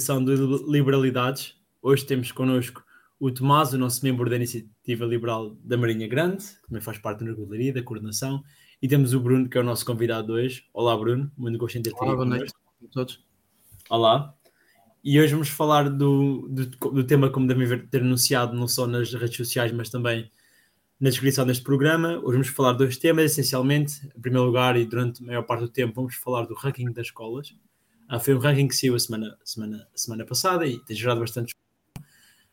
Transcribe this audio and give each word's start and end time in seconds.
edição 0.00 0.24
de 0.24 0.34
Liberalidades. 0.66 1.54
Hoje 1.82 2.06
temos 2.06 2.32
connosco 2.32 2.82
o 3.18 3.30
Tomás, 3.30 3.74
o 3.74 3.78
nosso 3.78 4.02
membro 4.02 4.30
da 4.30 4.36
Iniciativa 4.36 5.04
Liberal 5.04 5.54
da 5.62 5.76
Marinha 5.76 6.08
Grande, 6.08 6.42
que 6.42 6.68
também 6.68 6.80
faz 6.80 6.96
parte 6.96 7.22
da 7.22 7.26
Regularia, 7.26 7.70
da 7.70 7.82
coordenação, 7.82 8.42
e 8.80 8.88
temos 8.88 9.12
o 9.12 9.20
Bruno, 9.20 9.46
que 9.46 9.58
é 9.58 9.60
o 9.60 9.64
nosso 9.64 9.84
convidado 9.84 10.32
hoje. 10.32 10.64
Olá, 10.72 10.96
Bruno, 10.96 11.30
muito 11.36 11.58
gosto 11.58 11.76
de 11.76 11.90
ter 11.90 11.96
Olá, 12.00 12.14
boa 12.14 12.24
noite 12.24 12.50
a 12.82 12.88
todos. 12.90 13.22
Olá. 13.90 14.34
E 15.04 15.20
hoje 15.20 15.34
vamos 15.34 15.50
falar 15.50 15.90
do, 15.90 16.48
do, 16.48 16.66
do, 16.92 17.04
tema, 17.04 17.28
como 17.28 17.46
devem 17.46 17.86
ter 17.86 18.00
anunciado, 18.00 18.56
não 18.56 18.66
só 18.66 18.86
nas 18.86 19.12
redes 19.12 19.36
sociais, 19.36 19.70
mas 19.70 19.90
também 19.90 20.30
na 20.98 21.10
descrição 21.10 21.44
deste 21.44 21.62
programa. 21.62 22.18
Hoje 22.20 22.32
vamos 22.32 22.48
falar 22.48 22.72
de 22.72 22.78
dois 22.78 22.96
temas, 22.96 23.32
essencialmente. 23.32 24.00
Em 24.16 24.20
primeiro 24.20 24.46
lugar, 24.46 24.78
e 24.78 24.86
durante 24.86 25.22
a 25.22 25.26
maior 25.26 25.42
parte 25.42 25.60
do 25.60 25.68
tempo, 25.68 25.92
vamos 25.96 26.14
falar 26.14 26.46
do 26.46 26.54
ranking 26.54 26.90
das 26.90 27.08
escolas 27.08 27.54
foi 28.18 28.34
um 28.34 28.38
ranking 28.38 28.66
que 28.66 28.74
saiu 28.74 28.94
a 28.94 28.98
semana, 28.98 29.38
semana, 29.44 29.86
semana 29.94 30.24
passada 30.24 30.66
e 30.66 30.78
tem 30.80 30.96
gerado 30.96 31.20
bastante 31.20 31.54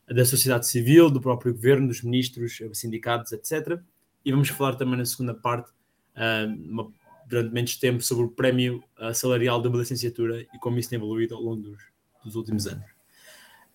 da 0.07 0.23
sociedade 0.23 0.67
civil, 0.67 1.09
do 1.09 1.19
próprio 1.19 1.53
governo, 1.53 1.87
dos 1.87 2.01
ministros, 2.01 2.59
sindicatos, 2.73 3.31
etc. 3.31 3.79
E 4.23 4.31
vamos 4.31 4.49
falar 4.49 4.75
também 4.75 4.97
na 4.97 5.05
segunda 5.05 5.33
parte, 5.33 5.69
uh, 6.15 6.69
uma, 6.69 6.91
durante 7.27 7.53
menos 7.53 7.75
tempo, 7.77 8.01
sobre 8.01 8.25
o 8.25 8.29
prémio 8.29 8.83
uh, 8.99 9.13
salarial 9.13 9.61
da 9.61 9.69
licenciatura 9.69 10.41
e 10.41 10.59
como 10.59 10.77
isso 10.77 10.89
tem 10.89 10.97
evoluído 10.97 11.35
ao 11.35 11.41
longo 11.41 11.61
dos, 11.61 11.81
dos 12.23 12.35
últimos 12.35 12.67
anos. 12.67 12.85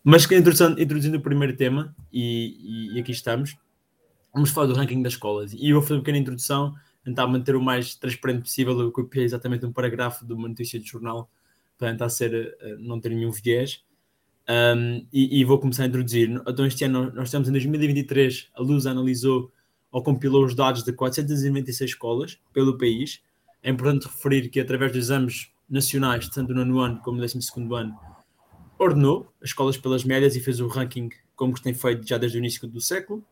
Mas 0.02 0.24
introduzindo, 0.30 0.80
introduzindo 0.80 1.18
o 1.18 1.20
primeiro 1.20 1.56
tema, 1.56 1.94
e, 2.12 2.90
e, 2.92 2.96
e, 2.96 3.00
aqui 3.00 3.12
estamos, 3.12 3.56
vamos 4.32 4.50
falar 4.50 4.66
do 4.66 4.74
ranking 4.74 5.02
das 5.02 5.12
escolas. 5.12 5.52
E 5.52 5.68
eu 5.68 5.74
vou 5.74 5.82
fazer 5.82 5.94
uma 5.94 6.00
pequena 6.00 6.18
introdução, 6.18 6.74
tentar 7.04 7.26
manter 7.26 7.54
o 7.54 7.62
mais 7.62 7.94
transparente 7.94 8.42
possível, 8.42 8.80
eu 8.80 8.90
copiei 8.90 9.24
exatamente 9.24 9.66
um 9.66 9.72
parágrafo 9.72 10.24
de 10.24 10.32
uma 10.32 10.48
notícia 10.48 10.78
de 10.78 10.86
jornal 10.86 11.30
para 11.78 11.90
tentar 11.90 12.08
ser, 12.08 12.56
eh, 12.60 12.76
não 12.78 13.00
ter 13.00 13.10
nenhum 13.10 13.30
viés. 13.30 13.82
Um, 14.48 15.06
e, 15.12 15.40
e, 15.40 15.44
vou 15.44 15.58
começar 15.58 15.84
a 15.84 15.86
introduzir. 15.86 16.28
Então, 16.28 16.66
este 16.66 16.84
ano, 16.84 17.12
nós 17.12 17.28
estamos 17.28 17.48
em 17.48 17.52
2023, 17.52 18.50
a 18.54 18.62
Luz 18.62 18.86
analisou 18.86 19.52
ou 19.90 20.02
compilou 20.02 20.44
os 20.44 20.54
dados 20.54 20.82
de 20.82 20.92
496 20.92 21.90
escolas 21.90 22.38
pelo 22.52 22.76
país. 22.76 23.22
É 23.62 23.70
importante 23.70 24.06
referir 24.06 24.48
que, 24.48 24.58
através 24.58 24.92
de 24.92 24.98
exames 24.98 25.50
nacionais, 25.68 26.28
tanto 26.28 26.52
no 26.52 26.64
nono 26.64 26.80
ano 26.80 27.00
como 27.02 27.18
no 27.18 27.22
12 27.22 27.38
ano, 27.74 27.98
ordenou 28.78 29.32
as 29.40 29.50
escolas 29.50 29.76
pelas 29.76 30.04
médias 30.04 30.34
e 30.34 30.40
fez 30.40 30.60
o 30.60 30.66
ranking 30.66 31.08
como 31.36 31.54
tem 31.60 31.72
feito 31.72 32.06
já 32.06 32.18
desde 32.18 32.38
o 32.38 32.40
início 32.40 32.66
do 32.68 32.80
século. 32.80 33.24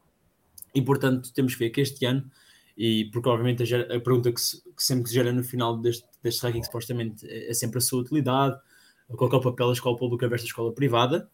E, 0.74 0.80
portanto, 0.80 1.32
temos 1.32 1.54
que 1.54 1.58
ver 1.64 1.70
que 1.70 1.80
este 1.80 2.04
ano 2.06 2.30
e 2.76 3.04
porque 3.06 3.28
obviamente 3.28 3.62
a, 3.74 3.80
a 3.96 4.00
pergunta 4.00 4.32
que, 4.32 4.40
se, 4.40 4.62
que, 4.62 4.82
sempre 4.82 5.06
se 5.06 5.14
gera 5.14 5.32
no 5.32 5.44
final 5.44 5.76
deste, 5.76 6.06
deste 6.22 6.42
ranking 6.42 6.62
supostamente 6.62 7.26
é, 7.26 7.50
é, 7.50 7.54
sempre 7.54 7.78
a 7.78 7.80
sua 7.80 8.00
utilidade, 8.00 8.58
qual 9.08 9.30
é 9.30 9.36
o 9.36 9.40
papel 9.40 9.66
da 9.68 9.72
escola 9.72 9.96
pública 9.96 10.28
versus 10.28 10.46
a 10.46 10.50
escola 10.50 10.72
privada, 10.72 11.28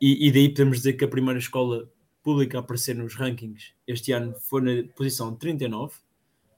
e, 0.00 0.28
e, 0.28 0.32
daí 0.32 0.48
podemos 0.48 0.78
dizer 0.78 0.92
que 0.92 1.04
a 1.04 1.08
primeira 1.08 1.38
escola 1.38 1.90
pública 2.22 2.58
a 2.58 2.60
aparecer 2.60 2.94
nos 2.94 3.14
rankings 3.14 3.72
este 3.86 4.12
ano 4.12 4.34
foi 4.40 4.60
na 4.60 4.88
posição 4.94 5.34
39, 5.34 5.94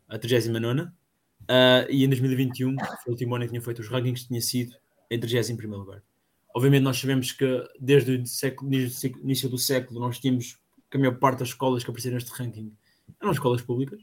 a 0.09 0.19
39 0.19 0.83
uh, 0.83 0.91
e 1.89 2.05
em 2.05 2.09
2021, 2.09 2.77
foi 2.77 2.87
o 3.07 3.11
último 3.11 3.35
ano 3.35 3.45
que 3.45 3.51
tinha 3.51 3.63
feito 3.63 3.81
os 3.81 3.89
rankings, 3.89 4.27
tinha 4.27 4.41
sido 4.43 4.75
em 5.11 5.19
31 5.19 5.77
lugar. 5.77 6.03
Obviamente 6.55 6.83
nós 6.83 6.99
sabemos 6.99 7.33
que 7.33 7.47
desde 7.81 8.17
o 8.17 8.27
século, 8.27 8.71
início 9.23 9.49
do 9.49 9.57
século 9.57 10.01
nós 10.01 10.19
tínhamos 10.19 10.59
que 10.91 10.97
a 10.97 11.01
maior 11.01 11.19
parte 11.19 11.39
das 11.39 11.49
escolas 11.49 11.85
que 11.85 11.91
apareceram 11.91 12.17
neste 12.17 12.31
ranking 12.31 12.77
eram 13.21 13.33
escolas 13.33 13.63
públicas, 13.63 14.01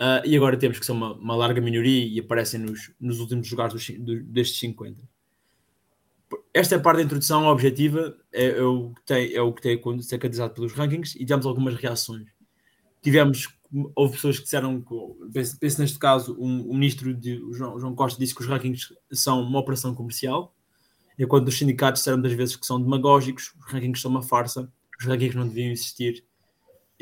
Uh, 0.00 0.24
e 0.24 0.34
agora 0.34 0.56
temos 0.56 0.78
que 0.78 0.86
ser 0.86 0.92
uma, 0.92 1.12
uma, 1.12 1.36
larga 1.36 1.60
minoria 1.60 2.06
e 2.06 2.18
aparecem 2.18 2.58
nos, 2.58 2.90
nos 2.98 3.20
últimos 3.20 3.50
lugares 3.50 3.74
dos, 3.74 3.90
do, 3.98 4.22
destes 4.22 4.58
50. 4.58 5.06
Esta 6.54 6.74
é 6.74 6.78
a 6.78 6.80
parte 6.80 6.98
da 6.98 7.02
introdução 7.02 7.46
objetiva, 7.46 8.16
é, 8.32 8.46
é, 8.46 8.62
o 8.62 8.94
que 8.94 9.04
tem, 9.04 9.34
é 9.34 9.42
o 9.42 9.52
que 9.52 9.60
tem 9.60 9.78
candidato 10.18 10.54
pelos 10.54 10.72
rankings 10.72 11.16
e 11.16 11.18
tivemos 11.18 11.44
algumas 11.44 11.74
reações. 11.74 12.28
Tivemos, 13.02 13.48
houve 13.94 14.14
pessoas 14.14 14.38
que 14.38 14.44
disseram, 14.44 14.82
penso, 15.34 15.58
penso 15.58 15.80
neste 15.82 15.98
caso, 15.98 16.34
um, 16.40 16.62
o 16.62 16.72
ministro 16.72 17.12
de, 17.12 17.34
o 17.42 17.52
João, 17.52 17.74
o 17.74 17.78
João, 17.78 17.94
Costa 17.94 18.18
disse 18.18 18.34
que 18.34 18.40
os 18.40 18.46
rankings 18.46 18.94
são 19.12 19.42
uma 19.42 19.58
operação 19.58 19.94
comercial, 19.94 20.56
enquanto 21.18 21.48
os 21.48 21.58
sindicatos 21.58 22.00
disseram 22.00 22.16
muitas 22.16 22.34
vezes 22.34 22.56
que 22.56 22.64
são 22.64 22.80
demagógicos, 22.80 23.52
os 23.58 23.70
rankings 23.70 24.00
são 24.00 24.10
uma 24.10 24.22
farsa, 24.22 24.72
os 24.98 25.04
rankings 25.04 25.36
não 25.36 25.46
deviam 25.46 25.70
existir, 25.70 26.24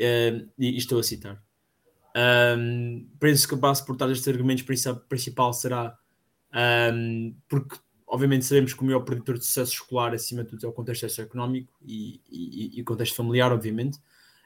uh, 0.01 0.49
e, 0.59 0.71
e 0.71 0.77
estou 0.77 0.99
a 0.99 1.03
citar. 1.03 1.41
Um, 2.15 3.07
penso 3.19 3.47
que 3.47 3.53
a 3.53 3.57
base 3.57 3.85
por 3.85 3.95
trás 3.95 4.11
destes 4.11 4.27
argumentos 4.27 4.65
principal 5.07 5.53
será 5.53 5.97
um, 6.93 7.35
porque, 7.47 7.77
obviamente, 8.07 8.45
sabemos 8.45 8.73
que 8.73 8.81
o 8.81 8.85
maior 8.85 9.01
preditor 9.01 9.37
de 9.37 9.45
sucesso 9.45 9.73
escolar, 9.73 10.13
acima 10.13 10.43
de 10.43 10.49
tudo, 10.49 10.65
é 10.65 10.69
o 10.69 10.73
contexto 10.73 11.01
socioeconómico 11.01 11.71
e, 11.85 12.21
e, 12.29 12.79
e 12.79 12.83
contexto 12.83 13.15
familiar, 13.15 13.51
obviamente, 13.51 13.99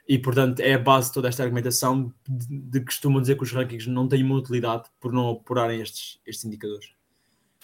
e 0.07 0.19
portanto 0.19 0.59
é 0.59 0.73
a 0.73 0.79
base 0.79 1.07
de 1.07 1.13
toda 1.13 1.29
esta 1.29 1.43
argumentação 1.43 2.13
de, 2.27 2.45
de 2.47 2.79
que 2.79 2.87
costumam 2.87 3.21
dizer 3.21 3.37
que 3.37 3.43
os 3.43 3.51
rankings 3.51 3.89
não 3.89 4.07
têm 4.07 4.21
uma 4.23 4.35
utilidade 4.35 4.89
por 4.99 5.13
não 5.13 5.29
apurarem 5.29 5.81
estes, 5.81 6.19
estes 6.25 6.43
indicadores. 6.43 6.93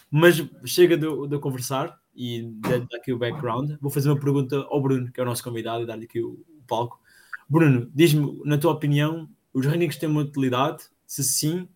Mas 0.10 0.42
chega 0.66 0.98
de, 0.98 1.28
de 1.28 1.40
conversar 1.40 2.00
e 2.16 2.44
de 2.44 2.60
dar 2.62 2.98
aqui 2.98 3.14
o 3.14 3.18
background. 3.18 3.74
Vou 3.82 3.92
fazer 3.92 4.10
uma 4.10 4.20
pergunta 4.20 4.58
ao 4.70 4.82
Bruno, 4.82 5.12
que 5.12 5.20
é 5.20 5.24
o 5.24 5.26
nosso 5.26 5.44
convidado, 5.44 5.84
e 5.84 5.86
dar-lhe 5.86 6.06
aqui 6.06 6.22
o, 6.22 6.32
o 6.32 6.64
palco. 6.68 7.00
Bruno, 7.48 7.92
diz-me, 7.94 8.42
na 8.46 8.58
tua 8.58 8.72
opinião, 8.72 9.30
os 9.60 9.66
rankings 9.66 10.00
têm 10.00 10.10
uma 10.10 10.22
utilidade? 10.22 10.84
Se 11.06 11.24
sim, 11.24 11.68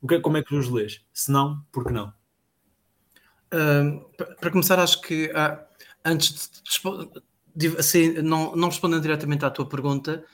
o 0.00 0.06
que, 0.06 0.20
como 0.20 0.36
é 0.36 0.42
que 0.42 0.54
os 0.54 0.68
lês? 0.68 1.04
Se 1.12 1.30
não, 1.30 1.64
por 1.72 1.86
que 1.86 1.92
não? 1.92 2.12
Para 4.40 4.50
começar, 4.50 4.78
acho 4.78 5.00
que 5.00 5.26
uh, 5.26 5.58
antes 6.04 6.50
de, 7.54 7.68
assim, 7.78 8.20
não, 8.22 8.54
não 8.54 8.68
respondendo 8.68 9.02
diretamente 9.02 9.44
à 9.44 9.50
tua 9.50 9.66
pergunta, 9.66 10.24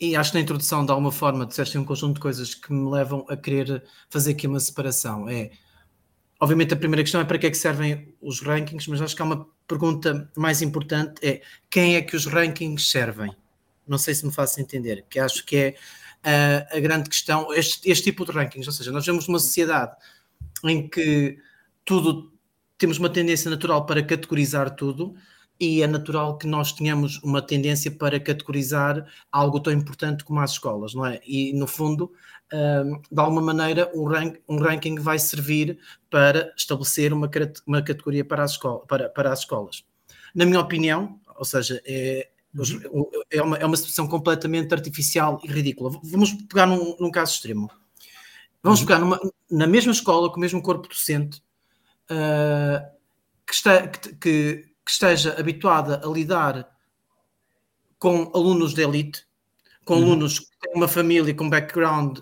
e 0.00 0.14
acho 0.14 0.30
que 0.30 0.36
na 0.36 0.42
introdução, 0.42 0.84
de 0.84 0.90
alguma 0.90 1.10
forma, 1.10 1.46
disseste 1.46 1.76
um 1.78 1.84
conjunto 1.84 2.14
de 2.14 2.20
coisas 2.20 2.54
que 2.54 2.72
me 2.72 2.90
levam 2.90 3.24
a 3.28 3.36
querer 3.36 3.84
fazer 4.08 4.32
aqui 4.32 4.46
uma 4.46 4.60
separação. 4.60 5.28
É, 5.28 5.50
obviamente, 6.40 6.72
a 6.72 6.76
primeira 6.76 7.02
questão 7.02 7.20
é 7.20 7.24
para 7.24 7.38
que 7.38 7.46
é 7.46 7.50
que 7.50 7.56
servem 7.56 8.14
os 8.20 8.40
rankings, 8.40 8.88
mas 8.88 9.00
acho 9.00 9.16
que 9.16 9.22
há 9.22 9.24
uma 9.24 9.48
pergunta 9.66 10.30
mais 10.36 10.62
importante: 10.62 11.24
é 11.26 11.42
quem 11.70 11.96
é 11.96 12.02
que 12.02 12.14
os 12.14 12.26
rankings 12.26 12.90
servem? 12.90 13.34
Não 13.88 13.98
sei 13.98 14.14
se 14.14 14.26
me 14.26 14.32
faço 14.32 14.60
entender, 14.60 15.04
que 15.08 15.18
acho 15.18 15.44
que 15.44 15.56
é 15.56 15.74
a, 16.22 16.76
a 16.76 16.80
grande 16.80 17.08
questão, 17.08 17.52
este, 17.52 17.90
este 17.90 18.04
tipo 18.04 18.24
de 18.24 18.32
rankings, 18.32 18.66
ou 18.66 18.72
seja, 18.72 18.92
nós 18.92 19.06
vemos 19.06 19.28
uma 19.28 19.38
sociedade 19.38 19.96
em 20.64 20.88
que 20.88 21.38
tudo 21.84 22.32
temos 22.76 22.98
uma 22.98 23.08
tendência 23.08 23.50
natural 23.50 23.86
para 23.86 24.02
categorizar 24.02 24.74
tudo 24.74 25.14
e 25.60 25.82
é 25.82 25.86
natural 25.86 26.38
que 26.38 26.46
nós 26.46 26.72
tenhamos 26.72 27.20
uma 27.22 27.42
tendência 27.42 27.90
para 27.90 28.20
categorizar 28.20 29.04
algo 29.32 29.58
tão 29.58 29.72
importante 29.72 30.24
como 30.24 30.40
as 30.40 30.52
escolas, 30.52 30.94
não 30.94 31.04
é? 31.04 31.20
E 31.26 31.52
no 31.52 31.66
fundo, 31.66 32.12
hum, 32.52 33.00
de 33.10 33.20
alguma 33.20 33.42
maneira, 33.42 33.90
um, 33.94 34.04
rank, 34.04 34.38
um 34.48 34.58
ranking 34.58 34.96
vai 34.96 35.18
servir 35.18 35.78
para 36.08 36.52
estabelecer 36.56 37.12
uma, 37.12 37.28
uma 37.66 37.82
categoria 37.82 38.24
para 38.24 38.44
as, 38.44 38.52
escolas, 38.52 38.86
para, 38.86 39.08
para 39.08 39.32
as 39.32 39.40
escolas. 39.40 39.84
Na 40.32 40.44
minha 40.46 40.60
opinião, 40.60 41.18
ou 41.36 41.44
seja, 41.44 41.82
é. 41.84 42.28
É 43.30 43.42
uma, 43.42 43.56
é 43.56 43.64
uma 43.64 43.76
situação 43.76 44.06
completamente 44.06 44.72
artificial 44.72 45.40
e 45.44 45.48
ridícula. 45.48 45.98
Vamos 46.02 46.32
pegar 46.32 46.66
num, 46.66 46.96
num 46.98 47.10
caso 47.10 47.34
extremo. 47.34 47.70
Vamos 48.62 48.80
uhum. 48.80 48.86
pegar 48.86 48.98
numa, 48.98 49.20
na 49.50 49.66
mesma 49.66 49.92
escola, 49.92 50.30
com 50.30 50.36
o 50.36 50.40
mesmo 50.40 50.60
corpo 50.62 50.88
docente, 50.88 51.42
uh, 52.10 52.84
que, 53.46 53.54
está, 53.54 53.86
que, 53.86 54.08
que, 54.14 54.64
que, 54.84 54.90
esteja 54.90 55.38
habituada 55.38 56.00
a 56.04 56.08
lidar 56.10 56.68
com 57.98 58.30
alunos 58.34 58.74
de 58.74 58.82
elite, 58.82 59.24
com 59.84 59.94
uhum. 59.94 60.02
alunos 60.02 60.40
que 60.40 60.58
têm 60.60 60.74
uma 60.74 60.88
família 60.88 61.34
com 61.34 61.48
background 61.48 62.18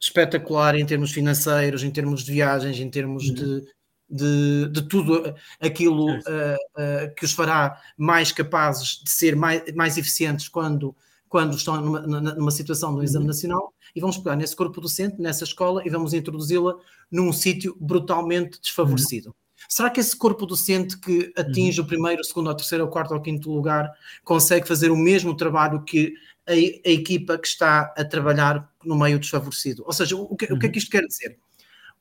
espetacular 0.00 0.74
em 0.74 0.84
termos 0.84 1.12
financeiros, 1.12 1.82
em 1.82 1.90
termos 1.90 2.24
de 2.24 2.32
viagens, 2.32 2.78
em 2.78 2.90
termos 2.90 3.28
uhum. 3.28 3.34
de, 3.34 3.74
de, 4.08 4.68
de 4.68 4.82
tudo 4.82 5.34
aquilo 5.60 6.10
uh, 6.10 6.18
uh, 6.18 7.14
que 7.16 7.24
os 7.24 7.32
fará 7.32 7.80
mais 7.96 8.32
capazes 8.32 9.00
de 9.02 9.10
ser 9.10 9.34
mais, 9.34 9.62
mais 9.74 9.96
eficientes 9.96 10.48
quando, 10.48 10.94
quando 11.28 11.56
estão 11.56 11.80
numa, 11.80 12.00
numa 12.00 12.50
situação 12.50 12.94
do 12.94 13.02
exame 13.02 13.24
uhum. 13.24 13.28
nacional 13.28 13.74
e 13.94 14.00
vamos 14.00 14.18
pegar 14.18 14.36
nesse 14.36 14.54
corpo 14.54 14.80
docente, 14.80 15.20
nessa 15.20 15.44
escola 15.44 15.82
e 15.84 15.90
vamos 15.90 16.14
introduzi-la 16.14 16.76
num 17.10 17.32
sítio 17.32 17.76
brutalmente 17.80 18.60
desfavorecido. 18.60 19.28
Uhum. 19.28 19.34
Será 19.68 19.88
que 19.88 20.00
esse 20.00 20.14
corpo 20.16 20.44
docente 20.44 20.98
que 20.98 21.32
atinge 21.36 21.80
uhum. 21.80 21.86
o 21.86 21.88
primeiro, 21.88 22.20
o 22.20 22.24
segundo, 22.24 22.50
o 22.50 22.54
terceiro, 22.54 22.84
o 22.84 22.88
quarto 22.88 23.12
ou 23.12 23.18
o 23.18 23.22
quinto 23.22 23.50
lugar 23.50 23.90
consegue 24.22 24.68
fazer 24.68 24.90
o 24.90 24.96
mesmo 24.96 25.34
trabalho 25.34 25.82
que 25.82 26.12
a, 26.46 26.52
a 26.52 26.90
equipa 26.90 27.38
que 27.38 27.46
está 27.46 27.92
a 27.96 28.04
trabalhar 28.04 28.70
no 28.84 28.98
meio 28.98 29.18
desfavorecido? 29.18 29.82
Ou 29.86 29.92
seja, 29.92 30.16
o 30.16 30.36
que, 30.36 30.52
o 30.52 30.58
que 30.58 30.66
é 30.66 30.68
que 30.68 30.78
isto 30.78 30.90
quer 30.90 31.06
dizer? 31.06 31.38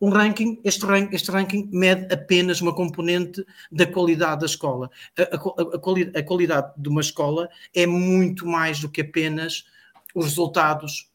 Um 0.01 0.10
ranking, 0.10 0.60
este, 0.63 0.86
rank, 0.86 1.13
este 1.13 1.31
ranking 1.31 1.69
mede 1.72 2.13
apenas 2.13 2.62
uma 2.62 2.74
componente 2.74 3.45
da 3.72 3.86
qualidade 3.86 4.42
da 4.42 4.45
escola. 4.45 4.90
A, 5.18 5.22
a, 5.22 5.75
a, 5.75 5.80
quali, 5.80 6.12
a, 6.16 6.24
qualidade 6.24 6.74
de 6.78 6.90
uma 6.90 7.01
escola 7.01 7.50
é 7.74 7.86
muito 7.86 8.45
mais 8.45 8.80
do 8.80 8.90
que 8.90 9.01
apenas 9.01 9.66
os 10.13 10.25
resultados 10.25 11.10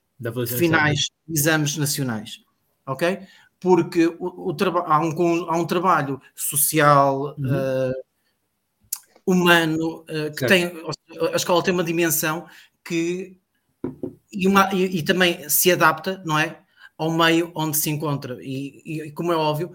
finais 0.58 1.10
de 1.26 1.38
exames 1.38 1.76
nacionais. 1.76 2.42
Ok? 2.86 3.20
porque 3.60 4.06
o, 4.06 4.50
o 4.50 4.56
há, 4.86 5.00
um, 5.00 5.50
há 5.50 5.56
um 5.56 5.66
trabalho 5.66 6.20
social, 6.34 7.34
uhum. 7.38 7.90
uh, 7.90 7.94
humano, 9.26 10.04
uh, 10.08 10.34
que 10.36 10.46
tem, 10.46 10.72
a 11.32 11.36
escola 11.36 11.62
tem 11.62 11.74
uma 11.74 11.84
dimensão 11.84 12.46
que 12.84 13.36
e, 14.32 14.46
uma, 14.46 14.72
e, 14.72 14.98
e, 14.98 15.02
também 15.02 15.48
se 15.48 15.70
adapta, 15.72 16.22
não 16.24 16.38
é? 16.38 16.60
Ao 16.98 17.10
meio 17.10 17.52
onde 17.54 17.76
se 17.76 17.88
encontra. 17.88 18.36
E, 18.42 19.06
e 19.06 19.12
como 19.12 19.32
é 19.32 19.36
óbvio, 19.36 19.72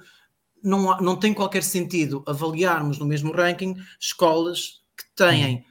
não, 0.63 0.97
não 0.97 1.15
tem 1.15 1.33
qualquer 1.33 1.63
sentido 1.63 2.23
avaliarmos 2.27 2.99
no 2.99 3.05
mesmo 3.05 3.31
ranking 3.31 3.75
escolas 3.99 4.83
que 4.95 5.05
têm 5.15 5.65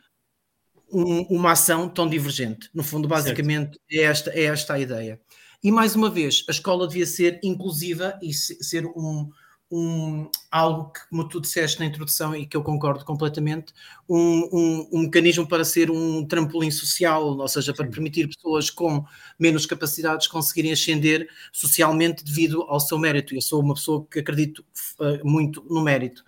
um, 0.92 1.22
uma 1.22 1.52
ação 1.52 1.88
tão 1.88 2.08
divergente. 2.08 2.68
No 2.74 2.82
fundo, 2.82 3.06
basicamente, 3.06 3.78
é 3.90 4.02
esta, 4.02 4.30
é 4.30 4.44
esta 4.44 4.74
a 4.74 4.78
ideia. 4.78 5.20
E 5.62 5.70
mais 5.70 5.94
uma 5.94 6.10
vez, 6.10 6.44
a 6.48 6.50
escola 6.50 6.88
devia 6.88 7.06
ser 7.06 7.38
inclusiva 7.42 8.18
e 8.20 8.34
ser 8.34 8.84
um, 8.84 9.30
um, 9.72 10.30
algo 10.50 10.92
que, 10.92 11.00
como 11.08 11.26
tu 11.26 11.40
disseste 11.40 11.80
na 11.80 11.86
introdução 11.86 12.36
e 12.36 12.44
que 12.44 12.54
eu 12.54 12.62
concordo 12.62 13.06
completamente, 13.06 13.72
um, 14.06 14.48
um, 14.52 14.88
um 14.92 14.98
mecanismo 15.04 15.48
para 15.48 15.64
ser 15.64 15.90
um 15.90 16.26
trampolim 16.26 16.70
social, 16.70 17.38
ou 17.38 17.48
seja, 17.48 17.72
para 17.72 17.86
Sim. 17.86 17.90
permitir 17.90 18.28
pessoas 18.28 18.68
com 18.68 19.02
menos 19.38 19.64
capacidades 19.64 20.26
conseguirem 20.26 20.72
ascender 20.72 21.26
socialmente 21.50 22.22
devido 22.22 22.62
ao 22.64 22.78
seu 22.78 22.98
mérito. 22.98 23.34
Eu 23.34 23.40
sou 23.40 23.62
uma 23.62 23.72
pessoa 23.72 24.06
que 24.10 24.18
acredito 24.18 24.62
uh, 25.00 25.26
muito 25.26 25.64
no 25.70 25.82
mérito. 25.82 26.22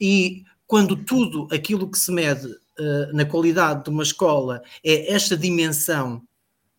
E 0.00 0.44
quando 0.64 0.96
tudo 0.96 1.48
aquilo 1.50 1.90
que 1.90 1.98
se 1.98 2.12
mede 2.12 2.46
uh, 2.46 3.12
na 3.12 3.24
qualidade 3.24 3.82
de 3.82 3.90
uma 3.90 4.04
escola 4.04 4.62
é 4.84 5.12
esta 5.12 5.36
dimensão, 5.36 6.22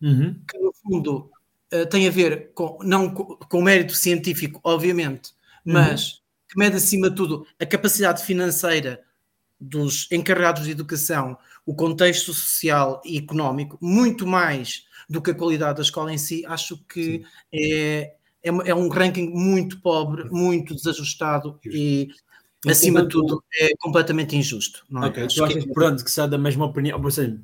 uhum. 0.00 0.34
que 0.50 0.58
no 0.58 0.72
fundo 0.82 1.30
uh, 1.74 1.86
tem 1.90 2.08
a 2.08 2.10
ver 2.10 2.50
com, 2.54 2.78
não 2.82 3.10
com, 3.12 3.36
com 3.36 3.60
mérito 3.60 3.92
científico, 3.92 4.58
obviamente. 4.64 5.36
Mas 5.72 6.12
uhum. 6.12 6.18
que 6.48 6.58
mede 6.58 6.76
acima 6.76 7.10
de 7.10 7.16
tudo 7.16 7.46
a 7.60 7.66
capacidade 7.66 8.24
financeira 8.24 9.02
dos 9.60 10.08
encarregados 10.12 10.64
de 10.64 10.70
educação, 10.70 11.36
o 11.66 11.74
contexto 11.74 12.32
social 12.32 13.02
e 13.04 13.18
económico, 13.18 13.76
muito 13.80 14.26
mais 14.26 14.84
do 15.08 15.20
que 15.20 15.30
a 15.30 15.34
qualidade 15.34 15.76
da 15.76 15.82
escola 15.82 16.12
em 16.12 16.18
si, 16.18 16.44
acho 16.46 16.78
que 16.84 17.24
é, 17.52 18.14
é, 18.42 18.50
é, 18.50 18.74
um 18.74 18.88
ranking 18.88 19.30
muito 19.30 19.80
pobre, 19.80 20.28
muito 20.30 20.74
desajustado 20.74 21.58
e, 21.64 22.08
acima 22.66 23.02
de 23.02 23.08
tudo, 23.08 23.42
é 23.58 23.70
completamente 23.78 24.36
injusto. 24.36 24.84
Não 24.88 25.04
é? 25.04 25.06
Ok, 25.08 25.26
tu 25.28 25.44
achas, 25.44 25.64
que... 25.64 25.72
pronto, 25.72 26.04
que 26.04 26.10
se 26.10 26.26
da 26.26 26.38
mesma 26.38 26.66
opinião, 26.66 27.00
ou 27.02 27.10
seja, 27.10 27.40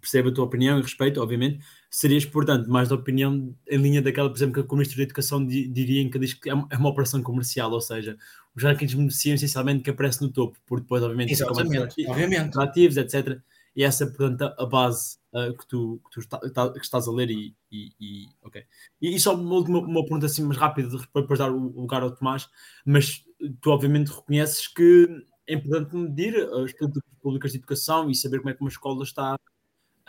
percebo 0.00 0.30
a 0.30 0.34
tua 0.34 0.44
opinião 0.44 0.78
e 0.78 0.82
respeito, 0.82 1.20
obviamente, 1.20 1.64
serias, 1.96 2.26
portanto, 2.26 2.68
mais 2.68 2.90
da 2.90 2.94
opinião 2.94 3.56
em 3.66 3.78
linha 3.78 4.02
daquela, 4.02 4.28
por 4.28 4.36
exemplo, 4.36 4.62
que 4.62 4.70
o 4.70 4.76
Ministro 4.76 4.98
da 4.98 5.04
Educação 5.04 5.46
diria 5.46 6.02
em 6.02 6.10
que 6.10 6.18
diz 6.18 6.34
que 6.34 6.50
é, 6.50 6.52
é 6.52 6.76
uma 6.76 6.90
operação 6.90 7.22
comercial, 7.22 7.72
ou 7.72 7.80
seja, 7.80 8.18
os 8.54 8.62
rankings 8.62 8.94
beneficiam 8.94 9.34
essencialmente 9.34 9.82
que 9.82 9.88
aparece 9.88 10.20
no 10.20 10.30
topo, 10.30 10.58
porque 10.66 10.82
depois, 10.82 11.02
obviamente, 11.02 11.32
Exatamente, 11.32 12.06
obviamente. 12.06 12.60
ativos, 12.60 12.98
etc. 12.98 13.40
E 13.74 13.82
essa 13.82 14.04
é, 14.04 14.08
portanto, 14.08 14.42
a 14.42 14.66
base 14.66 15.16
uh, 15.32 15.56
que, 15.56 15.66
tu, 15.66 15.98
que 16.04 16.10
tu 16.10 16.20
está, 16.20 16.38
tá, 16.50 16.70
que 16.70 16.80
estás 16.80 17.08
a 17.08 17.10
ler 17.10 17.30
e, 17.30 17.56
e, 17.72 17.92
e 17.98 18.26
ok. 18.42 18.62
E, 19.00 19.16
e, 19.16 19.18
só 19.18 19.34
uma 19.34 19.54
última 19.54 19.78
uma 19.78 20.02
pergunta 20.02 20.26
assim 20.26 20.42
mais 20.42 20.58
rápida 20.58 20.90
para 21.10 21.22
depois 21.22 21.38
dar 21.38 21.50
o 21.50 21.80
lugar 21.80 22.02
ao 22.02 22.10
Tomás, 22.10 22.46
mas 22.84 23.24
tu 23.62 23.70
obviamente 23.70 24.08
reconheces 24.08 24.68
que 24.68 25.08
é 25.46 25.54
importante 25.54 25.96
medir 25.96 26.36
as 26.36 26.74
políticas 26.74 27.02
públicas 27.22 27.52
de 27.52 27.56
educação 27.56 28.10
e 28.10 28.14
saber 28.14 28.40
como 28.40 28.50
é 28.50 28.54
que 28.54 28.60
uma 28.60 28.68
escola 28.68 29.02
está 29.02 29.38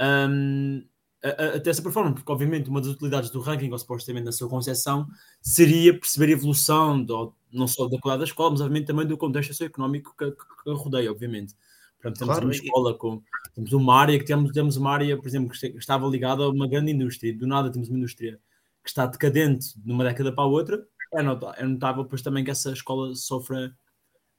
um, 0.02 0.84
até 1.24 1.70
essa 1.70 1.82
performance, 1.82 2.16
porque 2.16 2.32
obviamente 2.32 2.70
uma 2.70 2.80
das 2.80 2.92
utilidades 2.92 3.30
do 3.30 3.40
ranking, 3.40 3.72
ou 3.72 3.78
supostamente 3.78 4.26
na 4.26 4.32
sua 4.32 4.48
concepção, 4.48 5.08
seria 5.42 5.98
perceber 5.98 6.28
a 6.28 6.32
evolução 6.38 7.04
do, 7.04 7.34
não 7.52 7.68
só 7.68 7.88
da 7.88 8.00
qualidade 8.00 8.20
da 8.20 8.32
escola, 8.32 8.52
mas 8.52 8.62
obviamente 8.62 8.88
também 8.88 9.06
do 9.06 9.18
contexto 9.18 9.50
socioeconómico 9.50 10.16
que, 10.18 10.32
que, 10.32 10.64
que 10.64 10.72
rodeia, 10.72 11.12
obviamente. 11.12 11.56
Portanto, 12.02 12.20
temos 12.20 12.34
claro, 12.34 12.46
uma 12.46 12.54
escola 12.54 12.98
com 12.98 13.22
temos 13.56 13.74
uma 13.74 13.96
área 13.96 14.20
que 14.20 14.26
temos, 14.26 14.52
temos 14.52 14.78
uma 14.78 14.92
área, 14.92 15.18
por 15.18 15.28
exemplo, 15.28 15.50
que 15.50 15.66
estava 15.78 16.08
ligada 16.08 16.44
a 16.44 16.50
uma 16.50 16.68
grande 16.68 16.92
indústria, 16.92 17.32
e 17.32 17.34
do 17.34 17.48
nada 17.48 17.72
temos 17.72 17.90
uma 17.90 17.98
indústria 17.98 18.40
que 18.84 18.90
está 18.90 19.08
decadente 19.08 19.80
de 19.80 19.92
uma 19.92 20.04
década 20.04 20.32
para 20.32 20.44
a 20.44 20.48
outra, 20.48 20.88
é 21.14 21.24
notável, 21.24 21.56
é 21.58 21.68
notável 21.68 22.06
pois 22.06 22.22
também 22.22 22.44
que 22.44 22.52
essa 22.52 22.72
escola 22.72 23.16
sofra 23.16 23.76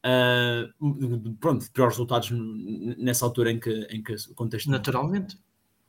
uh, 0.07 1.35
pronto, 1.41 1.71
piores 1.73 1.95
resultados 1.95 2.31
nessa 2.97 3.25
altura 3.25 3.51
em 3.51 3.59
que, 3.59 3.71
em 3.91 4.03
que 4.03 4.15
o 4.31 4.35
contexto. 4.35 4.71
Naturalmente. 4.71 5.37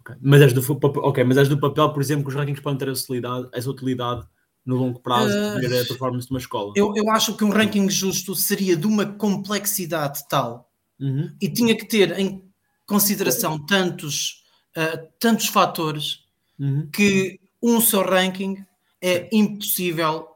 Okay. 0.01 0.15
Mas, 0.21 0.41
és 0.41 0.53
do, 0.53 0.61
ok, 0.61 1.23
mas 1.23 1.37
és 1.37 1.49
do 1.49 1.59
papel, 1.59 1.91
por 1.91 2.01
exemplo, 2.01 2.23
que 2.23 2.29
os 2.29 2.35
rankings 2.35 2.61
podem 2.61 2.77
ter 2.77 2.89
essa 2.89 3.03
utilidade, 3.03 3.49
essa 3.53 3.69
utilidade 3.69 4.27
no 4.65 4.75
longo 4.75 4.99
prazo 4.99 5.33
uh, 5.33 5.57
a 5.57 5.85
performance 5.87 6.27
de 6.27 6.33
uma 6.33 6.39
escola. 6.39 6.73
Eu, 6.75 6.93
eu 6.95 7.09
acho 7.09 7.35
que 7.35 7.43
um 7.43 7.49
ranking 7.49 7.89
justo 7.89 8.35
seria 8.35 8.75
de 8.75 8.85
uma 8.85 9.05
complexidade 9.05 10.27
tal 10.29 10.69
uhum. 10.99 11.35
e 11.41 11.49
tinha 11.49 11.75
que 11.75 11.85
ter 11.85 12.17
em 12.19 12.43
consideração 12.85 13.63
tantos, 13.65 14.43
uh, 14.77 15.07
tantos 15.19 15.47
fatores 15.47 16.19
uhum. 16.59 16.89
que 16.91 17.39
um 17.61 17.81
só 17.81 18.03
ranking 18.03 18.63
é 19.01 19.29
impossível 19.31 20.27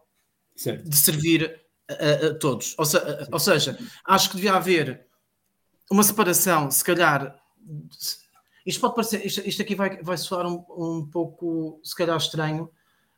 certo. 0.55 0.89
de 0.89 0.95
servir 0.95 1.61
a, 1.89 2.27
a 2.27 2.33
todos. 2.35 2.75
Ou, 2.77 2.85
se, 2.85 2.97
ou, 3.31 3.39
seja, 3.39 3.77
acho 4.05 4.29
que 4.29 4.35
devia 4.35 4.53
haver 4.53 5.05
uma 5.91 6.03
separação, 6.03 6.71
se 6.71 6.83
calhar. 6.83 7.39
Isto 8.65 8.81
pode 8.81 8.95
parecer, 8.95 9.25
isto, 9.25 9.41
isto 9.47 9.61
aqui 9.61 9.75
vai, 9.75 10.01
vai 10.01 10.17
soar 10.17 10.47
um, 10.47 10.63
um 10.69 11.05
pouco, 11.05 11.79
se 11.83 11.95
calhar, 11.95 12.17
estranho, 12.17 12.69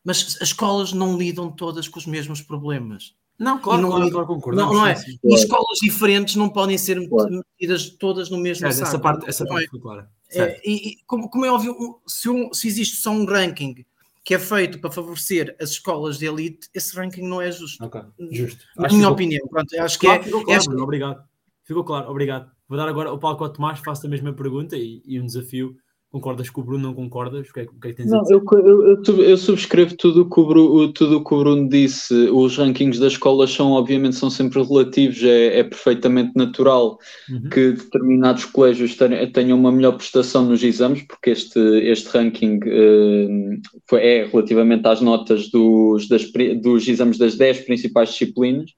mas 0.04 0.38
as 0.42 0.50
escolas 0.50 0.94
não 0.94 1.18
lidam 1.18 1.52
todas 1.52 1.88
com 1.88 2.00
os 2.00 2.06
mesmos 2.06 2.42
problemas. 2.42 3.16
Não, 3.38 3.60
claro, 3.60 3.82
não, 3.82 3.90
claro, 3.90 4.12
claro 4.12 4.28
concordamos. 4.28 4.74
Não, 4.74 4.82
não 4.82 4.88
é? 4.88 4.96
Sim, 4.96 5.20
E 5.24 5.36
escolas 5.36 5.80
diferentes 5.82 6.36
não 6.36 6.50
podem 6.50 6.78
ser 6.78 6.98
metidas 7.00 7.90
todas 7.90 8.30
no 8.30 8.38
mesmo 8.38 8.72
saco. 8.72 8.88
Essa 8.88 9.00
parte, 9.00 9.30
essa 9.30 9.46
parte 9.46 9.66
é? 9.66 9.70
foi 9.70 9.80
clara. 9.80 10.10
É, 10.32 10.62
e, 10.66 10.90
e 10.90 10.98
como, 11.06 11.30
como, 11.30 11.46
é 11.46 11.52
óbvio, 11.52 12.02
se, 12.08 12.30
um, 12.30 12.54
se 12.54 12.68
existe 12.68 12.98
só 12.98 13.12
um 13.12 13.26
ranking 13.26 13.86
que 14.24 14.34
é 14.34 14.40
feito 14.40 14.80
para 14.80 14.90
favorecer 14.90 15.56
as 15.62 15.72
escolas 15.72 16.18
de 16.18 16.26
elite, 16.26 16.68
esse 16.74 16.96
ranking 16.96 17.22
não 17.22 17.42
é 17.42 17.52
justo. 17.52 17.84
Ok, 17.84 18.02
justo. 18.32 18.66
Na 18.76 18.88
minha 18.88 19.10
opinião, 19.10 19.46
pronto, 19.48 19.80
acho 19.80 20.00
que 20.00 20.08
claro, 20.08 20.22
é. 20.22 20.26
Ficou 20.26 20.44
claro, 20.44 20.64
é... 20.64 20.82
Obrigado. 20.82 21.24
Ficou 21.64 21.84
claro, 21.84 22.10
obrigado. 22.10 22.55
Vou 22.68 22.78
dar 22.78 22.88
agora 22.88 23.12
o 23.12 23.20
palco 23.20 23.44
ao 23.44 23.52
Tomás, 23.52 23.80
faço 23.80 24.08
a 24.08 24.10
mesma 24.10 24.34
pergunta 24.34 24.76
e, 24.76 25.02
e 25.06 25.20
um 25.20 25.26
desafio 25.26 25.76
Concordas 26.16 26.50
com 26.50 26.62
o 26.62 26.64
Bruno? 26.64 26.84
Não 26.84 26.94
concordas? 26.94 27.50
O 27.50 27.54
que 27.54 27.60
é, 27.60 27.64
o 27.64 27.78
que, 27.78 27.88
é 27.88 27.92
que 27.92 27.98
tens 27.98 28.10
não, 28.10 28.20
a 28.20 28.22
dizer? 28.22 28.36
Eu, 28.36 29.04
eu, 29.06 29.22
eu, 29.22 29.38
subscrevo 29.38 29.98
tudo 29.98 30.22
o, 30.22 30.30
que 30.30 30.40
o 30.40 30.46
Bruno, 30.46 30.94
tudo 30.94 31.22
que 31.22 31.34
o 31.34 31.40
Bruno 31.40 31.68
disse. 31.68 32.14
Os 32.30 32.58
rankings 32.58 33.02
das 33.02 33.14
escolas 33.14 33.52
são, 33.52 33.72
obviamente, 33.74 34.16
são 34.16 34.30
sempre 34.30 34.64
relativos. 34.64 35.22
É, 35.22 35.60
é 35.60 35.64
perfeitamente 35.66 36.32
natural 36.34 36.98
uhum. 37.30 37.50
que 37.50 37.74
determinados 37.74 38.46
colégios 38.46 38.96
tenham 39.34 39.60
uma 39.60 39.74
melhor 39.74 39.98
prestação 39.98 40.46
nos 40.46 40.64
exames, 40.64 41.02
porque 41.02 41.32
este, 41.32 41.60
este 41.60 42.08
ranking 42.08 42.60
uh, 42.64 43.96
é 43.98 44.26
relativamente 44.26 44.88
às 44.88 45.02
notas 45.02 45.50
dos, 45.50 46.08
das, 46.08 46.32
dos 46.62 46.88
exames 46.88 47.18
das 47.18 47.36
10 47.36 47.66
principais 47.66 48.12
disciplinas. 48.12 48.72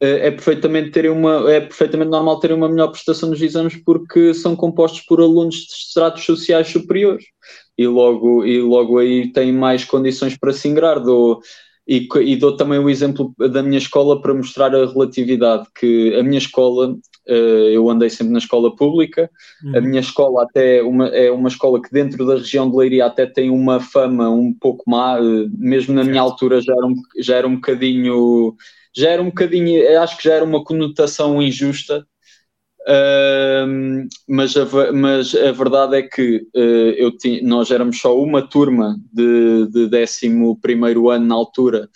Eh, 0.00 0.28
é 0.28 0.30
perfeitamente, 0.30 0.90
terem 0.90 1.10
uma, 1.10 1.50
é 1.50 1.60
perfeitamente 1.60 2.10
normal 2.10 2.38
terem 2.38 2.56
uma 2.56 2.68
melhor 2.68 2.88
prestação 2.88 3.30
nos 3.30 3.40
exames 3.40 3.76
porque 3.76 4.34
são 4.34 4.54
compostos 4.54 5.00
por 5.02 5.20
alunos 5.20 5.54
de 5.56 5.72
estratos 5.72 6.24
sociais 6.24 6.68
superiores 6.68 7.24
e 7.78 7.86
logo, 7.86 8.44
e 8.44 8.60
logo 8.60 8.98
aí 8.98 9.32
têm 9.32 9.52
mais 9.52 9.84
condições 9.84 10.36
para 10.36 10.52
se 10.52 10.68
ingrar. 10.68 11.00
Dou, 11.00 11.40
e, 11.88 12.08
e 12.20 12.36
dou 12.36 12.56
também 12.56 12.78
o 12.78 12.90
exemplo 12.90 13.32
da 13.38 13.62
minha 13.62 13.78
escola 13.78 14.20
para 14.20 14.34
mostrar 14.34 14.74
a 14.74 14.86
relatividade, 14.86 15.66
que 15.78 16.14
a 16.18 16.22
minha 16.22 16.38
escola, 16.38 16.96
eh, 17.28 17.70
eu 17.72 17.88
andei 17.88 18.10
sempre 18.10 18.32
na 18.32 18.38
escola 18.38 18.74
pública, 18.74 19.30
uhum. 19.64 19.76
a 19.76 19.80
minha 19.80 20.00
escola 20.00 20.42
até 20.42 20.82
uma, 20.82 21.06
é 21.08 21.30
uma 21.30 21.48
escola 21.48 21.80
que 21.80 21.92
dentro 21.92 22.26
da 22.26 22.34
região 22.34 22.68
de 22.68 22.76
Leiria 22.76 23.06
até 23.06 23.24
tem 23.24 23.50
uma 23.50 23.78
fama 23.78 24.28
um 24.28 24.52
pouco 24.52 24.82
má, 24.90 25.18
eh, 25.20 25.46
mesmo 25.56 25.94
na 25.94 26.02
minha 26.02 26.20
altura 26.20 26.60
já 26.60 26.72
era 26.72 26.86
um, 26.86 26.94
já 27.18 27.36
era 27.36 27.46
um 27.46 27.54
bocadinho 27.54 28.56
já 28.96 29.10
era 29.10 29.22
um 29.22 29.26
bocadinho, 29.26 30.00
acho 30.00 30.16
que 30.16 30.24
já 30.24 30.34
era 30.34 30.44
uma 30.44 30.64
conotação 30.64 31.42
injusta, 31.42 32.06
uh, 32.88 34.08
mas, 34.26 34.56
a, 34.56 34.92
mas 34.92 35.34
a 35.34 35.52
verdade 35.52 35.96
é 35.96 36.02
que 36.02 36.38
uh, 36.54 36.94
eu 36.96 37.12
nós 37.42 37.70
éramos 37.70 38.00
só 38.00 38.18
uma 38.18 38.40
turma 38.48 38.96
de, 39.12 39.66
de 39.68 39.96
11 39.96 40.26
ano 41.12 41.26
na 41.26 41.34
altura 41.34 41.90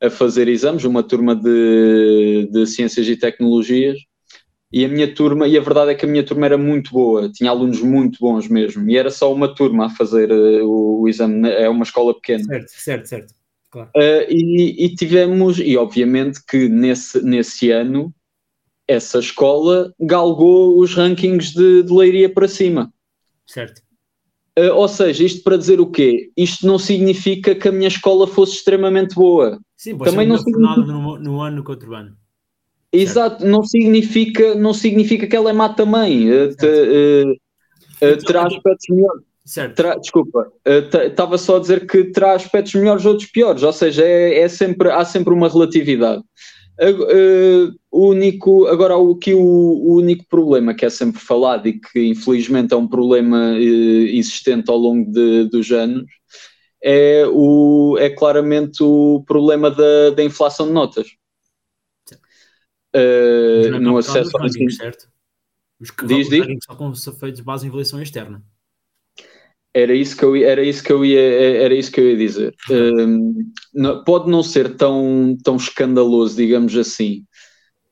a 0.00 0.10
fazer 0.10 0.48
exames, 0.48 0.84
uma 0.84 1.02
turma 1.02 1.34
de, 1.34 2.48
de 2.52 2.66
ciências 2.66 3.08
e 3.08 3.16
tecnologias. 3.16 3.98
E 4.72 4.84
a 4.84 4.88
minha 4.88 5.12
turma, 5.12 5.46
e 5.46 5.56
a 5.56 5.60
verdade 5.60 5.92
é 5.92 5.94
que 5.94 6.04
a 6.04 6.08
minha 6.08 6.24
turma 6.24 6.46
era 6.46 6.58
muito 6.58 6.90
boa, 6.90 7.30
tinha 7.32 7.48
alunos 7.48 7.80
muito 7.80 8.18
bons 8.20 8.48
mesmo, 8.48 8.90
e 8.90 8.96
era 8.96 9.08
só 9.08 9.32
uma 9.32 9.54
turma 9.54 9.86
a 9.86 9.90
fazer 9.90 10.32
uh, 10.32 10.68
o, 10.68 11.02
o, 11.02 11.08
exame, 11.08 11.48
é 11.48 11.68
uma 11.68 11.84
escola 11.84 12.12
pequena. 12.12 12.42
Certo, 12.44 12.70
certo, 12.70 13.06
certo. 13.06 13.34
Claro. 13.74 13.90
Uh, 13.96 14.30
e, 14.30 14.84
e, 14.84 14.94
tivemos, 14.94 15.58
e 15.58 15.76
obviamente 15.76 16.40
que 16.46 16.68
nesse, 16.68 17.20
nesse 17.24 17.72
ano 17.72 18.14
essa 18.86 19.18
escola 19.18 19.92
galgou 19.98 20.78
os 20.78 20.94
rankings 20.94 21.52
de, 21.52 21.82
de 21.82 21.92
leiria 21.92 22.32
para 22.32 22.46
cima. 22.46 22.92
Certo. 23.44 23.82
Uh, 24.56 24.72
ou 24.74 24.86
seja, 24.86 25.24
isto 25.24 25.42
para 25.42 25.56
dizer 25.56 25.80
o 25.80 25.90
quê? 25.90 26.30
Isto 26.36 26.68
não 26.68 26.78
significa 26.78 27.52
que 27.52 27.66
a 27.66 27.72
minha 27.72 27.88
escola 27.88 28.28
fosse 28.28 28.54
extremamente 28.54 29.16
boa. 29.16 29.58
Sim, 29.76 29.98
pode 29.98 30.08
também 30.08 30.28
não 30.28 30.38
significa... 30.38 30.80
no, 30.80 31.18
no 31.18 31.40
ano 31.40 31.64
que 31.64 31.70
outro 31.72 31.96
ano. 31.96 32.16
Exato, 32.92 33.44
não 33.44 33.64
significa, 33.64 34.54
não 34.54 34.72
significa 34.72 35.26
que 35.26 35.34
ela 35.34 35.50
é 35.50 35.52
má 35.52 35.68
também. 35.70 36.30
Uh, 36.30 36.54
te, 36.54 36.64
uh, 36.64 37.32
uh, 37.32 38.24
terá 38.24 38.46
aspectos 38.46 38.86
melhores. 38.88 39.24
Certo. 39.44 39.76
Terá, 39.76 39.96
desculpa, 39.96 40.50
estava 40.64 41.36
só 41.36 41.56
a 41.56 41.60
dizer 41.60 41.86
que 41.86 42.04
terá 42.04 42.32
aspectos 42.32 42.74
melhores 42.74 43.04
ou 43.04 43.12
outros 43.12 43.30
piores, 43.30 43.62
ou 43.62 43.72
seja, 43.72 44.02
é, 44.02 44.40
é 44.40 44.48
sempre, 44.48 44.90
há 44.90 45.04
sempre 45.04 45.34
uma 45.34 45.48
relatividade. 45.48 46.22
o 47.92 48.08
único, 48.08 48.66
agora 48.66 48.96
o 48.96 49.14
que 49.16 49.34
o, 49.34 49.40
o, 49.40 49.96
único 49.96 50.24
problema 50.28 50.72
que 50.72 50.86
é 50.86 50.90
sempre 50.90 51.20
falado 51.20 51.68
e 51.68 51.78
que 51.78 52.06
infelizmente 52.06 52.72
é 52.72 52.76
um 52.76 52.88
problema 52.88 53.58
existente 53.58 54.70
ao 54.70 54.78
longo 54.78 55.12
de, 55.12 55.44
dos 55.50 55.70
anos 55.70 56.10
é, 56.84 57.26
o, 57.26 57.96
é 57.98 58.10
claramente 58.10 58.82
o 58.82 59.24
problema 59.26 59.70
da, 59.70 60.10
da 60.10 60.22
inflação 60.22 60.66
de 60.66 60.72
notas 60.72 61.06
uh, 62.94 63.80
no 63.80 63.96
acesso 63.96 64.36
ao 64.36 64.44
ensino. 64.44 64.70
Certo? 64.70 65.08
Os 65.80 65.90
que 65.90 66.06
diz, 66.06 66.28
diz? 66.28 66.44
são 66.96 67.14
feitos 67.14 67.40
de 67.40 67.44
base 67.44 67.64
em 67.64 67.68
avaliação 67.68 68.02
externa. 68.02 68.44
Era 69.74 69.92
isso 69.92 70.16
que 70.16 70.24
eu, 70.24 70.36
era 70.36 70.62
isso 70.62 70.84
que 70.84 70.92
eu 70.92 71.04
ia, 71.04 71.20
era 71.20 71.74
isso 71.74 71.90
que 71.90 72.00
eu 72.00 72.08
ia 72.08 72.16
dizer. 72.16 72.54
Um, 72.70 73.34
não, 73.74 74.04
pode 74.04 74.30
não 74.30 74.42
ser 74.42 74.76
tão, 74.76 75.36
tão 75.42 75.56
escandaloso, 75.56 76.36
digamos 76.36 76.76
assim, 76.76 77.24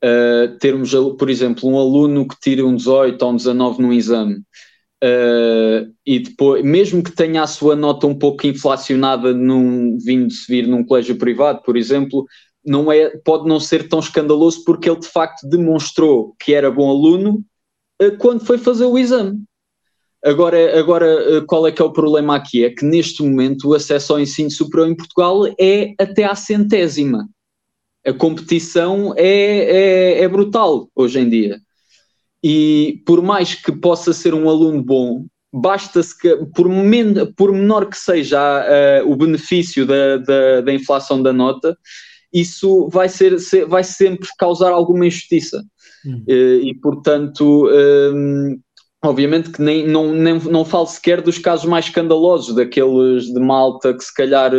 uh, 0.03 0.57
termos, 0.59 0.93
por 1.19 1.29
exemplo, 1.29 1.69
um 1.69 1.77
aluno 1.77 2.25
que 2.25 2.39
tira 2.39 2.65
um 2.65 2.75
18 2.75 3.21
ou 3.21 3.31
um 3.31 3.35
19 3.35 3.81
num 3.81 3.91
exame 3.91 4.41
uh, 5.03 5.93
e 6.05 6.19
depois, 6.19 6.63
mesmo 6.63 7.03
que 7.03 7.11
tenha 7.11 7.43
a 7.43 7.47
sua 7.47 7.75
nota 7.75 8.07
um 8.07 8.17
pouco 8.17 8.47
inflacionada 8.47 9.33
num, 9.33 9.97
vindo-se 9.97 10.45
vir 10.47 10.67
num 10.67 10.83
colégio 10.83 11.17
privado, 11.17 11.61
por 11.63 11.75
exemplo, 11.75 12.25
não 12.65 12.91
é, 12.91 13.09
pode 13.25 13.47
não 13.47 13.59
ser 13.59 13.89
tão 13.89 13.99
escandaloso 13.99 14.63
porque 14.63 14.89
ele 14.89 14.99
de 14.99 15.07
facto 15.07 15.47
demonstrou 15.47 16.33
que 16.39 16.53
era 16.53 16.71
bom 16.71 16.89
aluno 16.89 17.43
uh, 18.01 18.17
quando 18.17 18.45
foi 18.45 18.57
fazer 18.57 18.85
o 18.85 18.97
exame. 18.97 19.43
Agora, 20.23 20.79
agora 20.79 21.39
uh, 21.39 21.45
qual 21.45 21.67
é 21.67 21.71
que 21.71 21.81
é 21.81 21.85
o 21.85 21.91
problema 21.91 22.35
aqui? 22.35 22.63
É 22.63 22.69
que 22.69 22.85
neste 22.85 23.21
momento 23.21 23.67
o 23.69 23.73
acesso 23.73 24.13
ao 24.13 24.19
ensino 24.19 24.49
superior 24.49 24.89
em 24.89 24.95
Portugal 24.95 25.45
é 25.59 25.93
até 25.99 26.23
à 26.23 26.33
centésima. 26.33 27.27
A 28.05 28.13
competição 28.13 29.13
é, 29.17 29.25
é, 29.25 30.23
é 30.23 30.27
brutal 30.27 30.89
hoje 30.95 31.19
em 31.19 31.29
dia. 31.29 31.59
E 32.41 33.01
por 33.05 33.21
mais 33.21 33.55
que 33.55 33.71
possa 33.71 34.13
ser 34.13 34.33
um 34.33 34.49
aluno 34.49 34.81
bom, 34.81 35.25
basta-se 35.51 36.17
que, 36.17 36.35
por, 36.55 36.67
men 36.67 37.13
por 37.37 37.51
menor 37.51 37.85
que 37.87 37.97
seja 37.97 38.41
uh, 39.03 39.11
o 39.11 39.15
benefício 39.15 39.85
da, 39.85 40.17
da, 40.17 40.61
da 40.61 40.73
inflação 40.73 41.21
da 41.21 41.31
nota, 41.31 41.77
isso 42.33 42.89
vai, 42.89 43.07
ser, 43.07 43.37
vai 43.67 43.83
sempre 43.83 44.27
causar 44.39 44.71
alguma 44.71 45.05
injustiça. 45.05 45.63
Hum. 46.05 46.23
Eh, 46.27 46.59
e, 46.63 46.73
portanto, 46.73 47.69
um, 47.69 48.59
obviamente 49.03 49.51
que 49.51 49.61
nem, 49.61 49.85
não, 49.85 50.13
nem, 50.13 50.39
não 50.39 50.63
falo 50.63 50.87
sequer 50.87 51.21
dos 51.21 51.37
casos 51.37 51.65
mais 51.65 51.85
escandalosos, 51.85 52.55
daqueles 52.55 53.25
de 53.25 53.39
malta 53.39 53.93
que 53.93 54.03
se 54.03 54.13
calhar 54.13 54.51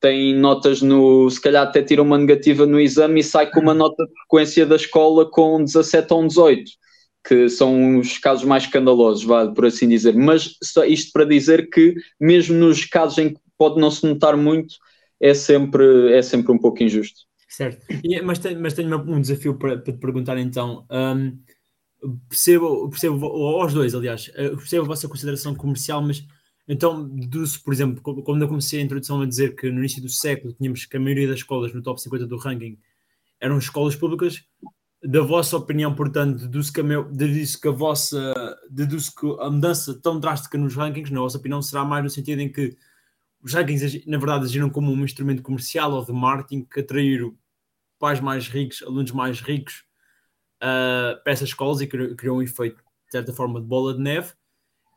tem 0.00 0.34
notas 0.34 0.80
no. 0.80 1.28
se 1.30 1.40
calhar 1.40 1.66
até 1.66 1.82
tira 1.82 2.02
uma 2.02 2.16
negativa 2.16 2.64
no 2.66 2.80
exame 2.80 3.20
e 3.20 3.24
sai 3.24 3.50
com 3.50 3.60
uma 3.60 3.74
nota 3.74 4.06
de 4.06 4.12
frequência 4.12 4.64
da 4.64 4.76
escola 4.76 5.30
com 5.30 5.62
17 5.62 6.12
ou 6.12 6.26
18 6.26 6.80
que 7.22 7.50
são 7.50 7.98
os 7.98 8.16
casos 8.16 8.44
mais 8.44 8.62
escandalosos, 8.62 9.24
vá, 9.24 9.46
por 9.46 9.66
assim 9.66 9.86
dizer. 9.86 10.14
Mas 10.14 10.56
isto 10.86 11.12
para 11.12 11.26
dizer 11.26 11.68
que, 11.68 11.94
mesmo 12.18 12.56
nos 12.56 12.86
casos 12.86 13.18
em 13.18 13.34
que 13.34 13.40
pode 13.58 13.78
não 13.78 13.90
se 13.90 14.06
notar 14.06 14.38
muito, 14.38 14.74
é 15.20 15.34
sempre, 15.34 16.14
é 16.14 16.22
sempre 16.22 16.50
um 16.50 16.58
pouco 16.58 16.82
injusto. 16.82 17.20
Certo, 17.46 17.84
e, 18.02 18.22
mas, 18.22 18.38
tenho, 18.38 18.58
mas 18.58 18.72
tenho 18.72 18.96
um 18.96 19.20
desafio 19.20 19.58
para, 19.58 19.76
para 19.76 19.92
te 19.92 19.98
perguntar 19.98 20.38
então. 20.38 20.86
Um, 20.90 21.36
percebo, 22.28 22.88
percebo, 22.88 23.26
aos 23.26 23.72
dois, 23.74 23.94
aliás, 23.94 24.30
eh, 24.34 24.50
percebo 24.50 24.84
a 24.84 24.88
vossa 24.88 25.08
consideração 25.08 25.54
comercial, 25.54 26.02
mas 26.02 26.26
então 26.66 27.08
deduzo, 27.08 27.62
por 27.62 27.72
exemplo, 27.72 28.00
quando 28.00 28.42
eu 28.42 28.48
comecei 28.48 28.80
a 28.80 28.84
introdução 28.84 29.20
a 29.20 29.26
dizer 29.26 29.54
que 29.56 29.70
no 29.70 29.80
início 29.80 30.00
do 30.00 30.08
século 30.08 30.54
tínhamos 30.54 30.86
que 30.86 30.96
a 30.96 31.00
maioria 31.00 31.28
das 31.28 31.38
escolas 31.38 31.72
no 31.74 31.82
top 31.82 32.00
50 32.00 32.26
do 32.26 32.36
ranking 32.36 32.78
eram 33.40 33.58
escolas 33.58 33.96
públicas, 33.96 34.44
da 35.02 35.22
vossa 35.22 35.56
opinião, 35.56 35.94
portanto, 35.94 36.40
deduzo 36.40 36.72
que 36.72 36.80
a, 36.80 36.84
meu, 36.84 37.04
deduzo 37.10 37.60
que 37.60 37.68
a 37.68 37.70
vossa 37.70 38.34
deduzo 38.70 39.14
que 39.14 39.26
a 39.40 39.50
mudança 39.50 39.94
tão 39.94 40.20
drástica 40.20 40.58
nos 40.58 40.74
rankings, 40.76 41.12
na 41.12 41.20
vossa 41.20 41.38
opinião, 41.38 41.62
será 41.62 41.84
mais 41.84 42.04
no 42.04 42.10
sentido 42.10 42.40
em 42.40 42.52
que 42.52 42.76
os 43.42 43.54
rankings, 43.54 44.04
na 44.06 44.18
verdade, 44.18 44.44
agiram 44.44 44.68
como 44.68 44.92
um 44.92 45.04
instrumento 45.04 45.42
comercial 45.42 45.92
ou 45.92 46.04
de 46.04 46.12
marketing 46.12 46.64
que 46.64 46.80
atrair 46.80 47.32
pais 47.98 48.20
mais 48.20 48.48
ricos, 48.48 48.82
alunos 48.82 49.12
mais 49.12 49.40
ricos 49.40 49.89
uh, 50.62 51.22
para 51.22 51.32
essas 51.32 51.48
escolas 51.48 51.80
e 51.80 51.86
criou 51.86 52.38
um 52.38 52.42
efeito, 52.42 52.76
de 52.76 53.12
certa 53.12 53.32
forma, 53.32 53.60
de 53.60 53.66
bola 53.66 53.94
de 53.94 54.00
neve. 54.00 54.32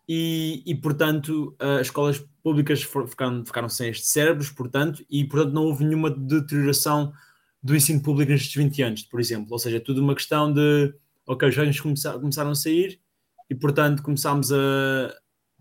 E, 0.08 0.62
e 0.65 0.75
portanto, 0.75 1.55
uh, 1.62 1.79
as 1.79 1.88
escolas 1.88 2.20
públicas 2.43 2.84
ficaram, 2.84 3.46
ficaram 3.46 3.70
sem 3.70 3.89
estes 3.89 4.10
cérebros, 4.10 4.50
portanto, 4.50 5.03
e 5.10 5.24
portanto 5.24 5.53
não 5.53 5.63
houve 5.63 5.86
nenhuma 5.86 6.10
deterioração 6.10 7.13
do 7.62 7.75
ensino 7.75 8.01
público 8.01 8.32
nestes 8.32 8.53
20 8.53 8.82
anos, 8.84 9.03
por 9.03 9.20
exemplo. 9.20 9.48
Ou 9.51 9.60
seja, 9.60 9.77
é 9.77 9.79
tudo 9.79 10.01
uma 10.01 10.15
questão 10.15 10.51
de, 10.51 10.93
ok, 11.25 11.48
os 11.48 11.55
jovens 11.55 11.79
começaram 11.79 12.51
a 12.51 12.55
sair 12.55 13.00
e, 13.50 13.55
portanto, 13.55 14.03
começámos 14.03 14.51
a, 14.51 14.58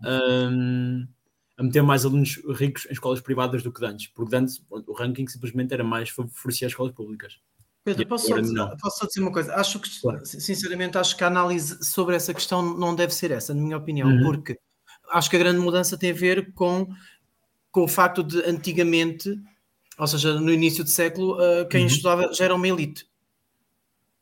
a 0.03 0.49
a 1.57 1.63
meter 1.63 1.83
mais 1.83 2.05
alunos 2.05 2.41
ricos 2.55 2.85
em 2.87 2.93
escolas 2.93 3.21
privadas 3.21 3.63
do 3.63 3.71
que 3.71 3.85
antes, 3.85 4.07
porque 4.07 4.35
antes 4.35 4.63
o 4.69 4.93
ranking 4.93 5.27
simplesmente 5.27 5.73
era 5.73 5.83
mais 5.83 6.09
favorecer 6.09 6.65
as 6.65 6.71
escolas 6.71 6.93
públicas. 6.93 7.39
Pedro, 7.83 8.07
posso 8.07 8.27
só, 8.27 8.39
dizer, 8.39 8.77
posso 8.81 9.07
dizer, 9.07 9.19
uma 9.19 9.31
coisa? 9.31 9.53
Acho 9.55 9.79
que, 9.79 10.01
claro. 10.01 10.25
sinceramente, 10.25 10.97
acho 10.97 11.17
que 11.17 11.23
a 11.23 11.27
análise 11.27 11.83
sobre 11.83 12.15
essa 12.15 12.33
questão 12.33 12.61
não 12.77 12.95
deve 12.95 13.13
ser 13.13 13.31
essa, 13.31 13.53
na 13.53 13.61
minha 13.61 13.77
opinião, 13.77 14.07
uhum. 14.07 14.23
porque 14.23 14.57
acho 15.11 15.29
que 15.29 15.35
a 15.35 15.39
grande 15.39 15.59
mudança 15.59 15.97
tem 15.97 16.11
a 16.11 16.15
ver 16.15 16.53
com, 16.53 16.87
com 17.71 17.83
o 17.83 17.87
facto 17.87 18.23
de 18.23 18.39
antigamente, 18.45 19.37
ou 19.97 20.07
seja, 20.07 20.39
no 20.39 20.51
início 20.51 20.83
do 20.83 20.89
século, 20.89 21.35
uh, 21.35 21.67
quem 21.67 21.81
uhum. 21.81 21.87
estudava 21.87 22.33
já 22.33 22.45
era 22.45 22.55
uma 22.55 22.67
elite. 22.67 23.05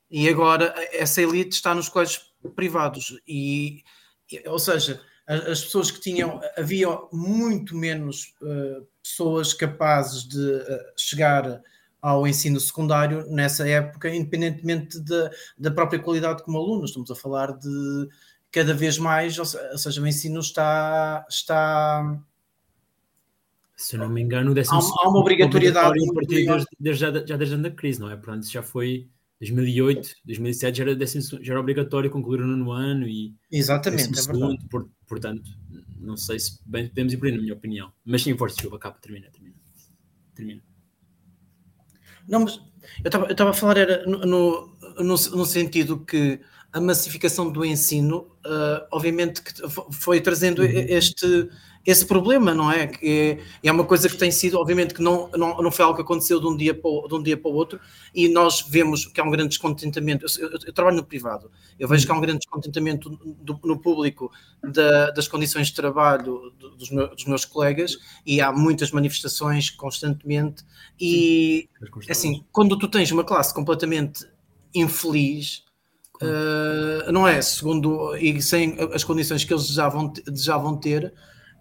E 0.09 0.27
agora 0.27 0.73
essa 0.91 1.21
elite 1.21 1.55
está 1.55 1.73
nos 1.73 1.87
colégios 1.87 2.33
privados. 2.55 3.17
E, 3.27 3.83
ou 4.47 4.59
seja, 4.59 5.01
as 5.25 5.63
pessoas 5.63 5.89
que 5.89 6.01
tinham, 6.01 6.41
havia 6.57 6.87
muito 7.13 7.77
menos 7.77 8.33
uh, 8.41 8.85
pessoas 9.01 9.53
capazes 9.53 10.27
de 10.27 10.37
uh, 10.37 10.79
chegar 10.97 11.61
ao 12.01 12.27
ensino 12.27 12.60
secundário 12.60 13.25
nessa 13.29 13.67
época, 13.67 14.13
independentemente 14.13 15.00
de, 15.00 15.29
da 15.58 15.70
própria 15.70 16.00
qualidade 16.00 16.43
como 16.43 16.58
alunos. 16.58 16.89
Estamos 16.89 17.12
a 17.12 17.15
falar 17.15 17.58
de 17.58 18.10
cada 18.51 18.74
vez 18.74 18.98
mais, 18.98 19.38
ou 19.38 19.46
seja, 19.46 20.01
o 20.01 20.08
ensino 20.08 20.39
está. 20.39 21.25
está 21.29 22.20
se 23.75 23.98
não 23.98 24.10
me 24.10 24.22
engano, 24.22 24.53
há, 24.53 24.75
há 24.75 25.10
uma 25.10 25.20
obrigatoriedade. 25.20 25.96
Desde, 26.27 26.67
desde, 26.79 27.27
já 27.27 27.38
desde 27.38 27.67
a 27.67 27.72
crise, 27.72 28.00
não 28.00 28.12
é? 28.12 28.15
Portanto, 28.15 28.48
já 28.48 28.62
foi 28.62 29.08
2008, 29.39 30.17
2007 30.24 30.77
já 30.77 30.84
era, 30.84 30.96
décimo, 30.96 31.43
já 31.43 31.53
era 31.53 31.60
obrigatório 31.60 32.12
concluir 32.12 32.41
o 32.41 32.48
nono 32.48 32.72
ano 32.72 33.08
e 33.08 33.34
exatamente 33.51 34.12
é 34.12 34.22
segundo, 34.22 34.63
por, 34.70 34.88
portanto 35.08 35.50
não 36.00 36.15
sei 36.15 36.38
se 36.38 36.60
bem 36.63 36.88
podemos 36.88 37.12
ir 37.12 37.17
por 37.17 37.25
aí 37.25 37.31
na 37.31 37.41
minha 37.41 37.53
opinião 37.55 37.91
mas 38.05 38.22
sim, 38.22 38.38
força, 38.38 38.62
chuva, 38.62 38.77
capa, 38.77 39.00
termina, 39.01 39.31
termina 39.31 39.55
termina 40.36 40.62
não, 42.27 42.41
mas 42.41 42.59
eu 43.03 43.07
estava 43.31 43.49
a 43.49 43.53
falar 43.53 43.77
era 43.77 44.05
no, 44.05 44.19
no, 44.19 44.69
no, 44.97 45.03
no, 45.03 45.45
sentido 45.45 45.99
que 45.99 46.39
a 46.73 46.79
massificação 46.79 47.51
do 47.51 47.65
ensino 47.65 48.27
uh, 48.45 48.85
obviamente 48.91 49.41
que 49.41 49.53
foi 49.91 50.21
trazendo 50.21 50.61
uhum. 50.61 50.69
este 50.69 51.49
esse 51.85 52.05
problema, 52.05 52.53
não 52.53 52.71
é? 52.71 52.88
Que 52.88 53.39
é, 53.63 53.67
é 53.67 53.71
uma 53.71 53.83
coisa 53.83 54.07
que 54.07 54.15
tem 54.15 54.31
sido, 54.31 54.57
obviamente, 54.59 54.93
que 54.93 55.01
não, 55.01 55.29
não, 55.35 55.57
não 55.57 55.71
foi 55.71 55.83
algo 55.83 55.95
que 55.95 56.01
aconteceu 56.01 56.39
de 56.39 56.47
um, 56.47 56.55
dia 56.55 56.73
para 56.73 56.89
o, 56.89 57.07
de 57.07 57.15
um 57.15 57.23
dia 57.23 57.35
para 57.35 57.50
o 57.50 57.53
outro, 57.53 57.79
e 58.13 58.27
nós 58.27 58.61
vemos 58.61 59.05
que 59.05 59.19
há 59.19 59.23
um 59.23 59.31
grande 59.31 59.50
descontentamento. 59.50 60.25
Eu, 60.39 60.50
eu, 60.50 60.59
eu 60.67 60.73
trabalho 60.73 60.97
no 60.97 61.03
privado, 61.03 61.50
eu 61.79 61.88
vejo 61.88 62.05
que 62.05 62.11
há 62.11 62.15
um 62.15 62.21
grande 62.21 62.39
descontentamento 62.39 63.09
do, 63.09 63.59
no 63.63 63.79
público 63.79 64.31
da, 64.63 65.11
das 65.11 65.27
condições 65.27 65.67
de 65.67 65.73
trabalho 65.73 66.53
dos, 66.77 66.89
meus, 66.91 67.09
dos, 67.11 67.25
meus, 67.25 67.45
colegas, 67.45 67.97
e 68.25 68.41
há 68.41 68.51
muitas 68.51 68.91
manifestações 68.91 69.69
constantemente. 69.69 70.63
E, 71.00 71.67
Sim, 72.01 72.11
assim, 72.11 72.45
quando 72.51 72.77
tu 72.77 72.88
tens 72.88 73.11
uma 73.11 73.23
classe 73.23 73.53
completamente 73.53 74.25
infeliz. 74.73 75.63
Uh, 76.21 77.11
não 77.11 77.27
é? 77.27 77.41
Segundo 77.41 78.15
e 78.15 78.39
sem 78.43 78.77
as 78.93 79.03
condições 79.03 79.43
que 79.43 79.51
eles 79.51 79.63
desejavam, 79.63 80.07
desejavam 80.07 80.77
ter, 80.77 81.11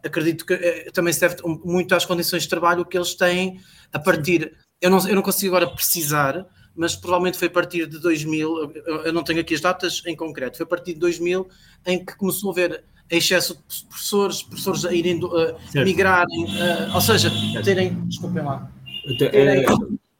acredito 0.05 0.45
que 0.45 0.55
eh, 0.55 0.91
também 0.93 1.13
se 1.13 1.21
deve 1.21 1.37
muito 1.65 1.95
às 1.95 2.05
condições 2.05 2.45
de 2.45 2.49
trabalho 2.49 2.85
que 2.85 2.97
eles 2.97 3.15
têm 3.15 3.61
a 3.93 3.99
partir. 3.99 4.53
Eu 4.81 4.91
não, 4.91 5.09
eu 5.09 5.15
não 5.15 5.23
consigo 5.23 5.55
agora 5.57 5.71
precisar, 5.73 6.47
mas 6.75 6.97
provavelmente 6.97 7.39
foi 7.39 7.49
a 7.49 7.51
partir 7.51 7.87
de 7.87 7.99
2000. 7.99 8.73
Eu 9.05 9.13
não 9.13 9.23
tenho 9.23 9.41
aqui 9.41 9.55
as 9.55 9.61
datas 9.61 10.03
em 10.07 10.17
concreto, 10.17 10.57
foi 10.57 10.65
a 10.65 10.69
partir 10.69 10.95
de 10.95 11.01
2000 11.01 11.49
em 11.87 12.05
que 12.05 12.17
começou 12.17 12.51
a 12.51 12.53
haver 12.53 12.85
excesso 13.11 13.55
de 13.69 13.87
professores, 13.87 14.43
professores 14.43 14.85
a 14.85 14.95
irem 14.95 15.23
uh, 15.25 15.57
migrarem, 15.85 16.45
uh, 16.45 16.95
ou 16.95 17.01
seja, 17.01 17.31
terem. 17.65 17.95
Desculpem 18.07 18.45
lá. 18.45 18.71
Terem, 19.19 19.67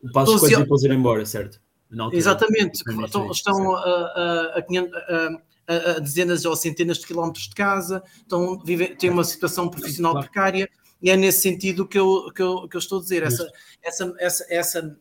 O 0.03 0.13
passo 0.13 0.35
de 0.35 0.41
coisas 0.41 0.59
e 0.59 0.63
depois 0.63 0.83
ir 0.83 0.91
embora, 0.91 1.25
certo? 1.25 1.61
Exatamente, 2.13 2.83
estão, 3.05 3.31
estão 3.31 3.75
a, 3.75 3.81
a, 3.81 3.85
a, 3.85 4.59
a, 4.59 5.41
dezenas 6.01 6.45
ou 6.45 6.57
centenas 6.57 6.99
de 6.99 7.07
quilómetros 7.07 7.49
de 7.49 7.55
casa, 7.55 8.03
estão, 8.17 8.59
vive, 8.59 8.97
têm 8.97 9.11
uma 9.11 9.25
situação 9.25 9.69
profissional 9.69 10.19
precária, 10.19 10.69
e 11.03 11.11
é 11.11 11.17
nesse 11.17 11.43
sentido 11.43 11.87
que 11.87 11.99
eu, 11.99 12.31
que 12.35 12.43
eu, 12.43 12.69
que 12.69 12.77
eu 12.77 12.79
estou 12.79 12.99
a 12.99 13.03
dizer. 13.03 13.23
Essa, 13.23 13.51
essa, 13.83 14.15
essa, 14.19 14.47
essa, 14.51 14.99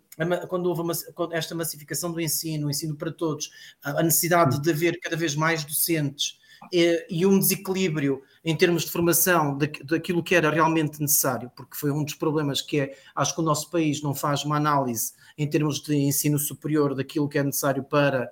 quando 0.48 0.68
houve 0.68 0.82
uma, 0.82 0.94
esta 1.32 1.54
massificação 1.56 2.12
do 2.12 2.22
ensino, 2.22 2.68
o 2.68 2.70
ensino 2.70 2.96
para 2.96 3.12
todos, 3.12 3.50
a 3.84 4.02
necessidade 4.02 4.62
de 4.62 4.72
haver 4.72 5.00
cada 5.00 5.16
vez 5.16 5.36
mais 5.36 5.64
docentes 5.66 6.40
e, 6.72 7.06
e 7.10 7.26
um 7.26 7.38
desequilíbrio 7.38 8.22
em 8.44 8.56
termos 8.56 8.84
de 8.84 8.92
formação 8.92 9.58
daquilo 9.84 10.24
que 10.24 10.36
era 10.36 10.50
realmente 10.50 11.02
necessário, 11.02 11.52
porque 11.56 11.76
foi 11.76 11.92
um 11.92 12.04
dos 12.04 12.14
problemas 12.14 12.62
que 12.62 12.80
é, 12.80 12.98
acho 13.16 13.36
que 13.36 13.42
o 13.42 13.44
nosso 13.44 13.70
país 13.70 14.02
não 14.02 14.16
faz 14.16 14.46
uma 14.46 14.56
análise 14.56 15.14
em 15.38 15.48
termos 15.48 15.82
de 15.82 15.96
ensino 15.96 16.40
superior 16.40 16.96
daquilo 16.96 17.28
que 17.28 17.38
é 17.38 17.44
necessário 17.44 17.84
para 17.84 18.32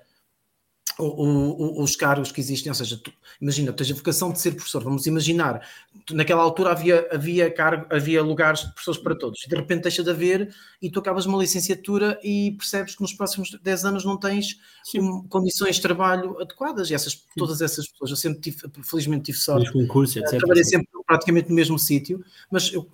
o, 1.00 1.80
o, 1.80 1.84
os 1.84 1.96
cargos 1.96 2.32
que 2.32 2.42
existem, 2.42 2.70
ou 2.72 2.76
seja, 2.76 2.98
tu, 2.98 3.12
imagina, 3.40 3.72
tu 3.72 3.78
tens 3.78 3.92
a 3.92 3.96
vocação 3.96 4.32
de 4.32 4.40
ser 4.40 4.52
professor, 4.52 4.84
vamos 4.84 5.06
imaginar, 5.06 5.62
tu, 6.06 6.16
naquela 6.16 6.42
altura 6.42 6.72
havia, 6.72 7.08
havia, 7.12 7.52
cargo, 7.52 7.86
havia 7.94 8.24
lugares 8.24 8.62
de 8.62 8.68
professores 8.68 9.00
para 9.00 9.16
todos, 9.16 9.44
e 9.46 9.50
de 9.50 9.56
repente 9.56 9.84
deixa 9.84 10.04
de 10.04 10.10
haver 10.10 10.54
e 10.82 10.90
tu 10.90 11.00
acabas 11.00 11.26
uma 11.26 11.38
licenciatura 11.38 12.20
e 12.24 12.52
percebes 12.58 12.96
que 12.96 13.02
nos 13.02 13.14
próximos 13.14 13.58
10 13.62 13.86
anos 13.86 14.06
não 14.06 14.18
tens 14.18 14.60
um, 14.96 15.24
condições 15.28 15.76
de 15.76 15.82
trabalho 15.82 16.40
adequadas, 16.42 16.90
e 16.90 16.96
essas, 16.96 17.24
todas 17.36 17.62
essas 17.62 17.88
pessoas, 17.88 18.10
eu 18.10 18.18
sempre 18.18 18.42
tive, 18.42 18.58
felizmente 18.84 19.26
tive 19.26 19.38
sorte, 19.38 19.72
concurso, 19.72 20.18
etc. 20.20 20.38
trabalhei 20.38 20.64
sempre 20.64 20.88
praticamente 21.08 21.48
no 21.50 21.56
mesmo 21.56 21.80
sítio, 21.80 22.24
mas 22.52 22.74
uh, 22.74 22.86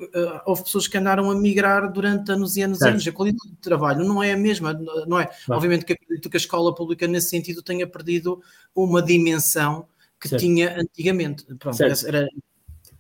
houve 0.46 0.64
pessoas 0.64 0.88
que 0.88 0.96
andaram 0.98 1.32
a 1.32 1.36
migrar 1.36 1.92
durante 1.92 2.32
anos 2.32 2.56
e 2.56 2.62
anos 2.62 2.80
e 2.80 2.88
anos, 2.88 3.08
a 3.08 3.12
qualidade 3.12 3.50
de 3.50 3.58
trabalho 3.58 4.06
não 4.06 4.22
é 4.22 4.34
a 4.34 4.38
mesma, 4.38 4.72
não 5.08 5.20
é? 5.20 5.26
Claro. 5.26 5.58
Obviamente 5.58 5.84
que 5.84 5.94
acredito 5.94 6.30
que 6.30 6.38
a 6.38 6.40
escola 6.40 6.76
pública 6.76 7.08
nesse 7.08 7.30
sentido 7.30 7.64
tenha 7.64 7.88
perdido 7.88 8.40
uma 8.76 9.02
dimensão 9.02 9.88
que 10.22 10.30
certo. 10.30 10.42
tinha 10.42 10.80
antigamente. 10.80 11.44
Pronto. 11.56 11.82
Era... 11.82 12.30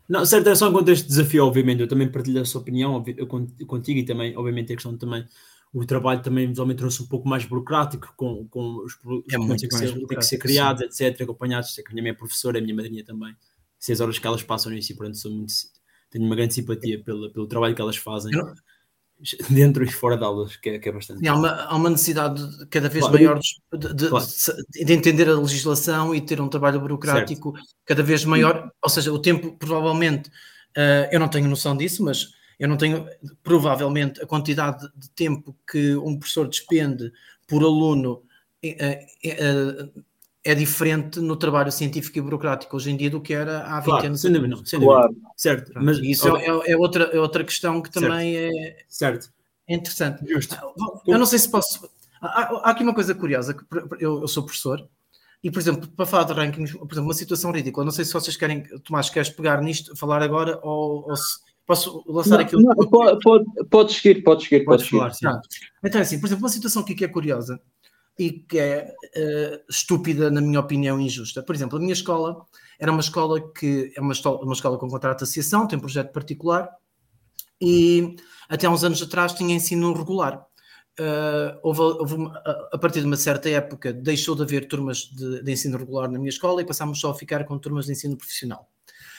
Não, 0.09 0.25
certo, 0.25 0.47
era 0.47 0.55
só 0.55 0.69
um 0.69 0.73
contexto 0.73 1.03
de 1.03 1.09
desafio, 1.09 1.45
obviamente. 1.45 1.81
Eu 1.81 1.87
também 1.87 2.11
partilho 2.11 2.41
a 2.41 2.45
sua 2.45 2.61
opinião 2.61 3.03
eu, 3.15 3.27
contigo 3.27 3.99
e 3.99 4.03
também, 4.03 4.35
obviamente, 4.35 4.73
a 4.73 4.75
questão 4.75 4.97
também. 4.97 5.23
O 5.71 5.85
trabalho 5.85 6.21
também 6.21 6.47
visualmente 6.47 6.79
trouxe 6.79 7.01
um 7.01 7.07
pouco 7.07 7.27
mais 7.27 7.45
burocrático, 7.45 8.13
com, 8.15 8.45
com 8.47 8.83
os 8.83 8.93
é 9.31 9.37
que 9.37 9.47
têm 9.47 9.69
que, 9.69 9.75
ser, 9.75 10.05
que 10.05 10.21
ser 10.21 10.37
criados, 10.37 10.81
etc., 10.81 11.21
acompanhados. 11.21 11.75
A 11.79 11.93
minha 11.93 12.13
professora, 12.13 12.59
a 12.59 12.61
minha 12.61 12.75
madrinha 12.75 13.03
também, 13.03 13.35
seis 13.83 13.99
horas 13.99 14.17
que 14.17 14.25
elas 14.25 14.41
passam 14.41 14.71
nisso 14.71 14.93
e, 14.93 14.95
portanto, 14.95 15.17
sou 15.17 15.29
muito, 15.29 15.53
tenho 16.09 16.23
uma 16.23 16.37
grande 16.37 16.53
simpatia 16.53 17.03
pelo, 17.03 17.29
pelo 17.33 17.47
trabalho 17.47 17.75
que 17.75 17.81
elas 17.81 17.97
fazem. 17.97 18.31
Dentro 19.49 19.83
e 19.83 19.91
fora 19.91 20.17
de 20.17 20.23
aulas, 20.23 20.55
que 20.57 20.69
é, 20.69 20.79
que 20.79 20.89
é 20.89 20.91
bastante. 20.91 21.25
Há 21.27 21.35
uma, 21.35 21.49
há 21.49 21.75
uma 21.75 21.89
necessidade 21.89 22.41
cada 22.67 22.89
vez 22.89 23.05
claro. 23.05 23.17
maior 23.17 23.39
de, 23.39 23.93
de, 23.93 24.09
claro. 24.09 24.25
de, 24.69 24.93
entender 24.93 25.29
a 25.29 25.39
legislação 25.39 26.13
e 26.13 26.19
ter 26.19 26.41
um 26.41 26.49
trabalho 26.49 26.79
burocrático 26.79 27.53
certo. 27.53 27.75
cada 27.85 28.03
vez 28.03 28.25
maior, 28.25 28.71
ou 28.81 28.89
seja, 28.89 29.13
o 29.13 29.19
tempo 29.19 29.55
provavelmente, 29.57 30.29
uh, 30.29 31.07
eu 31.09 31.19
não 31.21 31.29
tenho 31.29 31.47
noção 31.47 31.75
disso, 31.75 32.03
mas 32.03 32.33
eu 32.59 32.67
não 32.67 32.75
tenho 32.75 33.07
provavelmente 33.41 34.21
a 34.21 34.25
quantidade 34.25 34.89
de 34.95 35.09
tempo 35.11 35.55
que 35.69 35.95
um 35.95 36.17
professor 36.17 36.47
despende 36.47 37.11
por 37.47 37.63
aluno. 37.63 38.23
Uh, 38.63 39.87
uh, 39.87 40.03
é 40.45 40.53
diferente 40.53 41.19
no 41.19 41.37
trabalho 41.37 41.71
científico 41.71 42.17
e 42.17 42.21
burocrático 42.21 42.75
hoje 42.75 42.91
em 42.91 42.97
dia 42.97 43.09
do 43.09 43.21
que 43.21 43.33
era 43.33 43.63
há 43.65 43.79
20 43.79 43.85
claro, 43.85 44.07
anos. 44.07 44.21
Sem 44.21 44.31
dúvida, 44.33 44.55
sem 44.65 44.79
dúvida. 44.79 44.99
Claro. 44.99 45.15
Certo. 45.37 45.71
Mas, 45.75 45.97
isso 45.99 46.35
é, 46.35 46.45
é, 46.45 46.71
é, 46.71 46.77
outra, 46.77 47.03
é 47.05 47.19
outra 47.19 47.43
questão 47.43 47.81
que 47.81 47.89
também 47.89 48.33
certo. 48.33 48.55
é 48.57 48.85
certo. 48.89 49.33
interessante. 49.69 50.27
Justo. 50.27 50.57
Eu 51.07 51.17
não 51.17 51.25
sei 51.25 51.39
se 51.39 51.49
posso. 51.49 51.89
Há, 52.21 52.67
há 52.67 52.71
aqui 52.71 52.83
uma 52.83 52.93
coisa 52.93 53.15
curiosa, 53.15 53.53
que 53.53 53.63
eu, 53.99 54.21
eu, 54.21 54.27
sou 54.27 54.43
professor, 54.43 54.85
e, 55.43 55.51
por 55.51 55.59
exemplo, 55.59 55.87
para 55.89 56.05
falar 56.05 56.23
de 56.23 56.33
rankings, 56.33 56.73
por 56.77 56.91
exemplo, 56.91 57.07
uma 57.07 57.13
situação 57.13 57.51
ridícula, 57.51 57.85
não 57.85 57.91
sei 57.91 58.05
se 58.05 58.13
vocês 58.13 58.35
querem, 58.35 58.63
Tomás, 58.79 59.09
queres 59.09 59.29
pegar 59.29 59.61
nisto, 59.61 59.95
falar 59.95 60.21
agora, 60.21 60.59
ou, 60.61 61.09
ou 61.09 61.15
se 61.15 61.39
posso 61.65 62.03
lançar 62.07 62.37
não, 62.37 62.39
aquilo. 62.39 62.61
Não, 62.61 62.75
pode, 62.75 63.19
pode, 63.21 63.45
pode 63.69 63.93
seguir, 63.93 64.23
pode 64.23 64.43
seguir, 64.43 64.63
pode 64.65 64.83
seguir. 64.83 64.97
Falar, 64.97 65.13
sim. 65.13 65.27
Então, 65.83 66.01
assim, 66.01 66.19
por 66.19 66.27
exemplo, 66.27 66.43
uma 66.43 66.49
situação 66.49 66.81
aqui 66.81 66.95
que 66.95 67.05
é 67.05 67.07
curiosa, 67.07 67.59
e 68.17 68.31
que 68.31 68.59
é 68.59 68.93
uh, 69.17 69.63
estúpida, 69.69 70.29
na 70.29 70.41
minha 70.41 70.59
opinião, 70.59 70.99
injusta. 70.99 71.41
Por 71.41 71.55
exemplo, 71.55 71.77
a 71.77 71.81
minha 71.81 71.93
escola 71.93 72.45
era 72.79 72.91
uma 72.91 73.01
escola 73.01 73.41
que 73.53 73.91
é 73.95 74.01
uma 74.01 74.13
uma 74.41 74.53
escola 74.53 74.77
com 74.77 74.87
contrato 74.87 75.19
de 75.19 75.23
associação, 75.23 75.67
tem 75.67 75.77
um 75.77 75.81
projeto 75.81 76.11
particular 76.11 76.69
e 77.59 78.15
até 78.49 78.67
há 78.67 78.69
uns 78.69 78.83
anos 78.83 79.01
atrás 79.01 79.33
tinha 79.33 79.55
ensino 79.55 79.93
regular. 79.93 80.45
Uh, 80.99 81.57
houve, 81.63 81.81
houve 81.81 82.13
uma, 82.13 82.37
a 82.71 82.77
partir 82.77 82.99
de 82.99 83.07
uma 83.07 83.17
certa 83.17 83.49
época 83.49 83.91
deixou 83.91 84.35
de 84.35 84.43
haver 84.43 84.67
turmas 84.67 84.99
de, 84.99 85.41
de, 85.41 85.51
ensino 85.51 85.75
regular 85.75 86.07
na 86.07 86.19
minha 86.19 86.29
escola 86.29 86.61
e 86.61 86.65
passámos 86.65 86.99
só 86.99 87.09
a 87.09 87.15
ficar 87.15 87.43
com 87.45 87.57
turmas 87.57 87.87
de 87.87 87.93
ensino 87.93 88.15
profissional. 88.15 88.69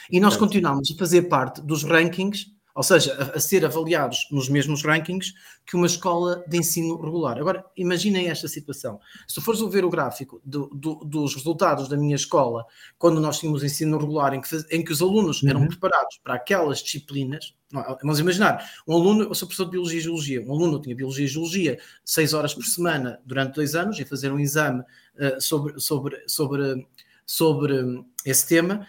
E 0.09 0.21
nós 0.21 0.37
continuámos 0.37 0.93
a 0.93 0.97
fazer 0.97 1.23
parte 1.23 1.61
dos 1.63 1.83
rankings 1.83 2.47
ou 2.75 2.83
seja, 2.83 3.15
a, 3.15 3.37
a, 3.37 3.41
ser 3.41 3.65
avaliados 3.65 4.27
nos 4.31 4.49
mesmos 4.49 4.83
rankings 4.83 5.33
que 5.65 5.77
uma 5.77 5.87
escola 5.87 6.45
de 6.49 6.59
ensino 6.59 7.01
regular. 7.01 7.39
Agora, 7.39 7.65
imaginem 7.77 8.29
esta 8.29 8.49
situação. 8.49 8.99
Se 9.29 9.41
fores 9.41 9.61
ver 9.73 9.85
o 9.85 9.91
gráfico 9.91 10.41
do, 10.45 10.69
do, 10.75 10.97
dos 11.05 11.35
resultados 11.35 11.89
da 11.89 11.97
minha 11.97 12.17
escola, 12.17 12.67
quando 12.99 13.21
nós 13.21 13.39
tínhamos 13.39 13.63
ensino 13.63 13.97
regular, 13.97 14.35
em 14.35 14.41
que, 14.41 14.49
em 14.71 14.85
que 14.85 14.93
os 14.93 15.01
alunos 15.01 15.43
uhum. 15.43 15.51
eram 15.51 15.69
preparados 15.69 16.19
para 16.23 16.35
aquelas 16.35 16.81
disciplinas, 16.81 17.55
vamos 18.03 18.19
imaginar, 18.19 18.69
um 18.87 18.95
aluno, 18.95 19.23
eu 19.25 19.35
sou 19.35 19.47
professor 19.47 19.67
de 19.67 19.71
Biologia 19.73 19.99
e 19.99 20.03
Geologia, 20.03 20.43
um 20.43 20.53
aluno 20.53 20.81
tinha 20.81 20.97
Biologia 20.97 21.25
e 21.25 21.29
Geologia 21.29 21.79
seis 22.05 22.35
horas 22.35 22.55
por 22.55 22.65
semana 22.65 23.21
durante 23.25 23.55
dois 23.55 23.75
anos 23.75 23.99
e 24.01 24.05
fazer 24.05 24.33
um 24.33 24.39
exame 24.39 24.81
uh, 24.81 25.41
sobre, 25.41 25.81
sobre, 25.81 26.23
sobre, 26.27 26.87
sobre 27.25 28.05
esse 28.25 28.47
tema, 28.47 28.87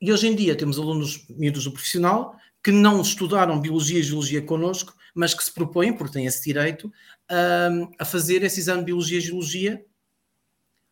e 0.00 0.12
hoje 0.12 0.28
em 0.28 0.34
dia 0.36 0.54
temos 0.54 0.78
alunos 0.78 1.26
miúdos 1.28 1.64
do 1.64 1.72
profissional 1.72 2.36
que 2.62 2.70
não 2.70 3.00
estudaram 3.00 3.60
Biologia 3.60 3.98
e 3.98 4.02
Geologia 4.02 4.42
connosco, 4.42 4.94
mas 5.14 5.34
que 5.34 5.42
se 5.42 5.52
propõem, 5.52 5.92
porque 5.92 6.12
têm 6.12 6.26
esse 6.26 6.44
direito, 6.44 6.92
a, 7.28 7.68
a 7.98 8.04
fazer 8.04 8.42
esse 8.42 8.60
exame 8.60 8.80
de 8.80 8.86
Biologia 8.86 9.18
e 9.18 9.22
Geologia 9.22 9.84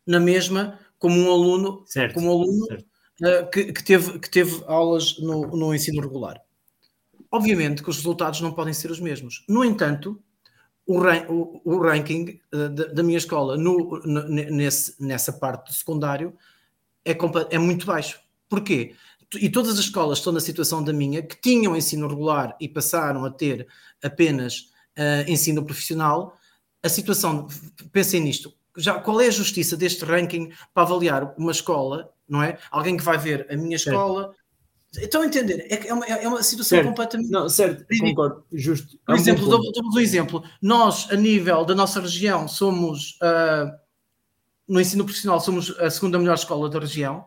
na 0.05 0.19
mesma, 0.19 0.79
como 0.97 1.19
um 1.19 1.31
aluno, 1.31 1.83
certo, 1.85 2.13
como 2.13 2.27
um 2.27 2.31
aluno 2.31 2.65
uh, 3.21 3.49
que, 3.51 3.73
que, 3.73 3.83
teve, 3.83 4.19
que 4.19 4.29
teve 4.29 4.63
aulas 4.65 5.17
no, 5.19 5.47
no 5.47 5.75
ensino 5.75 6.01
regular. 6.01 6.41
Obviamente 7.29 7.83
que 7.83 7.89
os 7.89 7.97
resultados 7.97 8.39
não 8.39 8.53
podem 8.53 8.73
ser 8.73 8.89
os 8.89 9.01
mesmos. 9.01 9.43
No 9.49 9.65
entanto, 9.65 10.21
o, 10.85 10.99
o, 10.99 11.61
o 11.65 11.81
ranking 11.81 12.39
uh, 12.53 12.69
da, 12.69 12.85
da, 12.85 13.03
minha 13.03 13.17
escola 13.17 13.57
no, 13.57 13.99
no, 14.05 14.27
nesse, 14.29 14.95
nessa 15.03 15.33
parte 15.33 15.67
do 15.67 15.73
secundário 15.73 16.33
é, 17.03 17.17
é 17.51 17.57
muito 17.57 17.85
baixo. 17.85 18.19
Porquê? 18.49 18.95
E 19.35 19.49
todas 19.49 19.73
as 19.73 19.79
escolas 19.79 20.19
estão 20.19 20.31
na 20.31 20.39
situação 20.39 20.83
da 20.83 20.93
minha, 20.93 21.21
que 21.21 21.35
tinham 21.41 21.75
ensino 21.75 22.07
regular 22.07 22.55
e 22.59 22.69
passaram 22.69 23.25
a 23.25 23.31
ter 23.31 23.67
apenas 24.01 24.69
uh, 24.97 25.29
ensino 25.29 25.63
profissional, 25.65 26.37
a 26.81 26.87
situação, 26.87 27.47
pensem 27.91 28.21
nisto, 28.21 28.53
já, 28.77 28.99
qual 28.99 29.19
é 29.19 29.27
a 29.27 29.31
justiça 29.31 29.75
deste 29.75 30.05
ranking 30.05 30.51
para 30.73 30.83
avaliar 30.83 31.33
uma 31.37 31.51
escola, 31.51 32.13
não 32.29 32.41
é? 32.43 32.57
Alguém 32.71 32.95
que 32.95 33.03
vai 33.03 33.17
ver 33.17 33.47
a 33.49 33.57
minha 33.57 33.75
escola. 33.75 34.33
Estão 34.93 35.23
a 35.23 35.25
entender? 35.25 35.65
É, 35.69 35.87
é, 35.87 35.93
uma, 35.93 36.05
é 36.05 36.27
uma 36.27 36.43
situação 36.43 36.77
certo. 36.77 36.87
completamente. 36.87 37.29
Não, 37.29 37.49
certo, 37.49 37.85
concordo, 37.99 38.45
justo. 38.53 38.97
Por 39.05 39.15
é 39.15 39.17
exemplo, 39.17 39.49
dou-vos 39.49 39.95
um 39.95 39.99
exemplo. 39.99 40.43
Nós, 40.61 41.07
a 41.11 41.15
nível 41.15 41.65
da 41.65 41.75
nossa 41.75 41.99
região, 41.99 42.47
somos, 42.47 43.17
uh, 43.21 43.75
no 44.67 44.79
ensino 44.79 45.03
profissional, 45.03 45.41
somos 45.41 45.71
a 45.79 45.89
segunda 45.89 46.19
melhor 46.19 46.35
escola 46.35 46.69
da 46.69 46.79
região, 46.79 47.25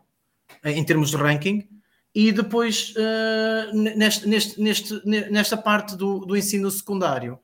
em 0.65 0.85
termos 0.85 1.11
de 1.11 1.17
ranking 1.17 1.69
e 2.15 2.33
depois 2.33 2.93
uh, 2.97 3.77
neste, 3.77 4.29
neste, 4.29 4.61
neste, 4.61 5.03
nesta 5.05 5.57
parte 5.57 5.97
do, 5.97 6.21
do 6.21 6.37
ensino 6.37 6.71
secundário 6.71 7.35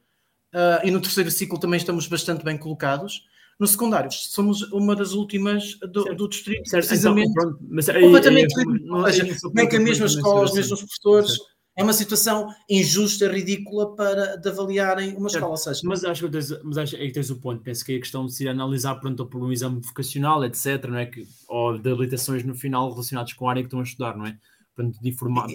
uh, 0.52 0.84
e 0.84 0.90
no 0.90 1.00
terceiro 1.00 1.30
ciclo 1.30 1.58
também 1.58 1.78
estamos 1.78 2.06
bastante 2.06 2.44
bem 2.44 2.58
colocados. 2.58 3.22
No 3.58 3.66
secundário, 3.66 4.10
somos 4.12 4.62
uma 4.70 4.94
das 4.94 5.12
últimas 5.12 5.78
do, 5.80 6.14
do 6.14 6.28
distrito, 6.28 6.68
certo. 6.68 6.84
Então, 6.84 7.14
precisamente. 7.14 7.30
Então, 7.30 7.42
pronto, 7.42 7.64
mas 7.70 7.88
aí, 7.88 8.02
completamente. 8.02 8.54
Aí, 8.58 8.90
ou 8.90 9.06
seja, 9.06 9.40
como 9.40 9.60
é 9.60 9.66
que 9.66 9.76
a 9.76 9.80
mesma 9.80 10.06
escola, 10.06 10.44
os 10.44 10.54
mesmos 10.54 10.80
professores. 10.80 11.30
Certo. 11.30 11.56
É 11.78 11.82
uma 11.82 11.92
situação 11.92 12.48
injusta, 12.70 13.30
ridícula 13.30 13.94
para 13.94 14.36
de 14.36 14.48
avaliarem 14.48 15.14
uma 15.14 15.28
certo. 15.28 15.44
escola. 15.44 15.56
Seja, 15.58 15.80
mas 15.84 16.04
acho 16.04 16.24
que 16.24 16.30
tens, 16.30 16.62
mas 16.64 16.78
acho, 16.78 16.96
aí 16.96 17.12
tens 17.12 17.28
o 17.28 17.36
ponto. 17.36 17.62
Penso 17.62 17.84
que 17.84 17.92
é 17.92 17.96
a 17.96 18.00
questão 18.00 18.24
de 18.24 18.32
se 18.32 18.48
analisar 18.48 18.94
pronto, 18.94 19.26
por 19.26 19.42
um 19.42 19.52
exame 19.52 19.80
vocacional, 19.80 20.42
etc., 20.42 20.86
não 20.88 20.96
é? 20.96 21.04
que, 21.04 21.26
ou 21.46 21.78
de 21.78 21.90
habilitações 21.90 22.42
no 22.44 22.54
final 22.54 22.90
relacionadas 22.90 23.34
com 23.34 23.46
a 23.46 23.50
área 23.50 23.62
que 23.62 23.66
estão 23.66 23.80
a 23.80 23.82
estudar, 23.82 24.16
não 24.16 24.26
é? 24.26 24.38
Portanto, 24.76 25.00
de 25.00 25.08
informar. 25.08 25.48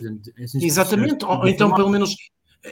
Exatamente, 0.56 1.24
ou 1.24 1.48
então 1.48 1.74
pelo 1.74 1.90
menos 1.90 2.16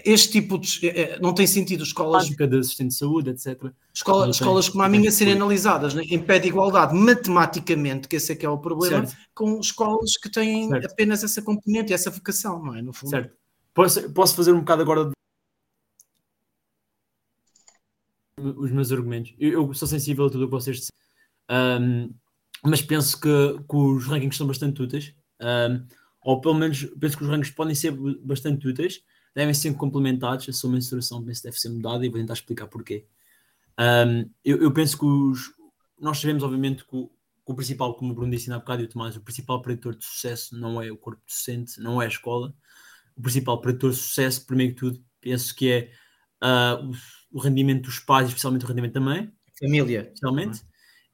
este 0.05 0.33
tipo 0.33 0.57
de. 0.57 0.87
Eh, 0.87 1.01
eh, 1.01 1.19
não 1.19 1.33
tem 1.33 1.47
sentido 1.47 1.83
escolas. 1.83 2.27
De 2.27 2.57
assistente 2.57 2.89
de 2.89 2.95
saúde, 2.95 3.31
etc. 3.31 3.71
Escola, 3.93 4.29
escolas 4.29 4.69
como 4.69 4.83
a 4.83 4.89
minha 4.89 5.11
serem 5.11 5.33
analisadas 5.33 5.93
né, 5.93 6.03
em 6.09 6.19
pé 6.19 6.39
de 6.39 6.47
igualdade 6.47 6.93
matematicamente, 6.93 8.07
que 8.07 8.15
esse 8.15 8.31
é 8.31 8.35
que 8.35 8.45
é 8.45 8.49
o 8.49 8.57
problema, 8.57 9.07
certo. 9.07 9.21
com 9.33 9.59
escolas 9.59 10.15
que 10.17 10.29
têm 10.29 10.69
certo. 10.69 10.85
apenas 10.85 11.23
essa 11.23 11.41
componente, 11.41 11.93
essa 11.93 12.11
vocação, 12.11 12.63
não 12.63 12.75
é? 12.75 12.81
No 12.81 12.93
fundo. 12.93 13.09
Certo. 13.09 13.35
Posso, 13.73 14.11
posso 14.11 14.35
fazer 14.35 14.51
um 14.51 14.59
bocado 14.59 14.81
agora 14.81 15.05
de 15.05 15.11
os 18.37 18.71
meus 18.71 18.91
argumentos. 18.91 19.33
Eu, 19.39 19.51
eu, 19.51 19.73
sou 19.73 19.87
sensível 19.87 20.25
a 20.25 20.29
tudo 20.29 20.45
o 20.45 20.47
que 20.47 20.51
vocês 20.51 20.77
disseram, 20.77 21.81
um, 21.81 22.13
mas 22.63 22.81
penso 22.81 23.19
que, 23.19 23.27
que, 23.69 23.75
os 23.75 24.05
rankings 24.05 24.37
são 24.37 24.47
bastante 24.47 24.81
úteis, 24.81 25.13
um, 25.41 25.85
ou 26.29 26.39
pelo 26.39 26.53
menos 26.53 26.83
penso 26.99 27.17
que 27.17 27.23
os 27.23 27.29
rankings 27.29 27.51
podem 27.51 27.73
ser 27.73 27.91
bastante 28.21 28.67
úteis, 28.67 29.01
devem 29.33 29.51
ser 29.51 29.73
complementados. 29.73 30.47
A 30.47 30.53
sua 30.53 30.69
mensuração 30.69 31.23
penso 31.23 31.41
deve 31.41 31.57
ser 31.57 31.69
mudada 31.69 32.05
e 32.05 32.09
vou 32.09 32.19
tentar 32.19 32.33
explicar 32.33 32.67
porquê. 32.67 33.07
Um, 33.79 34.29
eu, 34.45 34.61
eu, 34.61 34.71
penso 34.71 34.95
que 34.95 35.05
os, 35.05 35.51
nós 35.99 36.19
sabemos, 36.19 36.43
obviamente, 36.43 36.85
que 36.85 36.95
o, 36.95 37.07
que 37.07 37.51
o, 37.51 37.55
principal, 37.55 37.95
como 37.95 38.11
o 38.11 38.15
Bruno 38.15 38.29
disse 38.29 38.47
na 38.47 38.59
bocado 38.59 38.83
e 38.83 38.85
o 38.85 38.87
Tomás, 38.87 39.15
o 39.15 39.21
principal 39.21 39.59
preditor 39.59 39.95
de 39.95 40.05
sucesso 40.05 40.55
não 40.55 40.79
é 40.79 40.91
o 40.91 40.97
corpo 40.97 41.19
docente, 41.25 41.81
não 41.81 41.99
é 41.99 42.05
a 42.05 42.09
escola. 42.09 42.53
O 43.17 43.23
principal 43.23 43.59
preditor 43.59 43.89
de 43.89 43.97
sucesso, 43.97 44.45
primeiro 44.45 44.75
que 44.75 44.79
tudo, 44.81 45.03
penso 45.19 45.55
que 45.55 45.71
é 45.71 45.91
uh, 46.43 46.91
o, 47.31 47.39
o, 47.39 47.41
rendimento 47.41 47.85
dos 47.85 47.97
pais, 47.97 48.27
especialmente 48.27 48.65
o 48.65 48.67
rendimento 48.67 48.93
da 48.93 49.01
mãe. 49.01 49.33
Família. 49.59 50.01
Especialmente. 50.01 50.61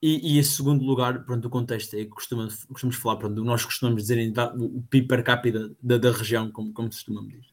E, 0.07 0.35
e, 0.35 0.37
em 0.37 0.43
segundo 0.43 0.85
lugar, 0.85 1.25
pronto, 1.25 1.47
o 1.47 1.49
contexto 1.49 1.95
é 1.95 2.03
que 2.03 2.11
costumamos, 2.11 2.63
costumamos 2.65 2.95
falar, 2.95 3.15
pronto, 3.15 3.43
nós 3.43 3.65
costumamos 3.65 4.03
dizer 4.03 4.31
o, 4.55 4.83
PIB 4.83 5.07
per 5.07 5.23
capita 5.23 5.75
da, 5.81 5.97
da 5.97 6.11
região, 6.11 6.51
como, 6.51 6.71
como 6.73 6.89
costumamos 6.89 7.33
dizer. 7.33 7.49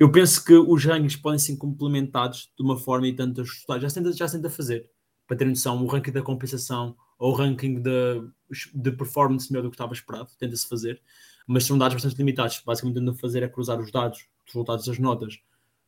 Eu 0.00 0.10
penso 0.10 0.42
que 0.42 0.54
os 0.54 0.82
rankings 0.86 1.18
podem 1.18 1.38
ser 1.38 1.54
complementados 1.58 2.50
de 2.56 2.64
uma 2.64 2.78
forma 2.78 3.06
e 3.08 3.14
tanto 3.14 3.42
ajustar. 3.42 3.78
Já 3.78 3.90
se 3.90 3.96
tenta, 3.96 4.10
já 4.10 4.26
se 4.26 4.38
tenta 4.38 4.48
fazer, 4.48 4.88
para 5.26 5.36
ter 5.36 5.44
noção, 5.44 5.84
o 5.84 5.86
ranking 5.86 6.12
da 6.12 6.22
compensação 6.22 6.96
ou 7.18 7.32
o 7.32 7.34
ranking 7.34 7.82
de, 7.82 8.22
de 8.74 8.92
performance 8.92 9.52
melhor 9.52 9.64
do 9.64 9.68
que 9.68 9.74
estava 9.74 9.92
esperado, 9.92 10.30
tenta-se 10.38 10.66
fazer, 10.66 10.98
mas 11.46 11.64
são 11.64 11.76
dados 11.76 11.92
bastante 11.92 12.16
limitados. 12.16 12.62
Basicamente, 12.64 13.06
o 13.06 13.14
que 13.14 13.20
fazer 13.20 13.42
é 13.42 13.48
cruzar 13.48 13.78
os 13.78 13.92
dados, 13.92 14.20
os 14.46 14.54
resultados 14.54 14.86
das 14.86 14.98
notas, 14.98 15.38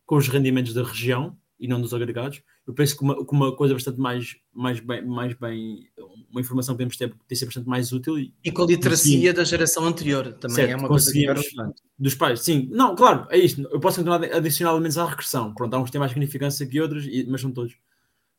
com 0.04 0.16
os 0.16 0.28
rendimentos 0.28 0.74
da 0.74 0.84
região 0.84 1.34
e 1.58 1.68
não 1.68 1.80
dos 1.80 1.94
agregados. 1.94 2.42
Eu 2.66 2.74
penso 2.74 2.96
que 2.96 3.02
uma, 3.02 3.26
que 3.26 3.32
uma 3.32 3.54
coisa 3.54 3.74
bastante 3.74 3.98
mais, 3.98 4.36
mais, 4.52 4.80
bem, 4.80 5.04
mais 5.04 5.34
bem, 5.34 5.88
uma 6.30 6.40
informação 6.40 6.74
que 6.74 6.78
podemos 6.78 6.96
ter, 6.96 7.14
tem 7.26 7.36
ser 7.36 7.44
bastante 7.46 7.68
mais 7.68 7.92
útil. 7.92 8.18
E, 8.18 8.34
e 8.44 8.50
com 8.50 8.62
a 8.62 8.66
literacia 8.66 9.32
da 9.32 9.44
geração 9.44 9.84
anterior 9.86 10.32
também 10.34 10.56
certo, 10.56 10.70
é 10.70 10.76
uma 10.76 10.88
coisa 10.88 11.12
que 11.12 11.28
é 11.28 11.34
Dos 11.98 12.14
pais, 12.14 12.40
sim. 12.40 12.68
Não, 12.72 12.94
claro, 12.94 13.26
é 13.30 13.38
isto. 13.38 13.62
Eu 13.70 13.78
posso 13.80 13.98
continuar 13.98 14.22
a 14.24 14.36
adicionar 14.36 14.72
elementos 14.72 14.98
à 14.98 15.06
regressão. 15.06 15.54
Pronto, 15.54 15.74
há 15.74 15.78
uns 15.78 15.86
que 15.86 15.92
têm 15.92 15.98
mais 16.00 16.12
significância 16.12 16.66
que 16.66 16.80
outros, 16.80 17.06
mas 17.28 17.40
são 17.40 17.52
todos. 17.52 17.76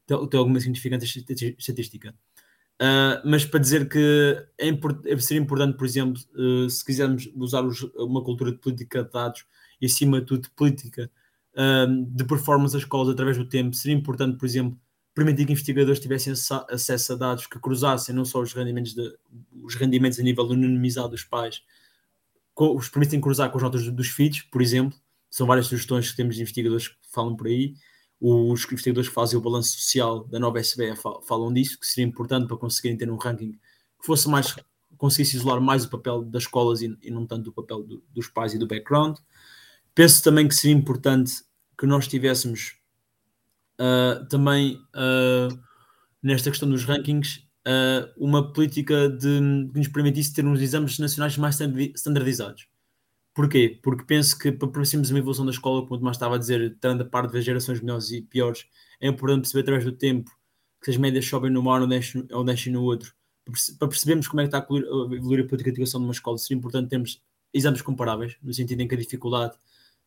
Tem, 0.06 0.28
tem 0.28 0.38
alguma 0.38 0.60
significância 0.60 1.24
estatística. 1.58 2.14
Uh, 2.76 3.24
mas 3.24 3.46
para 3.46 3.62
dizer 3.62 3.88
que 3.88 4.46
é 4.58 4.68
import, 4.68 5.02
seria 5.20 5.42
importante, 5.42 5.78
por 5.78 5.86
exemplo, 5.86 6.22
uh, 6.36 6.70
se 6.70 6.84
quisermos 6.84 7.32
usar 7.34 7.62
os, 7.62 7.84
uma 7.96 8.22
cultura 8.22 8.52
de 8.52 8.58
política 8.58 9.02
de 9.02 9.12
dados 9.12 9.46
e, 9.80 9.86
acima 9.86 10.20
de 10.20 10.28
tudo, 10.28 10.42
de 10.42 10.50
de 12.14 12.24
performance 12.26 12.74
das 12.74 12.84
escolas 12.84 13.10
através 13.10 13.38
do 13.38 13.48
tempo, 13.48 13.76
seria 13.76 13.96
importante, 13.96 14.38
por 14.38 14.46
exemplo, 14.46 14.78
permitir 15.14 15.46
que 15.46 15.54
investigadores 15.54 16.00
tivessem 16.00 16.34
acesso 16.70 17.14
a 17.14 17.16
dados 17.16 17.48
que 17.48 17.58
cruzassem 17.58 18.14
não 18.14 18.26
só 18.26 18.42
os 18.42 18.52
rendimentos, 18.54 18.94
de, 18.94 19.18
os 19.64 19.76
rendimentos 19.76 20.20
a 20.20 20.24
nível 20.24 20.44
anonimizado 20.44 21.10
dos 21.10 21.24
pais, 21.24 21.62
os 22.58 22.90
permitem 22.90 23.22
cruzar 23.22 23.50
com 23.50 23.58
as 23.58 23.64
notas 23.64 23.90
dos 23.90 24.08
filhos, 24.08 24.42
por 24.42 24.62
exemplo. 24.62 24.98
São 25.30 25.48
várias 25.48 25.68
sugestões 25.68 26.10
que 26.10 26.18
temos 26.18 26.36
de 26.36 26.42
investigadores 26.42 26.90
que 26.90 26.96
falam 27.12 27.36
por 27.36 27.48
aí. 27.48 27.74
Os 28.20 28.64
investigadores 28.66 29.10
que 29.10 29.16
fazem 29.16 29.38
o 29.38 29.42
balanço 29.42 29.72
social 29.72 30.26
da 30.26 30.40
nova 30.40 30.60
SBE 30.60 30.94
falam 31.28 31.52
disso, 31.52 31.80
que 31.80 31.86
seria 31.86 32.08
importante 32.08 32.48
para 32.48 32.58
conseguirem 32.58 32.98
ter 32.98 33.10
um 33.10 33.18
ranking 33.18 33.52
que 33.52 34.06
fosse 34.06 34.30
mais 34.30 34.56
conseguisse 34.98 35.36
isolar 35.36 35.60
mais 35.60 35.84
o 35.84 35.90
papel 35.90 36.24
das 36.24 36.44
escolas 36.44 36.82
e, 36.82 36.98
e 37.02 37.12
não 37.12 37.26
tanto 37.26 37.50
o 37.50 37.54
papel 37.54 37.84
do, 37.84 38.04
dos 38.14 38.30
pais 38.30 38.54
e 38.54 38.58
do 38.58 38.68
background. 38.68 39.18
Penso 39.94 40.24
também 40.24 40.48
que 40.48 40.56
seria 40.56 40.76
importante 40.76 41.34
que 41.78 41.86
nós 41.86 42.08
tivéssemos 42.08 42.76
uh, 43.80 44.26
também 44.28 44.80
uh, 44.96 45.60
nesta 46.22 46.50
questão 46.50 46.70
dos 46.70 46.84
rankings 46.86 47.46
uh, 47.68 48.12
uma 48.18 48.54
política 48.54 49.10
de, 49.10 49.40
que 49.72 49.80
nos 49.80 49.88
permitisse 49.88 50.34
ter 50.34 50.46
uns 50.46 50.62
exames 50.62 50.98
nacionais 51.00 51.38
mais 51.38 51.60
standardizados. 51.96 52.68
Porquê? 53.34 53.80
Porque 53.84 54.06
penso 54.06 54.38
que 54.38 54.52
para 54.52 54.70
percebermos 54.70 55.10
uma 55.10 55.20
evolução 55.20 55.46
da 55.46 55.52
escola, 55.52 55.82
como 55.82 55.96
o 55.96 55.98
Tomás 56.00 56.16
estava 56.16 56.36
a 56.36 56.38
dizer, 56.38 56.78
tendo 56.80 57.02
a 57.02 57.06
parte 57.06 57.34
das 57.34 57.44
gerações 57.44 57.82
melhores 57.82 58.10
e 58.12 58.22
piores, 58.22 58.66
é 59.02 59.10
importante 59.10 59.42
perceber 59.42 59.62
através 59.62 59.84
do 59.84 59.92
tempo 59.92 60.32
que 60.82 60.90
as 60.90 60.98
médias 60.98 61.26
sobem 61.26 61.52
numa 61.52 61.72
hora 61.72 61.84
ou 61.84 61.90
descem, 61.90 62.26
ou 62.32 62.46
no 62.46 62.84
outro. 62.84 63.14
Para 63.78 63.90
percebermos 63.90 64.28
como 64.28 64.42
é 64.42 64.48
que 64.48 64.56
está 64.56 64.60
a 64.60 65.16
evoluir 65.16 65.44
a 65.44 65.48
política 65.48 65.72
de 65.72 65.82
educação 65.82 66.00
de 66.00 66.06
uma 66.06 66.14
escola, 66.14 66.38
seria 66.38 66.58
importante 66.58 66.90
termos 66.90 67.22
exames 67.54 67.82
comparáveis, 67.82 68.38
no 68.42 68.54
sentido 68.54 68.82
em 68.82 68.88
que 68.88 68.96
a 68.96 68.98
dificuldade 68.98 69.58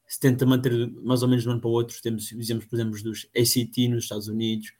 se 0.08 0.18
tenta 0.18 0.46
manter 0.46 0.90
mais 1.02 1.22
ou 1.22 1.28
menos 1.28 1.42
de 1.42 1.48
um 1.50 1.52
ano 1.52 1.60
para 1.60 1.68
o 1.68 1.72
outro. 1.72 2.00
Temos 2.02 2.32
exemplos, 2.32 2.68
por 2.68 2.76
exemplo, 2.76 3.02
dos 3.02 3.26
ACT 3.36 3.88
nos 3.88 4.04
Estados 4.04 4.26
Unidos, 4.26 4.72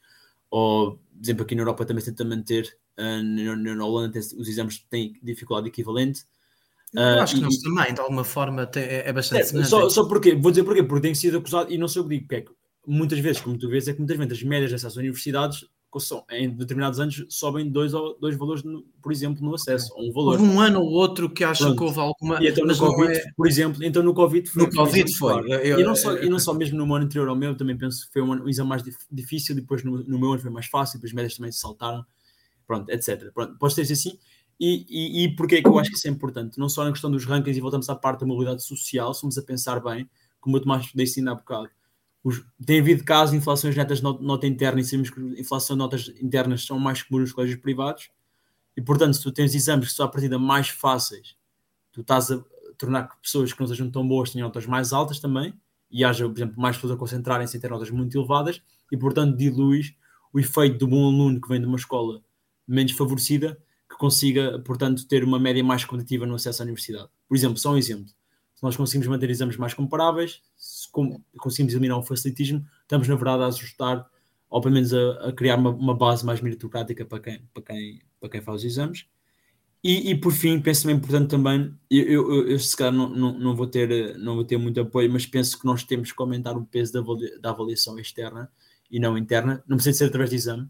ou, 0.49 0.93
por 0.93 1.23
exemplo, 1.23 1.43
aqui 1.43 1.53
na 1.53 1.61
Europa 1.61 1.85
também 1.85 2.03
se 2.03 2.11
tenta 2.11 2.25
manter, 2.25 2.75
uh, 2.97 3.23
na, 3.23 3.75
na, 3.75 3.85
Holanda 3.85 4.17
os 4.17 4.47
exames 4.47 4.79
têm 4.89 5.13
dificuldade 5.21 5.67
equivalente. 5.67 6.25
Eu 6.91 7.21
acho 7.21 7.35
que 7.35 7.41
nós 7.41 7.57
também, 7.57 7.93
de 7.93 8.01
alguma 8.01 8.23
forma, 8.23 8.65
tem, 8.65 8.81
é, 8.81 9.07
é 9.07 9.13
bastante 9.13 9.55
é, 9.55 9.63
só, 9.63 9.87
só 9.91 10.05
porque, 10.05 10.33
vou 10.33 10.49
dizer 10.49 10.63
porquê, 10.63 10.81
porque 10.81 11.03
tem 11.03 11.13
sido 11.13 11.37
acusado, 11.37 11.71
e 11.71 11.77
não 11.77 11.87
sei 11.87 12.01
o 12.01 12.05
que 12.05 12.09
digo, 12.15 12.23
porque 12.23 12.35
é 12.35 12.41
que 12.41 12.51
muitas 12.87 13.19
vezes, 13.19 13.39
como 13.39 13.59
tu 13.59 13.69
vês, 13.69 13.87
é 13.87 13.93
que 13.93 13.99
muitas 13.99 14.17
vezes 14.17 14.33
as 14.33 14.43
médias 14.43 14.71
dessas 14.71 14.95
universidades 14.95 15.65
em 16.29 16.49
determinados 16.51 16.99
anos 16.99 17.25
sobem 17.29 17.67
dois, 17.67 17.91
dois 18.21 18.35
valores, 18.35 18.63
por 19.01 19.11
exemplo, 19.11 19.43
no 19.43 19.55
acesso, 19.55 19.91
ou 19.95 20.09
um 20.09 20.13
valor. 20.13 20.39
Houve 20.39 20.43
um 20.43 20.59
ano 20.59 20.81
ou 20.81 20.91
outro 20.91 21.29
que 21.29 21.43
acho 21.43 21.63
Pronto. 21.63 21.77
que 21.77 21.83
houve 21.83 21.99
alguma. 21.99 22.43
E 22.43 22.47
então 22.47 22.65
no 22.65 22.77
Covid, 22.77 23.17
é... 23.17 23.23
por 23.35 23.47
exemplo, 23.47 23.83
então 23.83 24.03
no 24.03 24.13
Covid 24.13 24.47
foi. 24.47 24.63
No 24.63 24.71
Covid 24.71 25.15
foi. 25.15 25.51
Eu, 25.51 25.79
e, 25.79 25.83
não 25.83 25.95
só, 25.95 26.15
e 26.17 26.29
não 26.29 26.37
só 26.37 26.53
mesmo 26.53 26.77
no 26.77 26.95
ano 26.95 27.05
anterior 27.05 27.27
ao 27.27 27.35
meu, 27.35 27.55
também 27.55 27.75
penso 27.75 28.05
que 28.05 28.13
foi 28.13 28.21
um, 28.21 28.33
ano, 28.33 28.45
um 28.45 28.49
exame 28.49 28.69
mais 28.69 28.83
difícil, 29.11 29.55
depois 29.55 29.83
no, 29.83 30.03
no, 30.03 30.19
meu 30.19 30.31
ano 30.31 30.41
foi 30.41 30.51
mais 30.51 30.67
fácil, 30.67 30.99
depois 30.99 31.11
as 31.11 31.15
médias 31.15 31.35
também 31.35 31.51
se 31.51 31.59
saltaram, 31.59 32.05
pronto, 32.67 32.89
etc. 32.91 33.31
Pronto, 33.33 33.57
pode 33.57 33.73
ter 33.73 33.81
assim. 33.81 34.19
E, 34.59 34.85
e, 34.89 35.23
e 35.23 35.35
porquê 35.35 35.55
é 35.55 35.61
que 35.61 35.67
eu 35.67 35.79
acho 35.79 35.89
que 35.89 35.95
isso 35.95 36.07
é 36.07 36.11
importante? 36.11 36.59
Não 36.59 36.69
só 36.69 36.83
na 36.83 36.91
questão 36.91 37.09
dos 37.09 37.25
rankings 37.25 37.57
e 37.57 37.61
voltamos 37.61 37.89
à 37.89 37.95
parte 37.95 38.19
da 38.19 38.27
mobilidade 38.27 38.61
social, 38.63 39.13
somos 39.13 39.37
a 39.37 39.41
pensar 39.41 39.79
bem, 39.79 40.07
como 40.39 40.57
eu 40.57 40.61
Tomás 40.61 40.91
disse 40.93 41.19
ainda 41.19 41.31
há 41.31 41.35
bocado 41.35 41.69
os, 42.23 42.43
tem 42.65 42.79
havido 42.79 43.03
casos 43.03 43.31
de 43.31 43.37
inflações 43.37 43.75
netas 43.75 43.99
de 43.99 44.03
nota 44.03 44.45
interna 44.45 44.81
e 44.81 44.83
sabemos 44.83 45.09
que 45.09 45.19
inflação 45.39 45.75
de 45.75 45.79
notas 45.79 46.09
internas 46.21 46.65
são 46.65 46.77
mais 46.77 47.01
comuns 47.01 47.23
nos 47.23 47.33
colégios 47.33 47.59
privados 47.59 48.09
e, 48.75 48.81
portanto, 48.81 49.15
se 49.15 49.23
tu 49.23 49.31
tens 49.31 49.55
exames 49.55 49.89
que 49.89 49.93
são 49.93 50.05
a 50.05 50.09
partida 50.09 50.37
mais 50.37 50.69
fáceis, 50.69 51.35
tu 51.91 52.01
estás 52.01 52.31
a 52.31 52.43
tornar 52.77 53.09
que 53.09 53.21
pessoas 53.21 53.53
que 53.53 53.59
não 53.59 53.67
sejam 53.67 53.89
tão 53.89 54.07
boas 54.07 54.31
tenham 54.31 54.47
notas 54.47 54.65
mais 54.65 54.93
altas 54.93 55.19
também 55.19 55.53
e 55.91 56.03
haja, 56.03 56.27
por 56.27 56.37
exemplo, 56.37 56.59
mais 56.59 56.75
pessoas 56.75 56.93
a 56.93 56.97
concentrarem-se 56.97 57.57
em 57.57 57.59
ter 57.59 57.69
notas 57.69 57.89
muito 57.89 58.17
elevadas 58.17 58.61
e, 58.91 58.97
portanto, 58.97 59.35
diluis 59.35 59.93
o 60.31 60.39
efeito 60.39 60.77
do 60.77 60.87
bom 60.87 61.07
aluno 61.07 61.41
que 61.41 61.47
vem 61.47 61.59
de 61.59 61.65
uma 61.65 61.77
escola 61.77 62.21
menos 62.67 62.91
favorecida 62.91 63.57
que 63.89 63.97
consiga, 63.97 64.59
portanto, 64.59 65.07
ter 65.07 65.23
uma 65.23 65.39
média 65.39 65.63
mais 65.63 65.83
competitiva 65.83 66.25
no 66.25 66.35
acesso 66.35 66.61
à 66.61 66.63
universidade. 66.63 67.09
Por 67.27 67.35
exemplo, 67.35 67.57
só 67.57 67.73
um 67.73 67.77
exemplo. 67.77 68.07
Se 68.53 68.63
nós 68.63 68.77
conseguimos 68.77 69.07
manter 69.07 69.29
exames 69.29 69.57
mais 69.57 69.73
comparáveis, 69.73 70.41
conseguimos 70.91 71.73
eliminar 71.73 71.97
o 71.97 72.03
facilitismo, 72.03 72.65
estamos 72.81 73.07
na 73.07 73.15
verdade 73.15 73.43
a 73.43 73.47
ajustar, 73.47 74.05
ou 74.49 74.61
pelo 74.61 74.73
menos 74.73 74.93
a, 74.93 75.29
a 75.29 75.33
criar 75.33 75.57
uma, 75.57 75.69
uma, 75.69 75.95
base 75.95 76.25
mais 76.25 76.41
meritocrática 76.41 77.05
para 77.05 77.19
quem, 77.19 77.41
para 77.53 77.63
quem, 77.63 78.01
para 78.19 78.29
quem 78.29 78.41
faz 78.41 78.57
os 78.57 78.65
exames. 78.65 79.05
E, 79.83 80.11
e 80.11 80.15
por 80.15 80.33
fim, 80.33 80.59
penso 80.59 80.81
também 80.81 80.97
importante 80.97 81.29
também, 81.29 81.73
eu, 81.89 82.33
eu, 82.33 82.47
eu 82.49 82.59
se 82.59 82.75
calhar 82.75 82.93
não, 82.93 83.09
não, 83.09 83.39
não, 83.39 83.55
vou 83.55 83.65
ter, 83.65 84.17
não 84.17 84.35
vou 84.35 84.43
ter 84.43 84.57
muito 84.57 84.79
apoio, 84.81 85.09
mas 85.09 85.25
penso 85.25 85.57
que 85.57 85.65
nós 85.65 85.83
temos 85.83 86.11
que 86.11 86.21
aumentar 86.21 86.57
o 86.57 86.65
peso 86.65 86.91
da, 86.91 87.01
da 87.39 87.51
avaliação 87.51 87.97
externa 87.97 88.51
e 88.91 88.99
não 88.99 89.17
interna. 89.17 89.63
Não 89.67 89.77
precisa 89.77 89.99
ser 89.99 90.05
através 90.05 90.31
de 90.31 90.35
exame, 90.35 90.69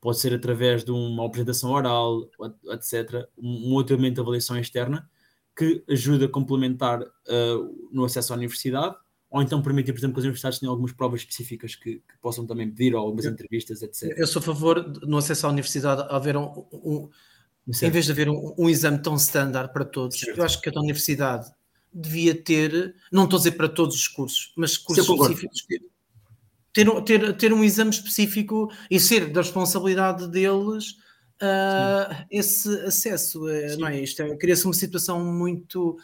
pode 0.00 0.18
ser 0.18 0.34
através 0.34 0.84
de 0.84 0.90
uma 0.90 1.24
apresentação 1.24 1.70
oral, 1.70 2.28
etc. 2.72 3.26
Um, 3.38 3.70
um 3.70 3.72
outro 3.74 3.94
elemento 3.94 4.16
de 4.16 4.20
avaliação 4.20 4.58
externa 4.58 5.08
que 5.56 5.82
ajuda 5.88 6.26
a 6.26 6.28
complementar 6.28 7.00
uh, 7.02 7.88
no 7.90 8.04
acesso 8.04 8.32
à 8.32 8.36
universidade 8.36 8.96
ou 9.32 9.42
então 9.42 9.62
permitir, 9.62 9.92
por 9.92 9.98
exemplo, 9.98 10.14
que 10.14 10.20
as 10.20 10.24
universidades 10.24 10.58
tenham 10.58 10.70
algumas 10.70 10.92
provas 10.92 11.22
específicas 11.22 11.74
que, 11.74 11.94
que 11.94 12.18
possam 12.20 12.46
também 12.46 12.70
pedir, 12.70 12.94
ou 12.94 13.00
algumas 13.00 13.24
entrevistas, 13.24 13.82
etc. 13.82 14.14
Eu 14.16 14.26
sou 14.26 14.40
a 14.40 14.44
favor, 14.44 14.86
no 15.06 15.16
acesso 15.16 15.46
à 15.46 15.50
universidade, 15.50 16.06
haver 16.10 16.36
um, 16.36 16.66
um 16.72 17.08
em 17.82 17.90
vez 17.90 18.06
de 18.06 18.12
haver 18.12 18.28
um, 18.28 18.54
um, 18.58 18.68
exame 18.68 18.98
tão 18.98 19.14
standard 19.14 19.72
para 19.72 19.84
todos, 19.84 20.18
certo. 20.18 20.36
eu 20.36 20.44
acho 20.44 20.60
que 20.60 20.68
a 20.68 20.72
universidade 20.80 21.50
devia 21.92 22.34
ter, 22.34 22.94
não 23.10 23.24
estou 23.24 23.36
a 23.36 23.40
dizer 23.40 23.52
para 23.52 23.68
todos 23.68 23.94
os 23.94 24.08
cursos, 24.08 24.52
mas 24.56 24.76
cursos 24.76 25.08
específicos, 25.08 25.64
ter, 26.72 27.02
ter, 27.04 27.36
ter 27.36 27.52
um 27.52 27.64
exame 27.64 27.90
específico 27.90 28.70
e 28.90 28.98
ser 28.98 29.30
da 29.30 29.42
responsabilidade 29.42 30.28
deles 30.28 30.96
uh, 31.40 32.26
esse 32.30 32.68
acesso. 32.80 33.46
Uh, 33.46 33.78
não 33.78 33.88
é? 33.88 34.00
Isto 34.00 34.22
é, 34.22 34.36
cria-se 34.36 34.64
uma 34.64 34.74
situação 34.74 35.24
muito. 35.24 35.96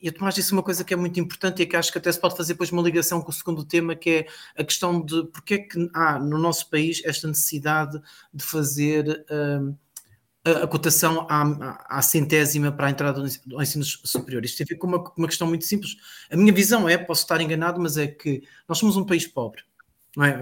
E 0.00 0.08
o 0.08 0.12
Tomás 0.12 0.34
disse 0.34 0.52
uma 0.52 0.62
coisa 0.62 0.84
que 0.84 0.92
é 0.94 0.96
muito 0.96 1.18
importante 1.18 1.62
e 1.62 1.66
que 1.66 1.76
acho 1.76 1.90
que 1.90 1.98
até 1.98 2.10
se 2.10 2.20
pode 2.20 2.36
fazer 2.36 2.54
depois 2.54 2.70
uma 2.70 2.82
ligação 2.82 3.20
com 3.20 3.30
o 3.30 3.34
segundo 3.34 3.64
tema, 3.64 3.94
que 3.94 4.10
é 4.10 4.26
a 4.56 4.64
questão 4.64 5.04
de 5.04 5.24
porque 5.26 5.54
é 5.54 5.58
que 5.58 5.90
há 5.94 6.18
no 6.18 6.38
nosso 6.38 6.68
país 6.70 7.02
esta 7.04 7.26
necessidade 7.26 8.00
de 8.32 8.44
fazer 8.44 9.24
uh, 9.30 9.76
a, 10.44 10.66
cotação 10.66 11.26
à, 11.28 11.98
à, 11.98 12.02
centésima 12.02 12.70
para 12.70 12.88
a 12.88 12.90
entrada 12.90 13.20
ao 13.52 13.62
ensino 13.62 13.84
superior. 13.84 14.44
Isto 14.44 14.58
tem 14.58 14.64
a 14.64 14.68
ver 14.68 14.76
com 14.76 14.86
uma, 14.86 15.12
uma 15.16 15.26
questão 15.26 15.48
muito 15.48 15.64
simples. 15.64 15.96
A 16.30 16.36
minha 16.36 16.52
visão 16.52 16.88
é, 16.88 16.98
posso 16.98 17.22
estar 17.22 17.40
enganado, 17.40 17.80
mas 17.80 17.96
é 17.96 18.06
que 18.06 18.42
nós 18.68 18.78
somos 18.78 18.96
um 18.96 19.04
país 19.04 19.26
pobre. 19.26 19.62
Não 20.16 20.24
é? 20.24 20.38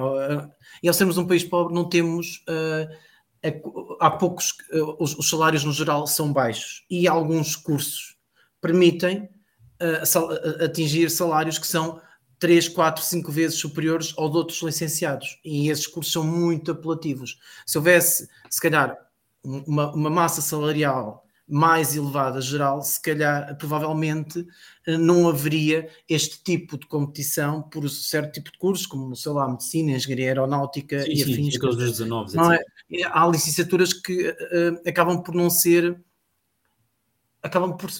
E 0.82 0.88
ao 0.88 0.94
sermos 0.94 1.16
um 1.16 1.26
país 1.26 1.44
pobre, 1.44 1.74
não 1.74 1.88
temos. 1.88 2.44
Uh, 2.48 3.12
há 4.00 4.10
poucos. 4.10 4.54
Os, 4.98 5.16
os, 5.16 5.28
salários 5.28 5.64
no 5.64 5.72
geral 5.72 6.06
são 6.06 6.32
baixos 6.32 6.84
e 6.90 7.08
alguns 7.08 7.56
cursos 7.56 8.16
permitem 8.60 9.28
uh, 9.82 10.06
sal, 10.06 10.30
atingir 10.64 11.10
salários 11.10 11.58
que 11.58 11.66
são 11.66 12.00
3, 12.38 12.68
4, 12.68 13.04
5 13.04 13.30
vezes 13.30 13.58
superiores 13.58 14.14
aos 14.16 14.34
outros 14.34 14.60
licenciados. 14.62 15.38
E 15.44 15.68
esses 15.68 15.86
cursos 15.86 16.12
são 16.12 16.24
muito 16.24 16.72
apelativos. 16.72 17.38
Se 17.64 17.78
houvesse, 17.78 18.28
se 18.50 18.60
calhar, 18.60 18.96
uma, 19.44 19.92
uma 19.92 20.10
massa 20.10 20.40
salarial 20.40 21.24
mais 21.48 21.94
elevada 21.94 22.40
geral, 22.40 22.80
se 22.82 23.00
calhar, 23.00 23.56
provavelmente, 23.58 24.46
eh, 24.86 24.96
não 24.96 25.28
haveria 25.28 25.88
este 26.08 26.42
tipo 26.42 26.78
de 26.78 26.86
competição 26.86 27.62
por 27.62 27.84
um 27.84 27.88
certo 27.88 28.32
tipo 28.32 28.50
de 28.50 28.58
cursos, 28.58 28.86
como, 28.86 29.14
sei 29.14 29.32
lá, 29.32 29.48
medicina, 29.48 29.92
engenharia 29.92 30.28
aeronáutica 30.28 31.02
sim, 31.02 31.12
e 31.12 31.16
sim, 31.16 31.32
afins. 31.32 31.54
Sim, 31.54 31.76
19, 31.76 32.36
não 32.36 32.52
é? 32.52 32.58
Há 33.04 33.26
licenciaturas 33.28 33.92
que 33.92 34.30
uh, 34.30 34.88
acabam 34.88 35.22
por 35.22 35.34
não 35.34 35.50
ser 35.50 36.00
acabam 37.42 37.76
por, 37.76 37.90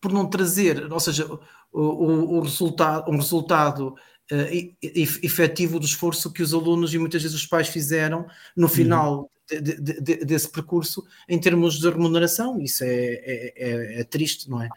por 0.00 0.12
não 0.12 0.26
trazer, 0.26 0.90
ou 0.92 1.00
seja, 1.00 1.26
o, 1.72 1.80
o, 1.80 2.38
o 2.38 2.40
resultado, 2.40 3.10
um 3.10 3.16
resultado 3.16 3.94
uh, 4.30 4.76
efetivo 5.22 5.80
do 5.80 5.86
esforço 5.86 6.32
que 6.32 6.42
os 6.42 6.54
alunos 6.54 6.94
e 6.94 6.98
muitas 6.98 7.22
vezes 7.22 7.36
os 7.36 7.46
pais 7.46 7.68
fizeram 7.68 8.26
no 8.56 8.64
uhum. 8.64 8.68
final 8.68 9.30
uhum. 9.50 9.62
de, 9.62 9.80
de, 9.80 10.00
de, 10.00 10.24
desse 10.24 10.50
percurso 10.50 11.04
em 11.28 11.38
termos 11.38 11.78
de 11.78 11.88
remuneração. 11.88 12.60
Isso 12.60 12.84
é, 12.84 12.88
é, 12.88 13.54
é, 13.56 14.00
é 14.00 14.04
triste, 14.04 14.48
não 14.48 14.62
é? 14.62 14.68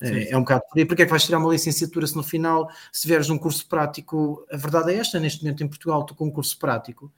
É, 0.00 0.30
é, 0.30 0.36
um 0.36 0.40
bocado 0.40 0.62
por 0.68 0.78
aí. 0.78 0.86
Porque 0.86 1.02
é 1.02 1.04
que 1.04 1.10
vais 1.10 1.24
tirar 1.24 1.38
uma 1.38 1.52
licenciatura 1.52 2.06
se 2.06 2.16
no 2.16 2.22
final, 2.22 2.70
se 2.90 3.02
tiveres 3.02 3.28
um 3.28 3.36
curso 3.36 3.68
prático, 3.68 4.46
a 4.50 4.56
verdade 4.56 4.92
é 4.92 4.96
esta, 4.96 5.20
neste 5.20 5.42
momento 5.42 5.62
em 5.62 5.68
Portugal, 5.68 6.04
tu 6.04 6.14
com 6.14 6.26
um 6.26 6.30
curso 6.30 6.58
prático, 6.58 7.12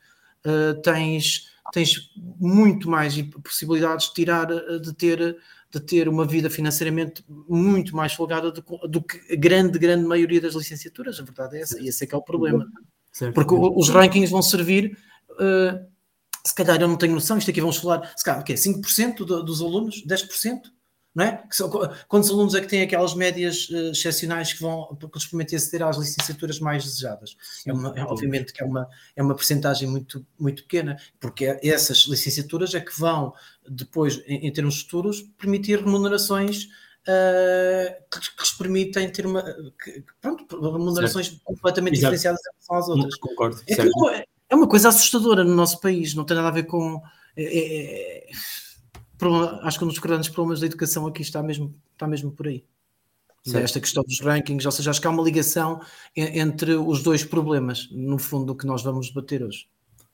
uh, 0.45 0.81
tens, 0.83 1.49
tens 1.73 2.11
muito 2.17 2.91
mais 2.91 3.15
possibilidades 3.45 4.09
de 4.09 4.15
tirar, 4.15 4.47
de 4.47 4.93
ter 4.95 5.39
de 5.73 5.81
ter 5.81 6.07
uma 6.07 6.27
vida 6.27 6.51
financeiramente 6.51 7.25
muito 7.49 7.97
mais 7.97 8.13
folgada 8.13 8.53
do, 8.53 8.63
do, 8.87 9.03
que 9.03 9.33
a 9.33 9.37
grande, 9.37 9.79
grande 9.79 10.07
maioria 10.07 10.41
das 10.41 10.55
licenciaturas. 10.55 11.19
A 11.19 11.23
verdade 11.23 11.57
é 11.57 11.61
essa, 11.63 11.81
e 11.81 11.89
esse 11.89 12.05
é 12.05 12.07
que 12.07 12.15
é 12.15 12.19
o 12.19 12.23
problema. 12.23 12.67
Certo. 13.11 13.35
Porque 13.35 13.55
os 13.55 13.89
rankings 13.89 14.31
vão 14.31 14.43
servir, 14.43 14.99
uh, 15.31 15.87
se 16.47 16.55
calhar 16.55 16.81
eu 16.81 16.89
não 16.89 16.97
tenho 16.97 17.15
noção, 17.15 17.39
isto 17.39 17.51
aqui 17.51 17.61
vamos 17.61 17.79
falar, 17.79 18.13
se 18.15 18.25
calhar, 18.25 18.43
o 18.43 18.45
quê? 18.45 18.55
5% 18.55 19.25
do, 19.25 19.43
dos 19.43 19.63
alunos? 19.63 20.05
10%? 20.07 20.61
É? 21.21 21.43
São, 21.51 21.69
quantos 22.09 22.31
alunos 22.31 22.55
é 22.55 22.61
que 22.61 22.69
têm 22.69 22.83
aquelas 22.83 23.15
médias 23.15 23.69
uh, 23.69 23.91
excepcionais 23.91 24.53
que 24.55 24.63
vão 24.63 24.97
permitem 25.31 25.57
aceder 25.57 25.83
às 25.83 25.99
licenciaturas 25.99 26.59
mais 26.59 26.85
desejadas? 26.85 27.37
É 27.67 27.73
uma, 27.73 27.93
é, 27.95 28.03
obviamente 28.03 28.53
que 28.53 28.63
é 28.63 28.67
uma, 28.67 28.89
é 29.15 29.23
uma 29.23 29.35
percentagem 29.35 29.87
muito, 29.89 30.25
muito 30.39 30.63
pequena, 30.63 30.97
porque 31.21 31.59
essas 31.63 32.07
licenciaturas 32.07 32.75
é 32.75 32.81
que 32.81 32.99
vão 32.99 33.35
depois, 33.69 34.23
em, 34.27 34.47
em 34.47 34.53
termos 34.53 34.81
futuros, 34.81 35.21
permitir 35.37 35.81
remunerações 35.81 36.69
uh, 37.03 38.03
que, 38.11 38.21
que 38.21 38.43
lhes 38.43 38.53
permitem 38.53 39.11
ter 39.11 39.27
uma 39.27 39.43
que, 39.83 40.05
pronto, 40.21 40.47
remunerações 40.73 41.27
certo. 41.27 41.43
completamente 41.45 41.99
Exato. 41.99 42.15
diferenciadas 42.15 42.41
em 42.41 42.51
relação 42.53 42.77
às 42.77 42.89
outras. 42.89 43.17
Concordo. 43.17 43.63
É, 43.69 44.27
é, 44.49 44.55
uma 44.55 44.69
coisa 44.69 44.89
assustadora 44.89 45.45
no 45.45 45.55
nosso 45.55 45.81
país, 45.81 46.15
não 46.15 46.25
tem 46.25 46.37
nada 46.37 46.49
a 46.49 46.53
ver 46.53 46.65
com. 46.65 47.03
É, 47.37 48.29
é, 49.29 49.45
é 49.65 49.67
acho 49.67 49.79
que 49.79 49.85
um 49.85 49.89
dos 49.89 49.99
grandes 49.99 50.29
problemas 50.29 50.61
da 50.61 50.67
educação 50.67 51.07
aqui 51.07 51.23
está 51.23 51.43
mesmo, 51.43 51.75
está 51.95 52.07
mesmo 52.07 52.31
por 52.33 52.49
aí. 52.49 52.65
Certo. 53.45 53.65
Esta 53.65 53.81
questão 53.81 54.05
dos 54.05 54.21
rankings, 54.21 54.65
ou 54.65 54.73
seja, 54.73 54.91
acho 54.91 55.01
que 55.01 55.07
há 55.07 55.11
uma 55.11 55.23
ligação 55.23 55.81
entre 56.15 56.75
os 56.77 57.03
dois 57.03 57.25
problemas, 57.25 57.89
no 57.91 58.17
fundo, 58.19 58.47
do 58.47 58.57
que 58.57 58.67
nós 58.67 58.83
vamos 58.83 59.09
debater 59.09 59.43
hoje. 59.43 59.67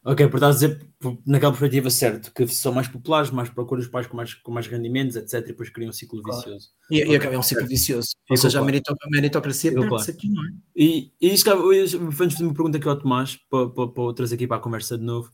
Ok, 0.05 0.27
por 0.29 0.43
a 0.43 0.51
dizer, 0.51 0.89
naquela 1.27 1.53
perspectiva, 1.53 1.91
certo, 1.91 2.33
que 2.33 2.47
são 2.49 2.73
mais 2.73 2.89
populares, 2.89 3.31
mais 3.31 3.51
procuram 3.51 3.83
os 3.83 3.89
pais 3.89 4.07
com 4.07 4.17
mais, 4.17 4.33
com 4.33 4.51
mais 4.51 4.67
rendimentos, 4.67 5.17
etc. 5.17 5.35
E 5.35 5.47
depois 5.49 5.69
criam 5.69 5.91
um 5.91 5.93
ciclo 5.93 6.23
vicioso. 6.23 6.71
E, 6.91 7.05
e 7.05 7.17
é 7.17 7.39
um 7.39 7.43
ciclo 7.43 7.67
vicioso. 7.67 8.15
Ou 8.31 8.37
seja, 8.37 8.61
a 8.61 8.65
meritocracia 9.11 9.71
perde-se 9.71 10.11
aqui, 10.11 10.31
não 10.31 10.43
é? 10.43 10.49
E, 10.75 11.13
e 11.21 11.35
isto, 11.35 11.51
antes 11.51 12.39
de 12.39 12.45
me 12.45 12.55
pergunta 12.55 12.79
aqui 12.79 12.89
ao 12.89 12.97
Tomás, 12.97 13.37
para, 13.51 13.69
para, 13.69 13.89
para 13.89 14.15
trazer 14.15 14.37
aqui 14.37 14.47
para 14.47 14.57
a 14.57 14.61
conversa 14.61 14.97
de 14.97 15.05
novo, 15.05 15.31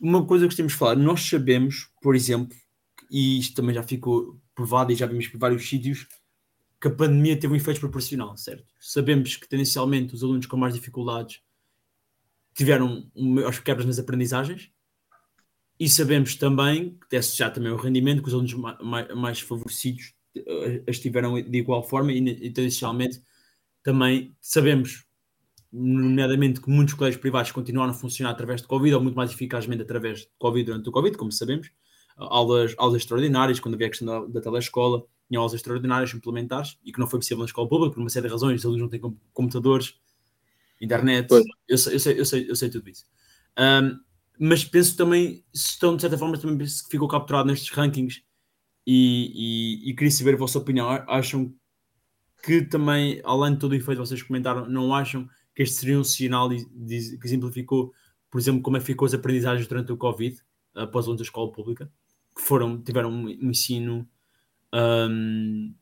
uma 0.00 0.24
coisa 0.24 0.46
que 0.48 0.54
temos 0.54 0.72
de 0.72 0.78
falar, 0.78 0.96
nós 0.96 1.22
sabemos, 1.22 1.90
por 2.00 2.14
exemplo, 2.14 2.56
e 3.10 3.38
isto 3.38 3.54
também 3.54 3.74
já 3.74 3.82
ficou 3.82 4.38
provado 4.54 4.92
e 4.92 4.94
já 4.94 5.06
vimos 5.06 5.26
por 5.28 5.38
vários 5.38 5.68
sítios, 5.68 6.06
que 6.80 6.88
a 6.88 6.90
pandemia 6.90 7.38
teve 7.38 7.52
um 7.52 7.56
efeito 7.56 7.80
proporcional, 7.80 8.36
certo? 8.36 8.72
Sabemos 8.78 9.36
que 9.36 9.48
tendencialmente 9.48 10.14
os 10.14 10.22
alunos 10.22 10.46
com 10.46 10.56
mais 10.56 10.74
dificuldades 10.74 11.40
tiveram 12.54 13.10
maiores 13.16 13.58
quebras 13.58 13.86
nas 13.86 13.98
aprendizagens 13.98 14.70
e 15.78 15.88
sabemos 15.88 16.34
também, 16.36 16.98
que 17.08 17.16
é 17.16 17.18
associado 17.18 17.54
também 17.54 17.70
ao 17.70 17.78
rendimento, 17.78 18.22
que 18.22 18.28
os 18.28 18.34
alunos 18.34 18.54
mais, 18.54 19.14
mais 19.14 19.40
favorecidos 19.40 20.12
eh, 20.36 20.82
as 20.88 20.98
tiveram 20.98 21.40
de 21.40 21.58
igual 21.58 21.82
forma 21.82 22.12
e, 22.12 22.18
e 22.18 22.50
tendencialmente 22.50 23.22
também 23.82 24.36
sabemos 24.40 25.07
nomeadamente 25.72 26.60
que 26.60 26.70
muitos 26.70 26.94
colégios 26.94 27.20
privados 27.20 27.52
continuaram 27.52 27.92
a 27.92 27.94
funcionar 27.94 28.30
através 28.30 28.62
de 28.62 28.66
Covid, 28.66 28.94
ou 28.94 29.02
muito 29.02 29.16
mais 29.16 29.30
eficazmente 29.30 29.82
através 29.82 30.20
de 30.20 30.28
Covid 30.38 30.64
durante 30.64 30.88
o 30.88 30.92
Covid, 30.92 31.16
como 31.16 31.30
sabemos, 31.30 31.70
aulas, 32.16 32.74
aulas 32.78 33.02
extraordinárias, 33.02 33.60
quando 33.60 33.74
havia 33.74 33.86
a 33.86 33.90
questão 33.90 34.06
da, 34.06 34.26
da 34.26 34.40
telescola, 34.40 35.04
tinham 35.28 35.42
aulas 35.42 35.54
extraordinárias 35.54 36.12
implementares, 36.14 36.78
e 36.84 36.92
que 36.92 36.98
não 36.98 37.06
foi 37.06 37.18
possível 37.18 37.40
na 37.40 37.44
escola 37.44 37.68
pública, 37.68 37.94
por 37.94 38.00
uma 38.00 38.10
série 38.10 38.26
de 38.26 38.32
razões, 38.32 38.60
os 38.60 38.64
alunos 38.64 38.82
não 38.82 38.88
têm 38.88 39.00
computadores, 39.32 39.94
internet, 40.80 41.28
eu 41.68 41.76
sei, 41.76 41.94
eu, 41.94 41.98
sei, 41.98 42.20
eu, 42.20 42.24
sei, 42.24 42.50
eu 42.50 42.56
sei 42.56 42.70
tudo 42.70 42.88
isso. 42.88 43.04
Um, 43.58 43.98
mas 44.40 44.64
penso 44.64 44.96
também, 44.96 45.44
se 45.52 45.70
estão 45.72 45.96
de 45.96 46.02
certa 46.02 46.16
forma, 46.16 46.38
também 46.38 46.66
ficou 46.90 47.08
capturado 47.08 47.48
nestes 47.48 47.70
rankings, 47.70 48.22
e, 48.86 49.84
e, 49.84 49.90
e 49.90 49.94
queria 49.94 50.10
saber 50.10 50.34
a 50.34 50.38
vossa 50.38 50.58
opinião, 50.58 50.88
acham 51.06 51.54
que 52.42 52.62
também, 52.62 53.20
além 53.24 53.52
de 53.52 53.58
todo 53.58 53.72
o 53.72 53.74
efeito 53.74 54.00
que 54.00 54.08
vocês 54.08 54.22
comentaram, 54.22 54.68
não 54.68 54.94
acham 54.94 55.28
que 55.58 55.64
este 55.64 55.80
seria 55.80 55.98
um 55.98 56.04
sinal 56.04 56.48
que 56.48 57.18
exemplificou, 57.24 57.92
por 58.30 58.38
exemplo, 58.38 58.62
como 58.62 58.76
é 58.76 58.80
que 58.80 58.86
ficou 58.86 59.06
as 59.06 59.12
aprendizagens 59.12 59.66
durante 59.66 59.90
o 59.90 59.96
Covid, 59.96 60.40
após 60.72 61.08
o 61.08 61.16
da 61.16 61.22
escola 61.24 61.50
pública, 61.50 61.90
que 62.32 62.40
foram, 62.40 62.80
tiveram 62.80 63.10
um, 63.10 63.28
ensino 63.28 64.08
um, 64.72 65.74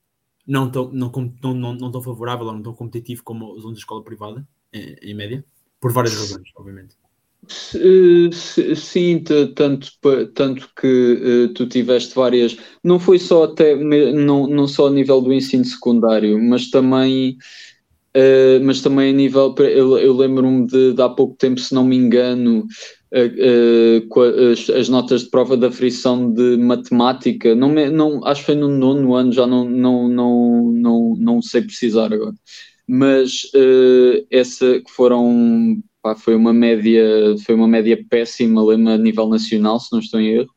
não, 0.47 0.71
tão, 0.71 0.91
não, 0.91 1.13
não, 1.43 1.75
não, 1.75 1.91
tão 1.91 2.01
favorável 2.01 2.47
ou 2.47 2.55
não 2.55 2.63
tão 2.63 2.73
competitivo 2.73 3.23
como 3.23 3.53
os 3.53 3.65
da 3.65 3.73
escola 3.73 4.03
privada, 4.03 4.49
em, 4.73 4.97
em 5.03 5.15
média, 5.15 5.45
por 5.79 5.93
várias 5.93 6.15
razões, 6.15 6.49
obviamente. 6.57 6.97
Sim, 8.77 9.25
tanto, 9.55 9.93
tanto 10.33 10.71
que 10.75 11.49
uh, 11.51 11.53
tu 11.53 11.69
tiveste 11.69 12.15
várias, 12.15 12.57
não 12.83 12.99
foi 12.99 13.19
só 13.19 13.45
até, 13.45 13.77
não, 13.77 14.47
não 14.47 14.67
só 14.67 14.87
a 14.87 14.91
nível 14.91 15.21
do 15.21 15.35
ensino 15.35 15.67
secundário, 15.67 16.43
mas 16.43 16.71
também 16.71 17.37
Uh, 18.17 18.65
mas 18.65 18.81
também 18.81 19.11
a 19.11 19.13
nível, 19.13 19.55
eu, 19.59 19.99
eu 19.99 20.17
lembro-me 20.17 20.67
de, 20.67 20.95
de, 20.95 21.03
há 21.03 21.09
pouco 21.09 21.37
tempo, 21.37 21.61
se 21.61 21.75
não 21.75 21.85
me 21.85 21.97
engano, 21.97 22.67
uh, 23.13 24.09
uh, 24.09 24.53
as, 24.53 24.71
as, 24.71 24.89
notas 24.89 25.25
de 25.25 25.29
prova 25.29 25.55
da 25.55 25.71
frição 25.71 26.33
de 26.33 26.57
matemática, 26.57 27.55
não, 27.55 27.69
me, 27.69 27.91
não 27.91 28.25
acho 28.25 28.41
que 28.41 28.47
foi 28.47 28.55
no 28.55 28.69
nono 28.69 29.15
ano, 29.15 29.33
já 29.33 29.47
não, 29.47 29.69
não, 29.69 30.09
não, 30.09 30.73
não, 30.73 31.15
não 31.19 31.43
sei 31.43 31.61
precisar 31.61 32.11
agora, 32.11 32.33
mas 32.89 33.51
essa 34.31 34.81
que 34.81 34.91
foram, 34.91 35.77
pá, 36.01 36.15
foi 36.17 36.35
uma 36.35 36.55
média, 36.55 37.05
foi 37.45 37.55
uma 37.55 37.69
média 37.69 38.03
péssima, 38.09 38.65
lembro 38.65 38.95
a 38.95 38.99
nível 38.99 39.29
nacional, 39.29 39.79
se 39.79 39.93
não 39.93 39.99
estou 39.99 40.21
em 40.21 40.29
erro 40.39 40.51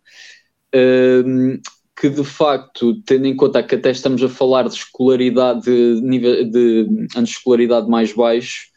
que 1.99 2.09
de 2.09 2.23
facto, 2.23 3.01
tendo 3.01 3.27
em 3.27 3.35
conta 3.35 3.61
que 3.61 3.75
até 3.75 3.91
estamos 3.91 4.23
a 4.23 4.29
falar 4.29 4.69
de 4.69 4.75
escolaridade 4.75 5.63
de 5.63 6.01
nível 6.01 6.49
de 6.49 6.85
de 6.85 7.23
escolaridade 7.23 7.89
mais 7.89 8.13
baixo, 8.13 8.67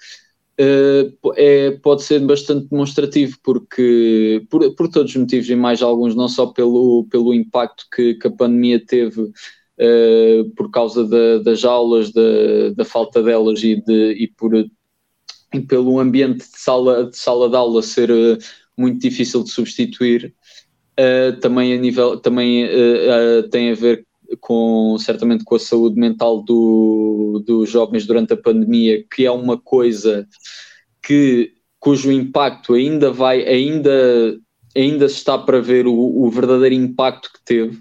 uh, 0.60 1.32
é, 1.36 1.70
pode 1.82 2.02
ser 2.02 2.18
bastante 2.20 2.68
demonstrativo, 2.68 3.38
porque 3.44 4.44
por, 4.50 4.74
por 4.74 4.88
todos 4.88 5.12
os 5.12 5.16
motivos 5.16 5.48
e 5.48 5.54
mais 5.54 5.82
alguns, 5.82 6.16
não 6.16 6.28
só 6.28 6.46
pelo, 6.46 7.06
pelo 7.10 7.32
impacto 7.32 7.86
que, 7.94 8.14
que 8.14 8.26
a 8.26 8.30
pandemia 8.30 8.84
teve 8.84 9.22
uh, 9.22 10.50
por 10.56 10.70
causa 10.72 11.06
da, 11.06 11.38
das 11.38 11.64
aulas, 11.64 12.12
da, 12.12 12.70
da 12.76 12.84
falta 12.84 13.22
delas 13.22 13.62
e, 13.62 13.76
de, 13.76 14.14
e, 14.14 14.28
por, 14.36 14.52
e 14.56 15.60
pelo 15.60 16.00
ambiente 16.00 16.38
de 16.38 16.58
sala 16.58 17.04
de, 17.08 17.16
sala 17.16 17.48
de 17.48 17.54
aula 17.54 17.82
ser 17.82 18.10
uh, 18.10 18.36
muito 18.76 19.00
difícil 19.00 19.44
de 19.44 19.50
substituir 19.50 20.34
Uh, 21.02 21.40
também 21.40 21.72
a 21.72 21.78
nível 21.78 22.20
também 22.20 22.64
uh, 22.66 23.48
tem 23.50 23.72
a 23.72 23.74
ver 23.74 24.06
com 24.40 24.96
certamente 24.98 25.42
com 25.42 25.54
a 25.54 25.58
saúde 25.58 25.98
mental 25.98 26.42
do, 26.42 27.42
dos 27.44 27.70
jovens 27.70 28.06
durante 28.06 28.34
a 28.34 28.36
pandemia, 28.36 29.02
que 29.12 29.24
é 29.24 29.30
uma 29.30 29.58
coisa 29.58 30.28
que 31.02 31.52
cujo 31.80 32.12
impacto 32.12 32.74
ainda 32.74 33.10
vai 33.10 33.42
ainda 33.42 34.38
ainda 34.76 35.08
se 35.08 35.16
está 35.16 35.36
para 35.36 35.60
ver 35.60 35.86
o, 35.86 35.94
o 35.94 36.30
verdadeiro 36.30 36.74
impacto 36.74 37.30
que 37.32 37.44
teve. 37.44 37.78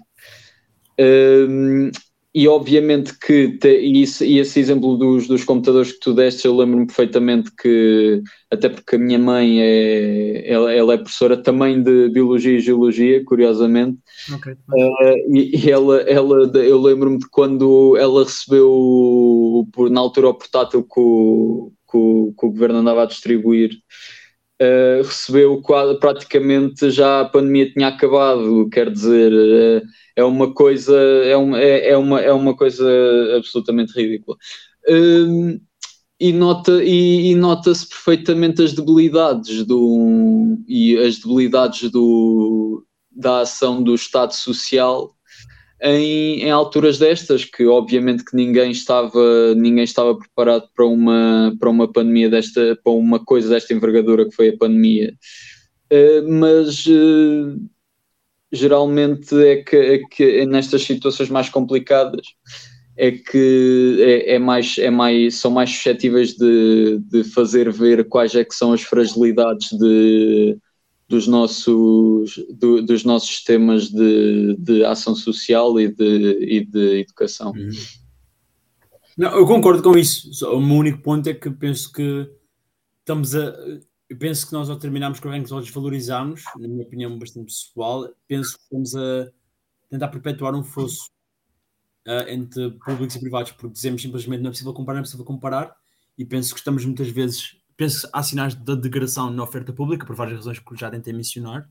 Ehm, 0.98 1.90
e 2.34 2.48
obviamente 2.48 3.18
que 3.18 3.58
te, 3.58 3.68
e, 3.68 4.02
isso, 4.02 4.24
e 4.24 4.38
esse 4.38 4.58
exemplo 4.58 4.96
dos, 4.96 5.28
dos 5.28 5.44
computadores 5.44 5.92
que 5.92 6.00
tu 6.00 6.14
deste, 6.14 6.46
eu 6.46 6.56
lembro-me 6.56 6.86
perfeitamente 6.86 7.50
que, 7.54 8.22
até 8.50 8.70
porque 8.70 8.96
a 8.96 8.98
minha 8.98 9.18
mãe 9.18 9.60
é, 9.60 10.50
ela, 10.50 10.72
ela 10.72 10.94
é 10.94 10.96
professora 10.96 11.36
também 11.36 11.82
de 11.82 12.08
Biologia 12.08 12.56
e 12.56 12.60
Geologia, 12.60 13.22
curiosamente, 13.24 13.98
okay. 14.34 14.54
uh, 14.54 15.36
e, 15.36 15.66
e, 15.66 15.70
ela, 15.70 16.00
ela 16.02 16.50
eu 16.58 16.80
lembro-me 16.80 17.18
de 17.18 17.28
quando 17.28 17.96
ela 17.98 18.24
recebeu, 18.24 19.68
por, 19.72 19.90
na 19.90 20.00
altura, 20.00 20.28
o 20.28 20.34
portátil 20.34 20.82
que 20.84 21.00
o, 21.00 21.70
que 21.90 21.96
o, 21.98 22.34
que 22.38 22.46
o 22.46 22.50
governo 22.50 22.78
andava 22.78 23.02
a 23.02 23.06
distribuir, 23.06 23.72
uh, 24.62 25.02
recebeu 25.02 25.60
quase, 25.60 25.98
praticamente 25.98 26.90
já 26.90 27.20
a 27.20 27.28
pandemia 27.28 27.72
tinha 27.72 27.88
acabado, 27.88 28.68
quer 28.70 28.90
dizer. 28.90 29.32
Uh, 29.32 29.82
é 30.14 30.24
uma 30.24 30.52
coisa, 30.52 30.96
é 30.96 31.36
uma, 31.36 31.58
é, 31.58 31.90
é 31.90 31.96
uma, 31.96 32.20
é 32.20 32.32
uma 32.32 32.56
coisa 32.56 32.86
absolutamente 33.36 33.92
ridícula. 33.94 34.36
Um, 34.88 35.60
e 36.20 36.32
nota 36.32 36.82
e, 36.84 37.32
e 37.32 37.34
nota-se 37.34 37.88
perfeitamente 37.88 38.62
as 38.62 38.72
debilidades 38.72 39.64
do 39.64 40.56
e 40.68 40.96
as 40.96 41.18
debilidades 41.18 41.90
do, 41.90 42.86
da 43.10 43.40
ação 43.40 43.82
do 43.82 43.94
Estado 43.94 44.32
Social 44.32 45.16
em, 45.82 46.42
em, 46.42 46.50
alturas 46.50 46.98
destas, 46.98 47.44
que 47.44 47.66
obviamente 47.66 48.24
que 48.24 48.36
ninguém 48.36 48.70
estava, 48.70 49.54
ninguém 49.54 49.84
estava 49.84 50.16
preparado 50.16 50.68
para 50.74 50.86
uma, 50.86 51.54
para 51.58 51.70
uma 51.70 51.90
pandemia 51.90 52.30
desta, 52.30 52.78
para 52.82 52.92
uma 52.92 53.24
coisa 53.24 53.48
desta 53.48 53.74
envergadura 53.74 54.28
que 54.28 54.34
foi 54.34 54.50
a 54.50 54.56
pandemia. 54.56 55.14
Uh, 55.92 56.32
mas 56.32 56.86
uh, 56.86 57.60
geralmente 58.52 59.34
é 59.34 59.56
que, 59.62 59.76
é 59.76 59.98
que 59.98 60.24
é 60.40 60.46
nestas 60.46 60.82
situações 60.84 61.28
mais 61.28 61.48
complicadas 61.48 62.26
é 62.96 63.10
que 63.10 63.98
é, 64.00 64.34
é, 64.34 64.38
mais, 64.38 64.76
é 64.78 64.90
mais, 64.90 65.36
são 65.36 65.50
mais 65.50 65.70
suscetíveis 65.70 66.34
de, 66.34 66.98
de 67.10 67.24
fazer 67.24 67.70
ver 67.72 68.06
quais 68.08 68.34
é 68.34 68.44
que 68.44 68.54
são 68.54 68.72
as 68.72 68.82
fragilidades 68.82 69.70
de, 69.78 70.56
dos, 71.12 71.26
nossos, 71.26 72.40
do, 72.54 72.80
dos 72.80 73.04
nossos 73.04 73.28
sistemas 73.28 73.90
de, 73.90 74.56
de 74.58 74.82
ação 74.84 75.14
social 75.14 75.78
e 75.78 75.88
de, 75.88 76.38
e 76.40 76.64
de 76.64 77.00
educação. 77.00 77.52
Uhum. 77.52 77.70
Não, 79.18 79.30
eu 79.36 79.46
concordo 79.46 79.82
com 79.82 79.96
isso. 79.96 80.30
O 80.48 80.58
meu 80.58 80.78
único 80.78 81.02
ponto 81.02 81.28
é 81.28 81.34
que 81.34 81.50
penso 81.50 81.92
que 81.92 82.26
estamos 83.00 83.34
a 83.34 83.54
eu 84.12 84.18
penso 84.18 84.46
que 84.46 84.52
nós 84.52 84.68
ao 84.68 84.78
terminarmos 84.78 85.20
com 85.20 85.28
o 85.28 85.30
ranking, 85.30 85.50
nós 85.50 85.64
desvalorizamos, 85.64 86.42
na 86.58 86.68
minha 86.68 86.82
opinião 86.82 87.18
bastante 87.18 87.46
pessoal, 87.46 88.06
penso 88.28 88.58
que 88.58 88.62
estamos 88.64 88.94
a 88.94 89.32
tentar 89.88 90.08
perpetuar 90.08 90.54
um 90.54 90.62
fosso 90.62 91.06
uh, 92.06 92.28
entre 92.28 92.72
públicos 92.72 93.16
e 93.16 93.20
privados, 93.20 93.52
porque 93.52 93.72
dizemos 93.72 94.02
simplesmente 94.02 94.42
não 94.42 94.48
é 94.48 94.52
possível 94.52 94.74
comparar, 94.74 94.96
não 94.96 95.00
é 95.00 95.04
possível 95.04 95.24
comparar, 95.24 95.74
e 96.18 96.26
penso 96.26 96.52
que 96.52 96.60
estamos 96.60 96.84
muitas 96.84 97.08
vezes, 97.08 97.56
penso 97.76 98.02
que 98.02 98.08
há 98.12 98.22
sinais 98.22 98.54
de 98.54 98.76
degradação 98.76 99.30
na 99.30 99.42
oferta 99.42 99.72
pública, 99.72 100.06
por 100.06 100.16
várias 100.16 100.36
razões 100.36 100.58
que 100.58 100.76
já 100.76 100.90
tentei 100.90 101.12
mencionar, 101.12 101.68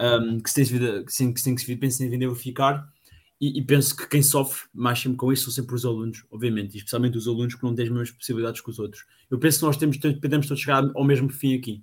um, 0.00 0.40
que, 0.40 0.50
se 0.50 0.54
tem, 0.54 1.04
que, 1.04 1.12
sim, 1.12 1.32
que, 1.32 1.40
sim, 1.40 1.54
que 1.54 1.60
se 1.60 1.76
pensa 1.76 2.04
em 2.04 2.10
verificar, 2.10 2.88
e, 3.40 3.58
e, 3.58 3.62
penso 3.64 3.96
que 3.96 4.06
quem 4.06 4.22
sofre 4.22 4.68
mais 4.72 4.98
sempre 4.98 5.16
com 5.16 5.32
isso 5.32 5.44
são 5.44 5.52
sempre 5.52 5.74
os 5.74 5.86
alunos, 5.86 6.26
obviamente, 6.30 6.76
especialmente 6.76 7.16
os 7.16 7.26
alunos 7.26 7.54
que 7.54 7.62
não 7.62 7.74
têm 7.74 7.86
as 7.86 7.90
mesmas 7.90 8.10
possibilidades 8.10 8.60
que 8.60 8.68
os 8.68 8.78
outros. 8.78 9.06
Eu 9.30 9.38
penso 9.38 9.60
que 9.60 9.64
nós 9.64 9.76
temos, 9.78 9.96
podemos 9.96 10.46
todos 10.46 10.62
chegar 10.62 10.84
ao 10.94 11.04
mesmo 11.04 11.30
fim 11.30 11.56
aqui, 11.56 11.82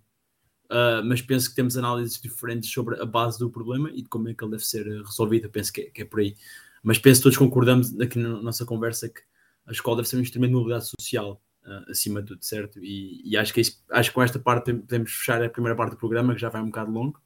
uh, 0.65 1.03
mas 1.03 1.19
penso 1.19 1.49
que 1.49 1.55
temos 1.55 1.75
análises 1.75 2.21
diferentes 2.21 2.71
sobre 2.71 3.01
a 3.01 3.05
base 3.05 3.39
do 3.39 3.49
problema 3.49 3.89
e 3.89 4.03
de 4.03 4.07
como 4.07 4.29
é 4.29 4.35
que 4.35 4.43
ele 4.43 4.51
deve 4.51 4.65
ser 4.65 4.85
resolvido. 5.03 5.45
Eu 5.45 5.49
penso 5.49 5.73
que 5.73 5.81
é, 5.81 5.85
que 5.85 6.01
é 6.03 6.05
por 6.05 6.19
aí. 6.19 6.35
Mas 6.83 6.99
penso 6.99 7.21
que 7.21 7.23
todos 7.23 7.37
concordamos 7.39 7.99
aqui 7.99 8.19
na 8.19 8.39
nossa 8.41 8.63
conversa 8.63 9.09
que 9.09 9.21
a 9.65 9.71
escola 9.71 9.97
deve 9.97 10.09
ser 10.09 10.17
um 10.17 10.21
instrumento 10.21 10.51
de 10.51 10.55
mobilidade 10.57 10.91
social, 10.99 11.41
uh, 11.67 11.91
acima 11.91 12.21
de 12.21 12.29
tudo, 12.29 12.43
certo? 12.43 12.79
E, 12.83 13.21
e 13.23 13.37
acho, 13.37 13.53
que 13.53 13.59
é 13.59 13.61
isso, 13.61 13.83
acho 13.91 14.09
que 14.09 14.15
com 14.15 14.23
esta 14.23 14.39
parte 14.39 14.73
podemos 14.73 15.11
fechar 15.11 15.43
a 15.43 15.49
primeira 15.49 15.75
parte 15.75 15.91
do 15.91 15.97
programa, 15.97 16.33
que 16.33 16.41
já 16.41 16.49
vai 16.49 16.61
um 16.61 16.67
bocado 16.67 16.91
longo. 16.91 17.21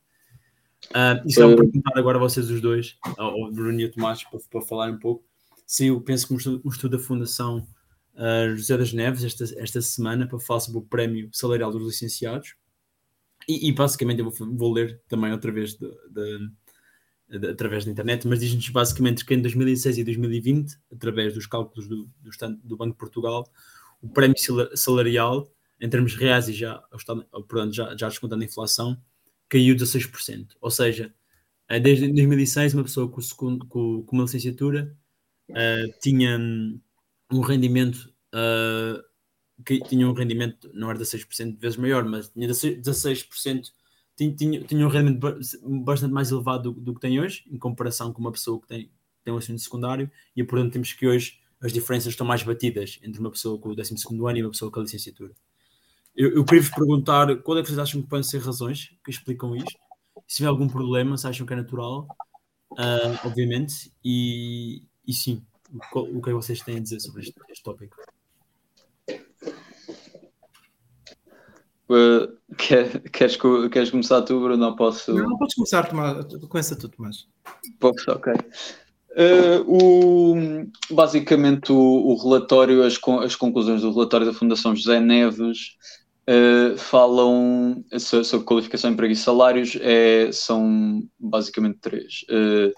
Uh, 0.90 1.22
e 1.26 1.32
só 1.32 1.48
uh, 1.48 1.56
perguntar 1.56 1.98
agora 1.98 2.18
a 2.18 2.22
vocês 2.22 2.50
os 2.50 2.60
dois, 2.60 2.98
ao 3.18 3.52
Bruno 3.52 3.80
e 3.80 3.86
ao 3.86 3.92
Tomás, 3.92 4.24
para, 4.24 4.40
para 4.50 4.62
falar 4.62 4.92
um 4.92 4.98
pouco. 4.98 5.24
Sim, 5.66 5.88
eu 5.88 6.02
penso 6.02 6.28
que 6.28 6.34
um 6.34 6.38
estudo, 6.38 6.62
um 6.66 6.70
estudo 6.70 6.98
da 6.98 7.04
Fundação 7.04 7.66
uh, 8.16 8.56
José 8.56 8.78
das 8.78 8.92
Neves 8.92 9.24
esta, 9.24 9.44
esta 9.58 9.82
semana 9.82 10.28
para 10.28 10.40
falar 10.40 10.60
sobre 10.60 10.80
o 10.80 10.84
prémio 10.84 11.30
salarial 11.32 11.72
dos 11.72 11.86
licenciados. 11.86 12.56
E, 13.48 13.70
e 13.70 13.72
basicamente 13.72 14.20
eu 14.20 14.30
vou, 14.30 14.56
vou, 14.56 14.74
ler 14.74 15.02
também 15.08 15.32
outra 15.32 15.52
vez 15.52 15.76
de, 15.76 15.90
de, 16.10 17.40
de, 17.40 17.48
através 17.48 17.86
da 17.86 17.92
internet, 17.92 18.28
mas 18.28 18.40
diz-nos 18.40 18.70
basicamente 18.70 19.26
que 19.26 19.34
em 19.34 19.42
2006 19.42 19.98
e 19.98 20.04
2020, 20.04 20.78
através 20.92 21.34
dos 21.34 21.48
cálculos 21.48 21.88
do, 21.88 22.10
do, 22.22 22.58
do 22.64 22.78
Banco 22.78 22.92
de 22.92 23.00
Portugal, 23.00 23.50
o 24.02 24.10
prémio 24.10 24.36
salarial, 24.76 25.52
em 25.80 25.90
termos 25.90 26.16
reais 26.16 26.48
e 26.48 26.54
já, 26.54 26.78
portanto, 27.32 27.74
já, 27.74 27.96
já 27.96 28.08
descontando 28.10 28.44
a 28.44 28.46
inflação, 28.46 29.02
caiu 29.48 29.76
16%. 29.76 30.56
Ou 30.62 30.72
seja, 30.72 31.14
eh, 31.68 31.80
desde 31.80 32.12
2006, 32.12 32.74
uma 32.74 32.84
pessoa 32.84 33.10
com, 33.10 33.22
segundo, 33.22 33.66
com, 33.68 34.04
com 34.04 34.16
uma 34.16 34.24
licenciatura 34.24 34.96
uh, 35.50 36.00
tinha 36.02 36.38
um 37.32 37.42
rendimento 37.42 38.14
uh, 38.34 39.04
que 39.66 39.80
tinha 39.82 40.08
um 40.08 40.14
rendimento, 40.14 40.70
não 40.74 40.90
era 40.90 41.00
16% 41.00 41.54
de 41.54 41.58
vezes 41.58 41.78
maior, 41.78 42.04
mas 42.04 42.30
tinha 42.30 42.48
16%, 42.48 43.72
tinha, 44.16 44.36
tinha, 44.36 44.64
tinha 44.64 44.86
um 44.86 44.90
rendimento 44.90 45.20
bastante 45.84 46.14
mais 46.14 46.32
elevado 46.32 46.72
do, 46.72 46.82
do, 46.82 46.94
que 46.96 47.02
tem 47.02 47.20
hoje, 47.20 47.44
em 47.50 47.58
comparação 47.58 48.12
com 48.12 48.20
uma 48.20 48.32
pessoa 48.32 48.60
que 48.60 48.68
tem, 48.68 48.92
tem 49.24 49.34
um 49.34 49.38
ensino 49.38 49.60
secundário, 49.60 50.10
e 50.36 50.44
portanto 50.44 50.74
temos 50.74 50.94
que 50.94 51.08
hoje 51.08 51.40
as 51.62 51.72
diferenças 51.72 52.08
estão 52.08 52.26
mais 52.26 52.42
batidas 52.44 53.00
entre 53.04 53.20
uma 53.20 53.30
pessoa 53.30 53.60
com 53.60 53.70
o 53.70 53.76
12 53.76 53.96
ano 54.10 54.38
e 54.38 54.42
uma 54.42 54.52
pessoa 54.52 54.72
com 54.72 54.80
a 54.80 54.84
licenciatura. 54.84 55.34
Eu, 56.16 56.36
eu 56.36 56.44
queria 56.44 56.62
vos 56.62 56.72
perguntar 56.72 57.36
qual 57.38 57.58
é 57.58 57.62
que 57.62 57.68
vocês 57.68 57.80
acham 57.80 58.02
que 58.02 58.08
podem 58.08 58.24
ser 58.24 58.40
razões 58.42 58.90
que 59.04 59.12
explicam 59.12 59.56
isto. 59.56 59.80
Se 60.28 60.38
tiver 60.38 60.50
algum 60.50 60.68
problema, 60.68 61.18
se 61.18 61.28
acham 61.28 61.46
que 61.46 61.54
é 61.54 61.56
natural, 61.56 62.08
uh, 62.72 63.28
obviamente, 63.28 63.94
e, 64.04 64.84
e 65.08 65.14
sim, 65.14 65.46
qual, 65.92 66.06
o 66.06 66.22
que 66.22 66.30
é 66.30 66.34
que 66.34 66.34
vocês 66.34 66.62
têm 66.62 66.78
a 66.78 66.82
dizer 66.82 67.00
sobre 67.00 67.22
este, 67.22 67.34
este 67.50 67.64
tópico? 67.64 67.96
Uh, 71.90 72.56
quer, 72.58 73.02
queres, 73.10 73.38
queres 73.72 73.92
começar 73.92 74.22
tu, 74.22 74.40
Bruno? 74.40 74.58
Não 74.58 74.76
posso. 74.76 75.14
Não, 75.14 75.38
podes 75.38 75.56
começar, 75.56 75.88
Tomás. 75.90 76.26
Começa 76.48 76.76
tu, 76.76 76.90
Tomás. 76.90 77.28
Posso, 77.80 78.12
ok. 78.12 78.34
Uh, 79.14 79.62
o, 79.68 80.94
basicamente, 80.94 81.72
o, 81.72 81.76
o 81.76 82.16
relatório, 82.16 82.84
as, 82.84 82.98
as, 83.24 83.36
conclusões 83.36 83.82
do 83.82 83.92
relatório 83.92 84.26
da 84.26 84.34
Fundação 84.34 84.74
José 84.74 85.02
Neves 85.02 85.76
uh, 86.30 86.78
falam 86.78 87.84
sobre 87.98 88.46
qualificação, 88.46 88.92
emprego 88.92 89.12
e 89.12 89.16
salários, 89.16 89.78
é, 89.82 90.32
são 90.32 91.04
basicamente 91.20 91.80
três. 91.82 92.24
Uh, 92.30 92.72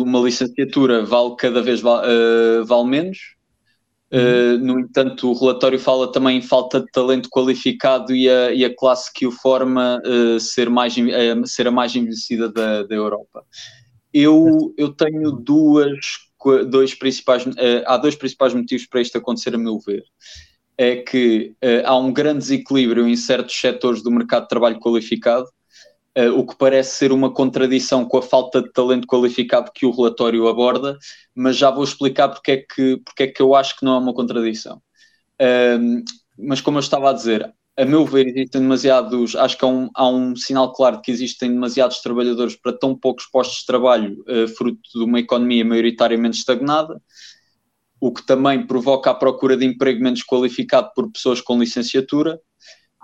uma 0.00 0.20
licenciatura 0.20 1.04
vale 1.04 1.34
cada 1.36 1.60
vez 1.60 1.80
vale 1.80 2.88
menos. 2.88 3.34
Uh, 4.12 4.56
no 4.58 4.78
entanto, 4.78 5.28
o 5.28 5.38
relatório 5.38 5.78
fala 5.78 6.10
também 6.10 6.38
em 6.38 6.42
falta 6.42 6.80
de 6.80 6.86
talento 6.92 7.28
qualificado 7.28 8.14
e 8.14 8.30
a, 8.30 8.52
e 8.52 8.64
a 8.64 8.74
classe 8.74 9.12
que 9.12 9.26
o 9.26 9.32
forma 9.32 10.00
ser, 10.40 10.70
mais, 10.70 10.94
ser 11.46 11.66
a 11.66 11.70
mais 11.72 11.96
envelhecida 11.96 12.48
da, 12.48 12.84
da 12.84 12.94
Europa. 12.94 13.44
Eu, 14.14 14.72
eu 14.78 14.92
tenho 14.92 15.32
duas, 15.32 15.98
dois 16.70 16.94
principais, 16.94 17.44
há 17.84 17.96
dois 17.96 18.14
principais 18.14 18.54
motivos 18.54 18.86
para 18.86 19.00
isto 19.00 19.18
acontecer, 19.18 19.54
a 19.54 19.58
meu 19.58 19.78
ver 19.80 20.04
é 20.76 20.96
que 20.96 21.54
uh, 21.62 21.86
há 21.86 21.96
um 21.96 22.12
grande 22.12 22.40
desequilíbrio 22.40 23.06
em 23.08 23.16
certos 23.16 23.58
setores 23.58 24.02
do 24.02 24.10
mercado 24.10 24.42
de 24.42 24.48
trabalho 24.48 24.80
qualificado, 24.80 25.46
uh, 26.18 26.38
o 26.38 26.46
que 26.46 26.56
parece 26.56 26.96
ser 26.96 27.12
uma 27.12 27.32
contradição 27.32 28.04
com 28.04 28.18
a 28.18 28.22
falta 28.22 28.62
de 28.62 28.72
talento 28.72 29.06
qualificado 29.06 29.70
que 29.72 29.86
o 29.86 29.90
relatório 29.90 30.48
aborda, 30.48 30.98
mas 31.34 31.56
já 31.56 31.70
vou 31.70 31.84
explicar 31.84 32.28
porque 32.28 32.52
é 32.52 32.56
que, 32.56 32.96
porque 33.04 33.22
é 33.24 33.26
que 33.28 33.40
eu 33.40 33.54
acho 33.54 33.78
que 33.78 33.84
não 33.84 33.94
é 33.94 33.98
uma 33.98 34.14
contradição. 34.14 34.80
Uh, 35.40 36.02
mas 36.36 36.60
como 36.60 36.78
eu 36.78 36.80
estava 36.80 37.10
a 37.10 37.12
dizer, 37.12 37.52
a 37.76 37.84
meu 37.84 38.04
ver, 38.06 38.28
existem 38.28 38.60
demasiados, 38.60 39.34
acho 39.34 39.58
que 39.58 39.64
há 39.64 39.68
um, 39.68 39.90
há 39.94 40.08
um 40.08 40.36
sinal 40.36 40.72
claro 40.72 40.96
de 40.96 41.02
que 41.02 41.10
existem 41.10 41.50
demasiados 41.50 42.00
trabalhadores 42.00 42.54
para 42.56 42.72
tão 42.72 42.96
poucos 42.96 43.26
postos 43.26 43.60
de 43.60 43.66
trabalho, 43.66 44.22
eh, 44.28 44.46
fruto 44.46 44.80
de 44.94 45.02
uma 45.02 45.18
economia 45.18 45.64
maioritariamente 45.64 46.38
estagnada 46.38 47.00
o 48.04 48.12
que 48.12 48.24
também 48.26 48.66
provoca 48.66 49.10
a 49.10 49.14
procura 49.14 49.56
de 49.56 49.64
emprego 49.64 50.02
menos 50.02 50.22
qualificado 50.22 50.90
por 50.94 51.10
pessoas 51.10 51.40
com 51.40 51.58
licenciatura, 51.58 52.38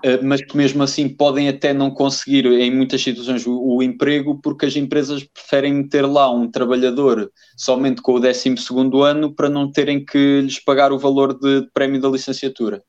eh, 0.03 0.21
mas 0.21 0.45
que 0.45 0.55
mesmo 0.55 0.83
assim 0.83 1.09
podem 1.09 1.49
até 1.49 1.73
não 1.73 1.89
conseguir, 1.89 2.45
em 2.45 2.69
muitas 2.69 3.01
situações, 3.01 3.47
o, 3.47 3.77
o 3.77 3.81
emprego, 3.81 4.39
porque 4.39 4.67
as 4.67 4.75
empresas 4.75 5.23
preferem 5.23 5.73
meter 5.73 6.05
lá 6.05 6.31
um 6.31 6.49
trabalhador 6.51 7.31
somente 7.57 7.99
com 7.99 8.13
o 8.13 8.19
12 8.19 8.53
ano 9.03 9.33
para 9.33 9.49
não 9.49 9.71
terem 9.71 10.05
que 10.05 10.41
lhes 10.41 10.63
pagar 10.63 10.91
o 10.91 10.99
valor 10.99 11.33
de 11.39 11.67
prémio 11.73 11.99
da 11.99 12.09
licenciatura. 12.09 12.83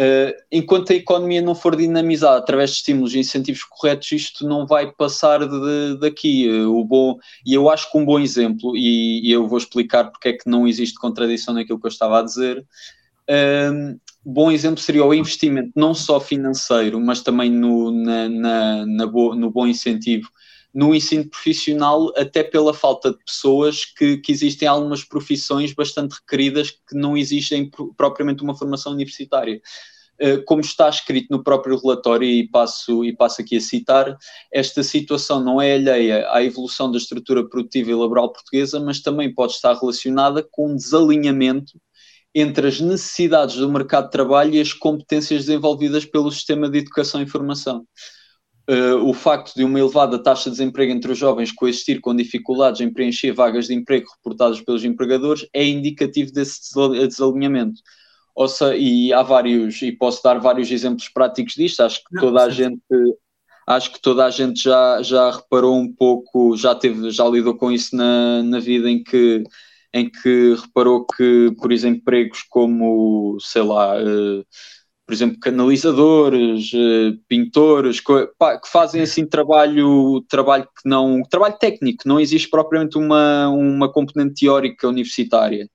Uh, 0.00 0.32
enquanto 0.50 0.92
a 0.92 0.96
economia 0.96 1.42
não 1.42 1.54
for 1.54 1.76
dinamizada 1.76 2.38
através 2.38 2.70
de 2.70 2.76
estímulos 2.76 3.14
e 3.14 3.18
incentivos 3.18 3.62
corretos, 3.64 4.10
isto 4.12 4.48
não 4.48 4.66
vai 4.66 4.90
passar 4.90 5.46
de, 5.46 5.98
daqui. 6.00 6.48
Uh, 6.48 6.74
o 6.74 6.82
bom, 6.82 7.18
e 7.44 7.52
eu 7.52 7.68
acho 7.68 7.92
que 7.92 7.98
um 7.98 8.04
bom 8.06 8.18
exemplo, 8.18 8.74
e, 8.74 9.28
e, 9.28 9.30
eu 9.30 9.46
vou 9.46 9.58
explicar 9.58 10.04
porque 10.04 10.28
é 10.30 10.32
que 10.32 10.48
não 10.48 10.66
existe 10.66 10.98
contradição 10.98 11.52
naquilo 11.52 11.78
que 11.78 11.86
eu 11.86 11.90
estava 11.90 12.18
a 12.18 12.22
dizer. 12.22 12.64
Uh, 13.28 14.00
bom 14.24 14.50
exemplo 14.50 14.80
seria 14.80 15.04
o 15.04 15.12
investimento, 15.12 15.72
não 15.76 15.92
só 15.92 16.18
financeiro, 16.18 16.98
mas 16.98 17.20
também 17.20 17.50
no, 17.50 17.90
na, 17.90 18.26
na, 18.26 18.86
na 18.86 19.06
bo, 19.06 19.34
no 19.34 19.50
bom 19.50 19.66
incentivo 19.66 20.30
no 20.72 20.94
ensino 20.94 21.28
profissional, 21.28 22.12
até 22.16 22.42
pela 22.42 22.72
falta 22.72 23.10
de 23.10 23.18
pessoas 23.24 23.84
que, 23.84 24.18
que 24.18 24.30
existem 24.30 24.68
algumas 24.68 25.04
profissões 25.04 25.72
bastante 25.72 26.14
requeridas 26.14 26.70
que 26.70 26.94
não 26.94 27.16
exigem 27.16 27.70
propriamente 27.96 28.42
uma 28.42 28.56
formação 28.56 28.92
universitária. 28.92 29.60
Eh, 30.22 30.36
como 30.38 30.60
está 30.60 30.86
escrito 30.88 31.28
no 31.30 31.42
próprio 31.42 31.78
relatório, 31.80 32.28
e 32.28 32.46
passo, 32.46 33.02
e 33.04 33.16
passo 33.16 33.40
aqui 33.40 33.56
a 33.56 33.60
citar, 33.60 34.18
esta 34.52 34.82
situação 34.82 35.42
não 35.42 35.62
é 35.62 35.74
alheia 35.74 36.30
à 36.30 36.44
evolução 36.44 36.90
da 36.92 36.98
estrutura 36.98 37.48
produtiva 37.48 37.90
e 37.90 37.94
laboral 37.94 38.30
portuguesa, 38.30 38.78
mas 38.78 39.00
também 39.00 39.32
pode 39.32 39.52
estar 39.52 39.72
relacionada 39.74 40.46
com 40.50 40.72
um 40.72 40.76
desalinhamento 40.76 41.80
entre 42.34 42.68
as 42.68 42.80
necessidades 42.80 43.56
do 43.56 43.72
mercado 43.72 44.04
de 44.04 44.10
trabalho 44.12 44.54
e 44.54 44.60
as 44.60 44.74
competências 44.74 45.46
desenvolvidas 45.46 46.04
pelo 46.04 46.30
sistema 46.30 46.68
de 46.68 46.78
educação 46.78 47.22
e 47.22 47.26
formação 47.26 47.86
uh, 48.70 49.08
o 49.08 49.12
facto 49.12 49.54
de 49.54 49.64
uma 49.64 49.78
elevada 49.78 50.22
taxa 50.22 50.44
de 50.44 50.56
desemprego 50.56 50.92
entre 50.92 51.10
os 51.10 51.18
jovens 51.18 51.50
coexistir 51.52 52.00
com 52.00 52.14
dificuldades 52.14 52.80
em 52.80 52.92
preencher 52.92 53.32
vagas 53.32 53.66
de 53.66 53.74
emprego 53.74 54.06
reportadas 54.16 54.60
pelos 54.60 54.84
empregadores 54.84 55.46
é 55.52 55.66
indicativo 55.66 56.32
desse 56.32 56.60
desalinhamento. 57.08 57.80
Ou 58.34 58.48
seja, 58.48 58.76
e 58.76 59.12
há 59.12 59.22
vários, 59.22 59.82
e 59.82 59.92
posso 59.92 60.22
dar 60.22 60.38
vários 60.38 60.70
exemplos 60.70 61.08
práticos 61.08 61.54
disto, 61.54 61.80
acho 61.80 61.98
que 61.98 62.14
Não, 62.14 62.22
toda 62.22 62.44
a 62.44 62.50
gente 62.50 62.80
acho 63.66 63.92
que 63.92 64.00
toda 64.00 64.24
a 64.24 64.30
gente 64.30 64.64
já, 64.64 65.02
já 65.02 65.30
reparou 65.30 65.76
um 65.76 65.92
pouco, 65.92 66.56
já 66.56 66.74
teve, 66.74 67.10
já 67.10 67.28
lidou 67.28 67.56
com 67.56 67.70
isso 67.70 67.94
na, 67.94 68.42
na 68.42 68.58
vida 68.58 68.90
em 68.90 69.02
que 69.02 69.44
em 69.92 70.08
que 70.08 70.54
reparou 70.54 71.04
que, 71.04 71.52
por 71.60 71.72
exemplo, 71.72 71.98
empregos 71.98 72.42
como, 72.48 73.36
sei 73.40 73.62
lá, 73.62 73.96
uh, 74.00 74.46
por 75.10 75.14
exemplo, 75.14 75.40
canalizadores, 75.40 76.70
eh, 76.72 77.18
pintores, 77.26 77.98
que 77.98 78.68
fazem 78.70 79.02
assim 79.02 79.26
trabalho, 79.26 80.24
trabalho 80.28 80.62
que 80.66 80.88
não, 80.88 81.20
trabalho 81.28 81.56
técnico, 81.58 82.04
não 82.06 82.20
existe 82.20 82.48
propriamente 82.48 82.96
uma, 82.96 83.48
uma 83.48 83.92
componente 83.92 84.34
teórica 84.42 84.86
universitária. 84.86 85.68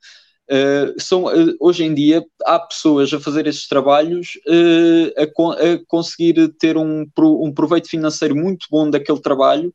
Uh, 0.49 1.01
são, 1.01 1.25
uh, 1.25 1.53
hoje 1.59 1.83
em 1.83 1.93
dia 1.93 2.23
há 2.45 2.59
pessoas 2.59 3.11
a 3.11 3.19
fazer 3.19 3.45
esses 3.45 3.67
trabalhos 3.67 4.39
uh, 4.47 5.11
a, 5.17 5.23
a, 5.23 5.85
conseguir 5.87 6.47
ter 6.57 6.77
um, 6.77 7.05
um 7.17 7.51
proveito 7.51 7.89
financeiro 7.89 8.35
muito 8.35 8.67
bom 8.69 8.89
daquele 8.89 9.19
trabalho 9.19 9.73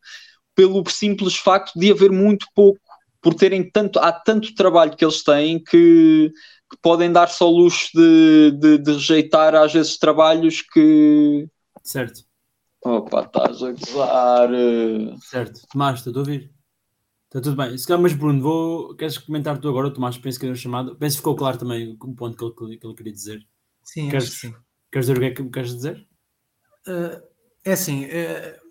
pelo 0.55 0.89
simples 0.89 1.37
facto 1.37 1.79
de 1.79 1.91
haver 1.91 2.11
muito 2.11 2.47
pouco, 2.55 2.81
por 3.21 3.35
terem 3.35 3.69
tanto, 3.69 3.99
há 3.99 4.11
tanto 4.11 4.55
trabalho 4.55 4.97
que 4.97 5.05
eles 5.05 5.23
têm 5.23 5.63
que 5.63 6.33
que 6.71 6.77
podem 6.81 7.11
dar-se 7.11 7.43
ao 7.43 7.51
luxo 7.51 7.91
de, 7.95 8.53
de, 8.53 8.79
de, 8.79 8.93
rejeitar 8.93 9.55
às 9.55 9.73
vezes 9.73 9.99
trabalhos 9.99 10.63
que. 10.63 11.49
Certo. 11.83 12.23
Opa, 12.83 13.23
estás 13.23 13.63
a 13.63 13.73
gozar. 13.73 14.51
Certo, 15.21 15.61
Tomás, 15.71 15.99
estou 15.99 16.15
a 16.15 16.19
ouvir. 16.19 16.53
Está 17.27 17.41
tudo 17.41 17.57
bem. 17.57 17.77
Se 17.77 17.87
calhar, 17.87 18.03
mas 18.03 18.13
Bruno, 18.13 18.43
vou... 18.43 18.97
queres 18.97 19.19
comentar 19.19 19.59
tu 19.59 19.69
agora? 19.69 19.89
O 19.89 19.93
Tomás 19.93 20.19
penso 20.19 20.41
que 20.41 20.47
é 20.47 20.55
chamado. 20.55 20.97
Penso 20.97 21.17
que 21.17 21.21
ficou 21.21 21.37
claro 21.37 21.59
também 21.59 21.97
o 22.01 22.15
ponto 22.15 22.37
que 22.37 22.65
ele, 22.65 22.77
que 22.77 22.87
ele 22.87 22.95
queria 22.95 23.13
dizer. 23.13 23.47
Sim, 23.83 24.09
queres, 24.09 24.31
sim. 24.31 24.55
Queres 24.91 25.07
dizer 25.07 25.17
o 25.17 25.21
que 25.21 25.27
é 25.27 25.31
que 25.31 25.51
queres 25.51 25.75
dizer? 25.75 26.09
Uh, 26.89 27.23
é 27.65 27.73
assim, 27.73 28.07
uh, 28.07 28.70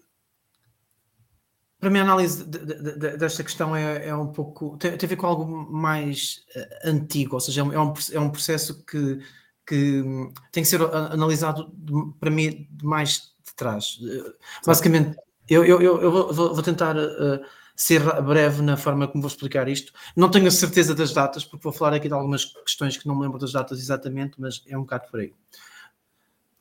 para 1.80 1.90
mim 1.90 2.00
a 2.00 2.04
análise 2.04 2.46
de, 2.46 2.60
de, 2.60 3.00
de, 3.00 3.18
desta 3.18 3.44
questão 3.44 3.76
é, 3.76 4.08
é, 4.08 4.16
um 4.16 4.28
pouco 4.28 4.78
tem, 4.78 4.98
tem, 4.98 5.08
a 5.08 5.10
ver 5.10 5.16
com 5.16 5.26
algo 5.26 5.46
mais 5.72 6.44
uh, 6.56 6.90
antigo, 6.90 7.36
ou 7.36 7.40
seja, 7.40 7.62
é 7.62 7.64
um, 7.64 7.74
é 7.74 8.20
um 8.20 8.28
é 8.28 8.30
processo 8.30 8.84
que, 8.86 9.20
que 9.66 10.04
tem 10.52 10.64
que 10.64 10.70
ser 10.70 10.82
analisado 10.82 11.72
para 12.20 12.30
mim 12.30 12.68
de 12.70 12.86
mais 12.86 13.34
de 13.46 13.56
trás. 13.56 13.98
Uh, 14.02 14.34
basicamente, 14.66 15.18
eu, 15.48 15.64
eu, 15.64 15.82
eu 15.82 16.12
vou, 16.12 16.34
vou, 16.34 16.62
tentar 16.62 16.98
uh, 16.98 17.40
ser 17.76 18.02
breve 18.22 18.62
na 18.62 18.76
forma 18.76 19.08
como 19.08 19.22
vou 19.22 19.30
explicar 19.30 19.70
isto. 19.70 19.94
Não 20.16 20.30
tenho 20.30 20.48
a 20.48 20.52
certeza 20.52 20.94
das 20.94 21.14
datas, 21.14 21.46
porque 21.46 21.64
vou 21.64 21.72
falar 21.72 21.96
aqui 21.96 22.10
de 22.10 22.14
algumas 22.14 22.46
questões 22.46 22.98
que 22.98 23.08
não 23.08 23.16
me 23.16 23.22
lembro 23.22 23.40
das 23.40 23.54
datas 23.54 23.80
exatamente, 23.80 24.36
mas 24.38 24.62
é 24.68 24.78
um 24.78 24.82
bocado 24.82 25.10
por 25.10 25.22
aí. 25.22 25.34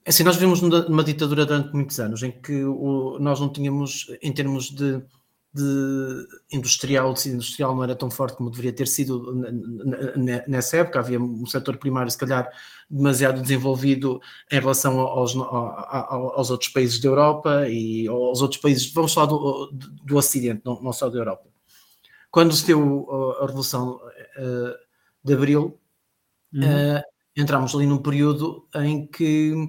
É 0.08 0.10
assim, 0.10 0.24
nós 0.24 0.36
vivemos 0.36 0.62
numa 0.62 1.04
ditadura 1.04 1.44
durante 1.44 1.70
muitos 1.74 2.00
anos 2.00 2.22
em 2.22 2.30
que 2.30 2.64
o, 2.64 3.18
nós 3.20 3.40
não 3.40 3.52
tínhamos, 3.52 4.06
em 4.22 4.32
termos 4.32 4.70
de, 4.70 5.02
de 5.52 6.26
industrial, 6.50 7.10
o 7.10 7.12
tecido 7.12 7.34
industrial 7.34 7.76
não 7.76 7.84
era 7.84 7.94
tão 7.94 8.10
forte 8.10 8.38
como 8.38 8.48
deveria 8.48 8.72
ter 8.72 8.88
sido 8.88 9.34
nessa 10.46 10.78
época. 10.78 10.98
Havia 10.98 11.20
um 11.20 11.44
setor 11.44 11.76
primário, 11.76 12.10
se 12.10 12.16
calhar, 12.16 12.50
demasiado 12.88 13.42
desenvolvido 13.42 14.18
em 14.50 14.58
relação 14.58 14.98
aos, 14.98 15.36
aos 15.36 16.50
outros 16.50 16.70
países 16.70 16.98
da 17.00 17.08
Europa 17.10 17.68
e 17.68 18.08
aos 18.08 18.40
outros 18.40 18.62
países, 18.62 18.90
vamos 18.90 19.12
falar 19.12 19.26
do, 19.26 19.70
do 20.04 20.16
Ocidente, 20.16 20.62
não, 20.64 20.80
não 20.80 20.92
só 20.94 21.10
da 21.10 21.18
Europa. 21.18 21.44
Quando 22.30 22.54
se 22.54 22.66
deu 22.66 23.36
a 23.42 23.44
Revolução 23.44 24.00
uh, 24.38 24.74
de 25.22 25.34
Abril, 25.34 25.78
uhum. 26.54 26.62
uh, 26.62 27.02
entramos 27.36 27.74
ali 27.74 27.84
num 27.84 27.98
período 27.98 28.66
em 28.74 29.06
que 29.06 29.68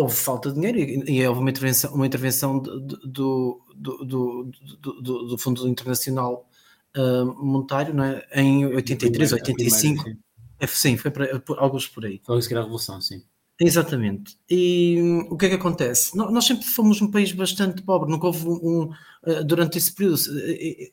houve 0.00 0.14
falta 0.14 0.50
de 0.50 0.54
dinheiro 0.54 0.78
e, 0.78 1.18
e 1.18 1.26
houve 1.26 1.40
uma 1.40 1.50
intervenção, 1.50 1.94
uma 1.94 2.06
intervenção 2.06 2.58
do, 2.58 2.80
do, 2.80 3.60
do, 3.76 4.50
do, 4.80 5.26
do 5.28 5.38
Fundo 5.38 5.68
Internacional 5.68 6.48
uh, 6.96 7.44
Monetário 7.44 7.94
não 7.94 8.04
é? 8.04 8.26
em 8.34 8.66
83, 8.66 9.32
85. 9.32 10.02
Primeira, 10.02 10.18
sim. 10.18 10.30
É, 10.58 10.66
sim, 10.66 10.96
foi 10.96 11.10
para, 11.10 11.40
por, 11.40 11.58
alguns 11.58 11.86
por 11.86 12.04
aí. 12.04 12.20
Foi 12.24 12.36
a 12.36 12.60
Revolução, 12.60 13.00
sim. 13.00 13.22
Exatamente. 13.58 14.38
E 14.48 14.96
hum, 15.00 15.28
o 15.30 15.36
que 15.36 15.46
é 15.46 15.48
que 15.50 15.54
acontece? 15.54 16.16
Nós 16.16 16.44
sempre 16.46 16.64
fomos 16.64 17.00
um 17.02 17.10
país 17.10 17.32
bastante 17.32 17.82
pobre, 17.82 18.10
nunca 18.10 18.26
houve 18.26 18.46
um, 18.46 18.84
uh, 18.84 19.44
durante 19.44 19.78
esse 19.78 19.94
período. 19.94 20.20
E, 20.48 20.92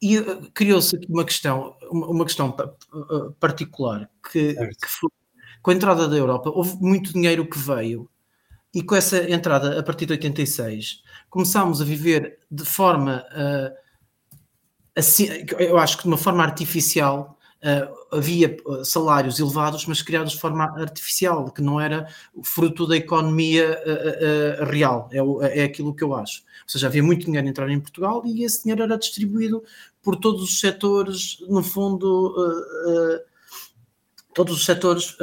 e 0.00 0.18
uh, 0.18 0.50
criou-se 0.52 0.94
aqui 0.94 1.06
uma 1.10 1.24
questão, 1.24 1.76
uma, 1.90 2.24
questão 2.24 2.54
particular 3.40 4.08
que, 4.30 4.54
que 4.54 4.88
foi, 4.88 5.10
com 5.60 5.70
a 5.72 5.74
entrada 5.74 6.08
da 6.08 6.16
Europa, 6.16 6.50
houve 6.50 6.76
muito 6.80 7.12
dinheiro 7.12 7.48
que 7.48 7.58
veio 7.58 8.08
e 8.78 8.82
com 8.82 8.94
essa 8.94 9.28
entrada 9.28 9.76
a 9.76 9.82
partir 9.82 10.06
de 10.06 10.12
86 10.12 11.02
começámos 11.28 11.82
a 11.82 11.84
viver 11.84 12.38
de 12.48 12.64
forma 12.64 13.26
uh, 13.32 13.76
assim, 14.94 15.26
eu 15.58 15.76
acho 15.76 15.96
que 15.96 16.04
de 16.04 16.08
uma 16.08 16.16
forma 16.16 16.44
artificial 16.44 17.36
uh, 17.56 18.16
havia 18.16 18.56
salários 18.84 19.40
elevados 19.40 19.84
mas 19.84 20.00
criados 20.00 20.34
de 20.34 20.38
forma 20.38 20.62
artificial 20.80 21.50
que 21.50 21.60
não 21.60 21.80
era 21.80 22.06
fruto 22.44 22.86
da 22.86 22.96
economia 22.96 23.82
uh, 23.84 24.64
real. 24.66 25.10
É, 25.12 25.60
é 25.60 25.64
aquilo 25.64 25.92
que 25.92 26.04
eu 26.04 26.14
acho. 26.14 26.42
Ou 26.62 26.68
seja, 26.68 26.86
havia 26.86 27.02
muito 27.02 27.26
dinheiro 27.26 27.48
a 27.48 27.50
entrar 27.50 27.68
em 27.68 27.80
Portugal 27.80 28.22
e 28.24 28.44
esse 28.44 28.62
dinheiro 28.62 28.84
era 28.84 28.96
distribuído 28.96 29.60
por 30.00 30.14
todos 30.14 30.40
os 30.40 30.60
setores 30.60 31.38
no 31.48 31.64
fundo 31.64 32.32
todos 34.32 34.56
os 34.56 34.64
setores 34.64 35.16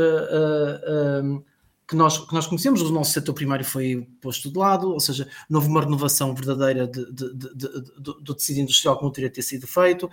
que 1.87 1.95
nós, 1.95 2.17
que 2.17 2.33
nós 2.33 2.47
conhecemos, 2.47 2.81
o 2.81 2.91
nosso 2.91 3.11
setor 3.11 3.33
primário 3.33 3.63
foi 3.63 4.07
posto 4.19 4.51
de 4.51 4.57
lado, 4.57 4.91
ou 4.91 4.99
seja, 4.99 5.27
não 5.47 5.59
houve 5.59 5.69
uma 5.69 5.81
renovação 5.81 6.33
verdadeira 6.33 6.87
de, 6.87 7.05
de, 7.11 7.33
de, 7.35 7.69
do 7.99 8.33
tecido 8.33 8.61
industrial 8.61 8.97
como 8.97 9.11
teria 9.11 9.29
ter 9.29 9.43
sido 9.43 9.67
feito. 9.67 10.07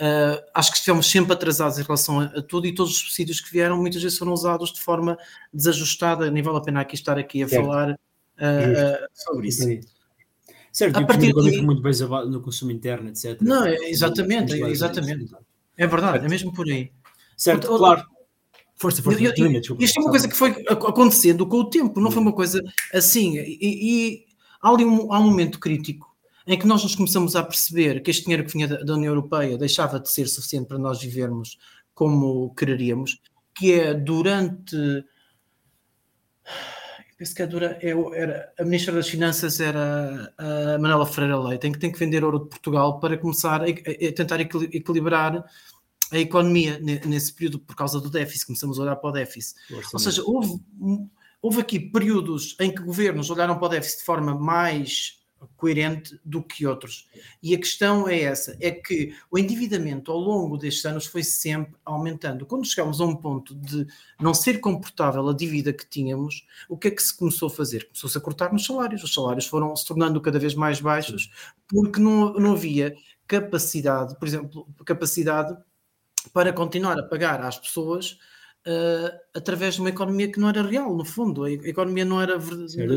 Uh, 0.00 0.42
acho 0.54 0.70
que 0.70 0.78
estivemos 0.78 1.06
sempre 1.10 1.34
atrasados 1.34 1.78
em 1.78 1.82
relação 1.82 2.20
a, 2.20 2.24
a, 2.24 2.42
tudo 2.42 2.66
e 2.66 2.74
todos 2.74 2.92
os 2.92 2.98
subsídios 2.98 3.40
que 3.40 3.50
vieram 3.50 3.76
muitas 3.76 4.02
vezes 4.02 4.16
foram 4.16 4.32
usados 4.32 4.72
de 4.72 4.80
forma 4.80 5.18
desajustada. 5.52 6.30
Nem 6.30 6.42
vale 6.42 6.58
a 6.58 6.62
pena 6.62 6.80
aqui 6.80 6.94
estar 6.94 7.18
aqui 7.18 7.42
a 7.42 7.48
certo. 7.48 7.66
falar 7.66 7.90
uh, 7.92 9.06
sobre 9.12 9.48
isso. 9.48 9.68
Certo, 10.72 10.98
a 10.98 11.04
partir 11.04 11.34
de... 11.34 11.60
muito 11.60 11.82
bem 11.82 11.92
no 12.30 12.40
consumo 12.40 12.70
interno, 12.70 13.10
etc. 13.10 13.38
Não, 13.42 13.66
é, 13.66 13.74
exatamente, 13.90 14.62
é, 14.62 14.70
exatamente. 14.70 15.34
É 15.76 15.86
verdade, 15.86 16.24
é 16.24 16.28
mesmo 16.28 16.52
por 16.54 16.66
aí. 16.66 16.90
Certo, 17.36 17.66
claro 17.66 18.17
Força, 18.80 19.02
força. 19.02 19.20
Eu, 19.20 19.32
eu, 19.36 19.76
isto 19.80 19.98
é 19.98 20.02
uma 20.02 20.10
coisa 20.10 20.28
que 20.28 20.36
foi 20.36 20.50
acontecendo 20.68 21.46
com 21.46 21.58
o 21.58 21.68
tempo, 21.68 22.00
não 22.00 22.10
foi 22.10 22.22
uma 22.22 22.32
coisa 22.32 22.62
assim. 22.94 23.36
E, 23.36 23.58
e 23.60 24.26
há 24.62 24.70
ali 24.70 24.84
um, 24.84 25.12
há 25.12 25.18
um 25.18 25.24
momento 25.24 25.58
crítico 25.58 26.06
em 26.46 26.58
que 26.58 26.66
nós 26.66 26.82
nos 26.82 26.94
começamos 26.94 27.36
a 27.36 27.42
perceber 27.42 28.02
que 28.02 28.10
este 28.10 28.22
dinheiro 28.22 28.44
que 28.44 28.52
vinha 28.52 28.68
da, 28.68 28.76
da 28.76 28.94
União 28.94 29.10
Europeia 29.10 29.58
deixava 29.58 30.00
de 30.00 30.10
ser 30.10 30.26
suficiente 30.28 30.68
para 30.68 30.78
nós 30.78 31.00
vivermos 31.00 31.58
como 31.92 32.54
quereríamos, 32.54 33.20
que 33.54 33.72
é 33.72 33.92
durante 33.92 35.04
penso 37.18 37.34
que 37.34 37.42
é 37.42 37.46
dura, 37.46 37.78
é, 37.82 37.90
era, 38.14 38.52
a 38.58 38.64
Ministra 38.64 38.94
das 38.94 39.08
Finanças 39.08 39.58
era 39.58 40.32
a 40.38 40.78
Manela 40.78 41.04
Ferreira 41.04 41.36
Leite, 41.36 41.62
tem 41.62 41.72
que, 41.72 41.78
tem 41.78 41.90
que 41.90 41.98
vender 41.98 42.22
ouro 42.22 42.38
de 42.38 42.48
Portugal 42.48 43.00
para 43.00 43.18
começar 43.18 43.60
a, 43.60 43.64
a 43.64 44.12
tentar 44.14 44.40
equilibrar 44.40 45.44
a 46.10 46.18
economia 46.18 46.78
nesse 46.78 47.32
período 47.32 47.58
por 47.58 47.76
causa 47.76 48.00
do 48.00 48.10
déficit, 48.10 48.46
começamos 48.46 48.78
a 48.78 48.82
olhar 48.82 48.96
para 48.96 49.10
o 49.10 49.12
déficit. 49.12 49.58
Ou 49.92 49.98
seja, 49.98 50.22
houve 50.24 50.60
houve 51.40 51.60
aqui 51.60 51.78
períodos 51.78 52.56
em 52.60 52.74
que 52.74 52.82
governos 52.82 53.30
olharam 53.30 53.56
para 53.56 53.66
o 53.66 53.68
déficit 53.68 53.98
de 53.98 54.04
forma 54.04 54.34
mais 54.34 55.18
coerente 55.56 56.18
do 56.24 56.42
que 56.42 56.66
outros. 56.66 57.08
E 57.42 57.54
a 57.54 57.58
questão 57.58 58.08
é 58.08 58.22
essa: 58.22 58.56
é 58.60 58.70
que 58.70 59.14
o 59.30 59.38
endividamento 59.38 60.10
ao 60.10 60.18
longo 60.18 60.56
destes 60.56 60.84
anos 60.84 61.06
foi 61.06 61.22
sempre 61.22 61.74
aumentando. 61.84 62.46
Quando 62.46 62.66
chegamos 62.66 63.00
a 63.00 63.04
um 63.04 63.14
ponto 63.14 63.54
de 63.54 63.86
não 64.20 64.34
ser 64.34 64.58
comportável 64.60 65.28
a 65.28 65.34
dívida 65.34 65.72
que 65.72 65.86
tínhamos, 65.86 66.46
o 66.68 66.76
que 66.76 66.88
é 66.88 66.90
que 66.90 67.02
se 67.02 67.16
começou 67.16 67.48
a 67.48 67.50
fazer? 67.50 67.84
Começou-se 67.84 68.18
a 68.18 68.20
cortar 68.20 68.52
nos 68.52 68.66
salários. 68.66 69.02
Os 69.04 69.14
salários 69.14 69.46
foram 69.46 69.74
se 69.76 69.86
tornando 69.86 70.20
cada 70.20 70.38
vez 70.38 70.54
mais 70.54 70.80
baixos 70.80 71.30
porque 71.68 72.00
não, 72.00 72.32
não 72.34 72.52
havia 72.52 72.94
capacidade, 73.26 74.18
por 74.18 74.26
exemplo, 74.26 74.66
capacidade 74.84 75.54
para 76.32 76.52
continuar 76.52 76.98
a 76.98 77.02
pagar 77.02 77.40
às 77.42 77.58
pessoas 77.58 78.18
uh, 78.66 79.18
através 79.34 79.74
de 79.74 79.80
uma 79.80 79.90
economia 79.90 80.30
que 80.30 80.38
não 80.38 80.48
era 80.48 80.62
real, 80.62 80.94
no 80.96 81.04
fundo. 81.04 81.44
A 81.44 81.50
economia 81.50 82.04
não 82.04 82.20
era 82.20 82.38
verdadeira. 82.38 82.94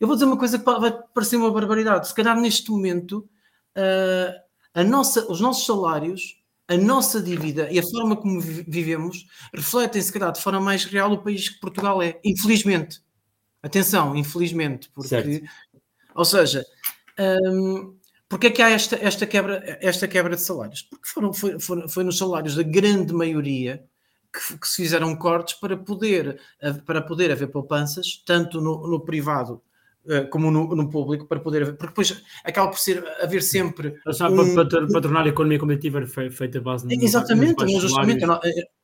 Eu 0.00 0.06
vou 0.06 0.16
dizer 0.16 0.26
uma 0.26 0.38
coisa 0.38 0.58
que 0.58 0.64
vai 0.64 0.92
parecer 1.14 1.36
uma 1.36 1.50
barbaridade. 1.50 2.08
Se 2.08 2.14
calhar 2.14 2.38
neste 2.40 2.70
momento 2.70 3.28
uh, 3.76 4.40
a 4.74 4.84
nossa, 4.84 5.30
os 5.30 5.40
nossos 5.40 5.66
salários, 5.66 6.42
a 6.66 6.76
nossa 6.76 7.20
dívida 7.20 7.70
e 7.70 7.78
a 7.78 7.82
forma 7.82 8.16
como 8.16 8.40
vivemos 8.40 9.26
refletem, 9.52 10.00
se 10.00 10.12
calhar, 10.12 10.32
de 10.32 10.40
forma 10.40 10.60
mais 10.60 10.84
real 10.84 11.12
o 11.12 11.22
país 11.22 11.48
que 11.48 11.60
Portugal 11.60 12.02
é. 12.02 12.18
Infelizmente. 12.24 13.02
Atenção, 13.62 14.14
infelizmente, 14.14 14.90
porque. 14.92 15.08
Certo. 15.08 15.44
Ou 16.14 16.24
seja, 16.24 16.64
um, 17.18 17.96
Porquê 18.28 18.48
é 18.48 18.50
que 18.50 18.62
há 18.62 18.70
esta, 18.70 18.96
esta, 18.96 19.26
quebra, 19.26 19.78
esta 19.80 20.08
quebra 20.08 20.34
de 20.34 20.42
salários? 20.42 20.82
Porque 20.82 21.06
foram, 21.06 21.32
foi, 21.32 21.60
foi, 21.60 21.88
foi 21.88 22.04
nos 22.04 22.18
salários 22.18 22.56
da 22.56 22.62
grande 22.62 23.12
maioria 23.12 23.84
que, 24.32 24.58
que, 24.58 24.68
se 24.68 24.82
fizeram 24.82 25.14
cortes 25.14 25.54
para 25.54 25.76
poder, 25.76 26.40
para 26.86 27.02
poder 27.02 27.30
haver 27.30 27.48
poupanças, 27.48 28.22
tanto 28.26 28.60
no, 28.60 28.88
no 28.88 29.00
privado 29.00 29.62
uh, 30.06 30.28
como 30.30 30.50
no, 30.50 30.74
no, 30.74 30.88
público, 30.88 31.26
para 31.26 31.38
poder 31.38 31.62
haver, 31.62 31.76
porque 31.76 31.88
depois 31.88 32.22
acaba 32.44 32.70
por 32.70 32.78
ser, 32.78 33.04
haver 33.20 33.42
sempre. 33.42 33.94
Um, 34.06 34.54
para, 34.54 34.66
para, 34.66 34.86
para, 34.86 35.00
tornar 35.00 35.26
a 35.26 35.28
economia 35.28 35.58
competitiva 35.58 36.04
feita 36.30 36.60
base 36.60 36.86
no, 36.86 36.92
Exatamente, 36.92 37.54
mas 37.58 37.72
justamente 37.82 38.24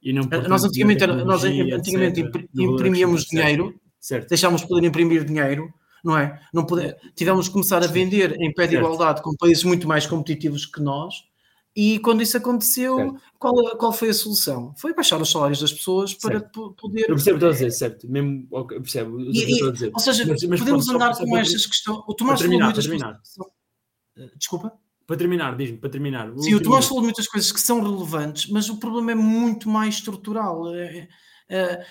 e 0.02 0.12
não 0.12 0.28
eh, 0.30 0.48
nós 0.48 0.64
antigamente, 0.64 1.06
nós 1.06 1.44
antigamente 1.44 2.24
imprimíamos 2.54 3.24
dinheiro, 3.24 3.74
certo. 3.98 4.28
deixámos 4.28 4.64
poder 4.64 4.86
imprimir 4.86 5.24
dinheiro 5.24 5.72
não 6.04 6.16
é? 6.16 6.40
Não 6.52 6.64
pode... 6.64 6.94
Tivemos 7.14 7.48
que 7.48 7.52
começar 7.52 7.82
a 7.82 7.86
vender 7.86 8.40
em 8.40 8.52
pé 8.52 8.66
de 8.66 8.76
igualdade 8.76 9.22
com 9.22 9.34
países 9.36 9.64
muito 9.64 9.86
mais 9.86 10.06
competitivos 10.06 10.66
que 10.66 10.80
nós. 10.80 11.28
E 11.74 12.00
quando 12.00 12.20
isso 12.20 12.36
aconteceu, 12.36 13.16
qual, 13.38 13.54
qual 13.76 13.92
foi 13.92 14.08
a 14.08 14.14
solução? 14.14 14.74
Foi 14.76 14.92
baixar 14.92 15.20
os 15.20 15.30
salários 15.30 15.60
das 15.60 15.72
pessoas 15.72 16.12
para 16.12 16.40
certo. 16.40 16.74
poder. 16.76 17.02
Eu 17.08 17.14
percebo 17.14 17.36
o 17.36 17.40
que 17.40 17.46
estou 17.46 17.48
a 17.48 17.52
dizer, 17.52 17.70
certo? 17.70 18.08
Mesmo, 18.10 18.48
eu 18.50 18.66
percebo. 18.66 19.16
Ou 19.16 20.00
seja, 20.00 20.26
mas, 20.26 20.42
mas 20.42 20.58
podemos 20.58 20.88
andar 20.88 21.16
com 21.16 21.36
estas 21.36 21.66
questões. 21.66 21.98
O 22.08 22.14
Tomás 22.14 22.40
falou 22.40 22.60
muitas 22.60 22.86
coisas. 22.86 23.16
Eh, 24.16 24.30
desculpa? 24.36 24.72
Para 25.06 25.16
terminar, 25.16 25.56
diz-me, 25.56 25.78
para 25.78 25.90
terminar. 25.90 26.30
O 26.30 26.42
Sim, 26.42 26.54
o 26.54 26.62
Tomás 26.62 26.86
falou 26.86 27.04
muitas 27.04 27.28
coisas 27.28 27.52
que 27.52 27.60
são 27.60 27.80
relevantes, 27.82 28.50
mas 28.50 28.68
o 28.68 28.76
problema 28.76 29.12
é 29.12 29.14
muito 29.14 29.68
mais 29.68 29.94
estrutural. 29.94 30.74
É, 30.74 31.02
Uh, 31.02 31.08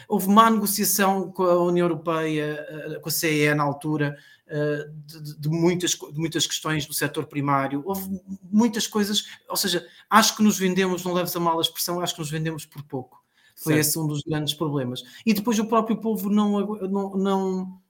houve 0.07 0.29
má 0.29 0.49
negociação 0.49 1.31
com 1.31 1.43
a 1.43 1.63
União 1.63 1.85
Europeia, 1.85 2.65
uh, 2.97 3.01
com 3.01 3.09
a 3.09 3.11
CE 3.11 3.53
na 3.53 3.63
altura, 3.63 4.17
uh, 4.47 4.91
de, 5.05 5.39
de, 5.39 5.49
muitas, 5.49 5.91
de 5.91 6.19
muitas 6.19 6.47
questões 6.47 6.85
do 6.85 6.93
setor 6.93 7.25
primário. 7.25 7.83
Houve 7.85 8.21
muitas 8.51 8.87
coisas, 8.87 9.25
ou 9.47 9.57
seja, 9.57 9.85
acho 10.09 10.35
que 10.35 10.43
nos 10.43 10.57
vendemos, 10.57 11.03
não 11.03 11.13
leves 11.13 11.35
a 11.35 11.39
mal 11.39 11.57
a 11.57 11.61
expressão, 11.61 12.01
acho 12.01 12.13
que 12.13 12.21
nos 12.21 12.31
vendemos 12.31 12.65
por 12.65 12.83
pouco. 12.83 13.23
Foi 13.55 13.73
certo. 13.73 13.87
esse 13.87 13.99
um 13.99 14.07
dos 14.07 14.21
grandes 14.23 14.53
problemas. 14.53 15.03
E 15.25 15.33
depois 15.33 15.59
o 15.59 15.65
próprio 15.65 15.97
povo 15.97 16.29
não, 16.29 16.61
não, 16.87 17.09
não, 17.17 17.81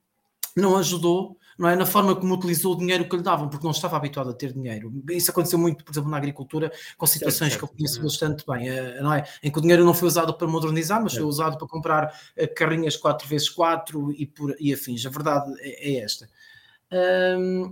não 0.59 0.77
ajudou 0.77 1.39
não 1.59 1.67
é? 1.67 1.75
na 1.75 1.85
forma 1.85 2.15
como 2.15 2.33
utilizou 2.33 2.73
o 2.73 2.77
dinheiro 2.77 3.07
que 3.07 3.17
lhe 3.17 3.21
davam, 3.21 3.49
porque 3.49 3.65
não 3.65 3.71
estava 3.71 3.97
habituado 3.97 4.29
a 4.29 4.33
ter 4.33 4.53
dinheiro. 4.53 4.93
Isso 5.09 5.29
aconteceu 5.29 5.59
muito, 5.59 5.83
por 5.83 5.91
exemplo, 5.91 6.09
na 6.09 6.15
agricultura, 6.15 6.71
com 6.97 7.05
situações 7.05 7.51
certo, 7.51 7.51
certo, 7.51 7.59
que 7.59 7.65
eu 7.65 7.77
conheço 7.77 8.01
bastante 8.01 8.45
bem, 8.47 8.69
eh, 8.69 9.01
não 9.01 9.13
é? 9.13 9.25
em 9.43 9.51
que 9.51 9.57
o 9.57 9.61
dinheiro 9.61 9.83
não 9.83 9.93
foi 9.93 10.07
usado 10.07 10.33
para 10.33 10.47
modernizar, 10.47 11.03
mas 11.03 11.13
foi 11.13 11.23
usado 11.23 11.57
para 11.57 11.67
comprar 11.67 12.17
eh, 12.37 12.47
carrinhas 12.47 12.97
4x4 12.97 14.15
e, 14.17 14.25
por, 14.25 14.55
e 14.57 14.73
afins. 14.73 15.05
A 15.05 15.09
verdade 15.09 15.53
é, 15.59 15.91
é 15.91 15.99
esta. 15.99 16.29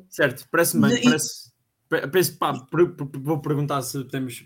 Certo, 0.09 0.45
parece-me 0.51 0.89
bem, 0.89 1.03
parece... 1.03 1.47
Penso, 2.11 2.37
pá, 2.37 2.51
vou 3.13 3.39
perguntar 3.39 3.81
se 3.81 4.03
podemos 4.03 4.43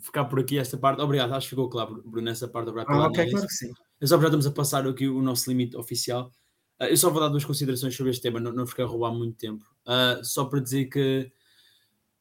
ficar 0.00 0.24
por 0.24 0.40
aqui 0.40 0.58
esta 0.58 0.76
parte. 0.76 1.00
Obrigado, 1.00 1.32
acho 1.32 1.46
que 1.46 1.50
ficou 1.50 1.68
claro, 1.68 2.02
Bruno, 2.04 2.28
essa 2.28 2.48
parte. 2.48 2.72
Ah, 2.88 3.06
ok, 3.06 3.30
claro 3.30 3.46
que 3.46 3.52
sim. 3.52 3.72
Só 4.02 4.18
já 4.18 4.24
estamos 4.24 4.48
a 4.48 4.50
passar 4.50 4.84
aqui 4.84 5.06
o 5.06 5.22
nosso 5.22 5.48
limite 5.48 5.76
oficial. 5.76 6.32
Uh, 6.80 6.84
eu 6.84 6.96
só 6.96 7.10
vou 7.10 7.20
dar 7.20 7.28
duas 7.28 7.44
considerações 7.44 7.94
sobre 7.94 8.10
este 8.10 8.22
tema, 8.22 8.40
não, 8.40 8.52
não 8.52 8.66
ficar 8.66 8.84
a 8.84 8.86
roubar 8.86 9.12
muito 9.12 9.36
tempo. 9.36 9.64
Uh, 9.86 10.24
só 10.24 10.44
para 10.44 10.60
dizer 10.60 10.86
que 10.86 11.30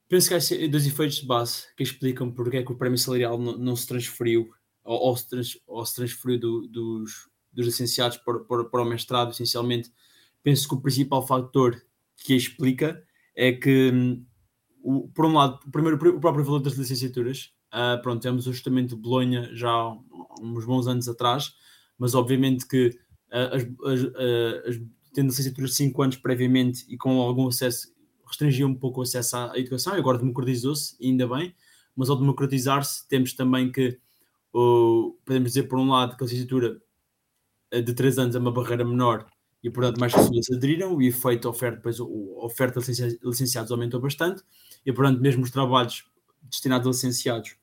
penso 0.08 0.30
que 0.30 0.36
há 0.36 0.68
dois 0.68 0.86
efeitos 0.86 1.18
de 1.18 1.26
base 1.26 1.64
que 1.76 1.84
explicam 1.84 2.32
porque 2.32 2.58
é 2.58 2.64
que 2.64 2.72
o 2.72 2.78
prémio 2.78 2.97
salarial 2.97 3.38
não, 3.38 3.58
não 3.58 3.76
se 3.76 3.88
transferiu 3.88 4.53
ou, 4.84 5.10
ou, 5.10 5.18
se, 5.18 5.28
trans, 5.28 5.58
ou 5.68 5.86
se 5.86 5.95
transferiu 5.95 6.39
do, 6.39 6.68
dos, 6.68 7.28
dos 7.51 7.66
licenciados 7.66 8.18
para, 8.18 8.39
para, 8.39 8.64
para, 8.66 8.82
o 8.82 8.86
mestrado, 8.86 9.32
essencialmente. 9.32 9.91
Penso 10.43 10.68
que 10.68 10.76
o 10.76 10.82
principal 10.82 11.26
fator 11.26 11.82
que 12.18 12.36
explica 12.36 13.03
é 13.36 13.51
que, 13.51 14.22
o, 14.84 15.10
por 15.10 15.26
um 15.26 15.34
lado, 15.34 15.60
primeiro, 15.72 15.97
o 16.16 16.20
próprio 16.20 16.45
valor 16.45 16.60
das 16.60 16.74
licenciaturas. 16.74 17.51
Uh, 17.74 18.01
pronto, 18.01 18.22
temos 18.22 18.47
o 18.47 18.51
ajustamento 18.51 18.95
de 18.95 19.01
Bolonha 19.01 19.49
já 19.53 19.70
há 19.70 19.97
uns 20.39 20.64
bons 20.66 20.88
anos 20.88 21.10
atrás, 21.10 21.53
mas 21.97 22.14
obviamente 22.14 22.66
que 22.68 22.97
as, 23.32 23.63
as, 23.63 23.99
as, 24.67 24.82
de 25.13 25.67
5 25.67 26.01
anos 26.01 26.17
previamente 26.17 26.86
e 26.89 26.97
com 26.97 27.21
algum 27.21 27.47
acesso, 27.47 27.93
restringiu 28.26 28.67
um 28.67 28.76
pouco 28.76 28.99
o 28.99 29.03
acesso 29.03 29.38
à 29.38 29.53
educação, 29.55 29.95
e 29.95 29.99
agora 29.99 30.17
democratizou-se, 30.17 30.95
ainda 31.01 31.28
bem, 31.28 31.55
mas 31.95 32.09
ao 32.09 32.17
democratizar-se, 32.17 33.07
temos 33.07 33.34
também 33.34 33.71
que, 33.71 33.97
uh, 34.53 35.17
podemos 35.26 35.51
dizer, 35.51 35.63
por 35.63 35.80
um 35.80 35.89
lado, 35.89 36.17
que 36.17 36.23
a 36.23 36.26
licenciatura 36.26 36.82
eh, 37.71 37.82
de 37.82 37.93
3 37.93 38.19
anos 38.19 38.36
é 38.36 38.39
uma 38.39 38.51
barreira 38.51 38.84
menor 38.84 39.26
e, 39.63 39.69
portanto, 39.69 39.99
mais 39.99 40.13
pessoas 40.13 40.45
aderiram, 40.51 40.95
o 40.95 41.01
efeito 41.01 41.49
oferta, 41.49 41.78
depois, 41.78 41.99
a 41.99 42.03
oferta 42.45 42.80
de 42.80 43.19
licenciados 43.23 43.71
aumentou 43.71 43.99
bastante, 43.99 44.43
e, 44.86 44.91
portanto, 44.91 45.21
mesmo 45.21 45.43
os 45.43 45.51
trabalhos 45.51 46.05
destinados 46.43 46.86
a 46.86 46.91
licenciados 46.91 47.55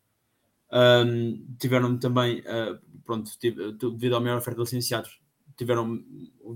um, 0.73 1.47
tiveram 1.59 1.99
também, 1.99 2.41
uh, 2.41 2.79
pronto, 3.05 3.31
devido 3.41 4.17
à 4.17 4.21
maior 4.21 4.39
oferta 4.39 4.57
de 4.57 4.65
licenciados, 4.65 5.22
tiveram, 5.63 6.03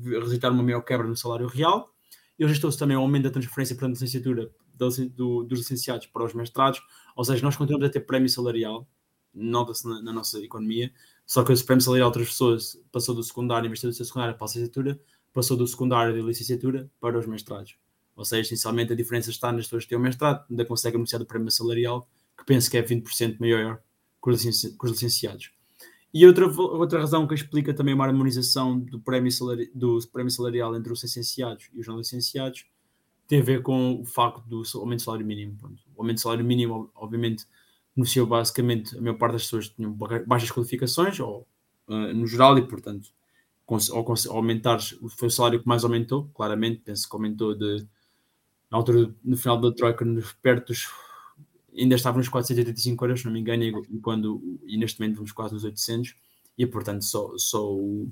resultaram 0.02 0.54
uma 0.54 0.62
maior 0.62 0.82
quebra 0.82 1.07
no 1.07 1.16
salário 1.16 1.46
real. 1.46 1.92
E 2.38 2.44
registrou-se 2.44 2.78
também 2.78 2.96
o 2.96 3.00
aumento 3.00 3.24
da 3.24 3.30
transferência 3.30 3.74
para 3.74 3.86
a 3.86 3.90
licenciatura 3.90 4.50
do, 4.76 5.42
dos 5.44 5.59
licenciados 5.59 6.07
para 6.07 6.24
os 6.24 6.34
mestrados, 6.34 6.82
ou 7.16 7.24
seja, 7.24 7.42
nós 7.42 7.57
continuamos 7.57 7.88
a 7.88 7.90
ter 7.90 8.00
prémio 8.00 8.28
salarial, 8.28 8.86
nota-se 9.32 9.88
na, 9.88 10.02
na, 10.02 10.12
nossa 10.12 10.38
economia, 10.40 10.92
só 11.24 11.42
que 11.42 11.52
esse 11.52 11.64
prémio 11.64 11.82
salarial 11.82 12.12
pessoas 12.12 12.78
passou 12.92 13.14
do 13.14 13.22
secundário, 13.22 13.70
de 13.70 13.80
ser 13.80 13.86
do 13.86 13.92
secundário 13.92 14.34
para 14.34 14.44
a 14.44 14.48
licenciatura, 14.48 15.00
passou 15.32 15.57
do 15.57 15.66
secundário 15.66 16.14
da 16.14 16.22
licenciatura 16.22 16.90
para 17.00 17.18
os 17.18 17.26
mestrados. 17.26 17.76
Ou 18.14 18.24
seja, 18.24 18.42
essencialmente 18.42 18.92
a 18.92 18.96
diferença 18.96 19.30
está 19.30 19.52
nas 19.52 19.66
pessoas 19.66 19.84
que 19.84 19.90
têm 19.90 19.98
o 19.98 20.00
mestrado, 20.00 20.44
ainda 20.50 20.64
conseguem 20.64 20.98
beneficiar 20.98 21.20
do 21.20 21.26
prémio 21.26 21.50
salarial, 21.50 22.09
que 22.36 22.44
penso 22.44 22.70
que 22.70 22.76
é 22.76 22.82
20% 22.82 23.38
maior 23.40 23.80
que 24.22 24.30
os 24.30 24.90
licenciados. 24.90 25.50
E 26.18 26.26
outra, 26.26 26.46
outra 26.46 27.00
razão 27.00 27.26
que 27.26 27.34
explica 27.34 27.74
também 27.74 27.92
uma 27.92 28.06
harmonização 28.06 28.78
do 28.78 28.98
prémio, 28.98 29.30
salari, 29.30 29.70
do 29.74 29.98
prémio 30.10 30.30
salarial 30.30 30.74
entre 30.74 30.90
os 30.90 31.02
licenciados 31.02 31.68
e 31.74 31.78
os 31.78 31.86
não 31.86 31.98
licenciados 31.98 32.64
tem 33.28 33.42
a 33.42 33.44
ver 33.44 33.60
com 33.60 34.00
o 34.00 34.04
facto 34.06 34.40
do 34.46 34.62
aumento 34.76 35.00
do 35.00 35.04
salário 35.04 35.26
mínimo. 35.26 35.58
Pronto. 35.60 35.82
O 35.94 36.00
aumento 36.00 36.16
do 36.16 36.20
salário 36.22 36.42
mínimo, 36.42 36.90
obviamente, 36.94 37.44
beneficiou 37.94 38.26
basicamente 38.26 38.96
a 38.96 39.00
maior 39.02 39.18
parte 39.18 39.32
das 39.32 39.42
pessoas 39.42 39.68
que 39.68 39.76
tinham 39.76 39.92
baixas 40.26 40.50
qualificações, 40.50 41.20
ou, 41.20 41.46
uh, 41.86 42.14
no 42.14 42.26
geral, 42.26 42.56
e 42.56 42.66
portanto, 42.66 43.10
ao, 43.68 44.34
aumentar, 44.34 44.78
foi 45.10 45.28
o 45.28 45.30
salário 45.30 45.60
que 45.60 45.68
mais 45.68 45.84
aumentou, 45.84 46.30
claramente, 46.32 46.80
penso 46.82 47.06
que 47.06 47.14
aumentou 47.14 47.54
de, 47.54 47.86
na 48.70 48.78
altura, 48.78 49.14
no 49.22 49.36
final 49.36 49.60
da 49.60 49.70
troika, 49.70 50.02
perto 50.40 50.68
dos 50.68 50.86
ainda 51.76 51.94
estava 51.94 52.18
nos 52.18 52.28
485 52.28 53.04
euros, 53.04 53.20
se 53.20 53.26
não 53.26 53.32
me 53.32 53.40
engano, 53.40 53.62
e, 53.64 53.98
quando, 54.00 54.60
e 54.66 54.76
neste 54.76 55.00
momento 55.00 55.16
vamos 55.16 55.32
quase 55.32 55.54
nos 55.54 55.64
800, 55.64 56.14
e 56.56 56.66
portanto 56.66 57.04
só, 57.04 57.36
só 57.36 57.70
o, 57.70 58.10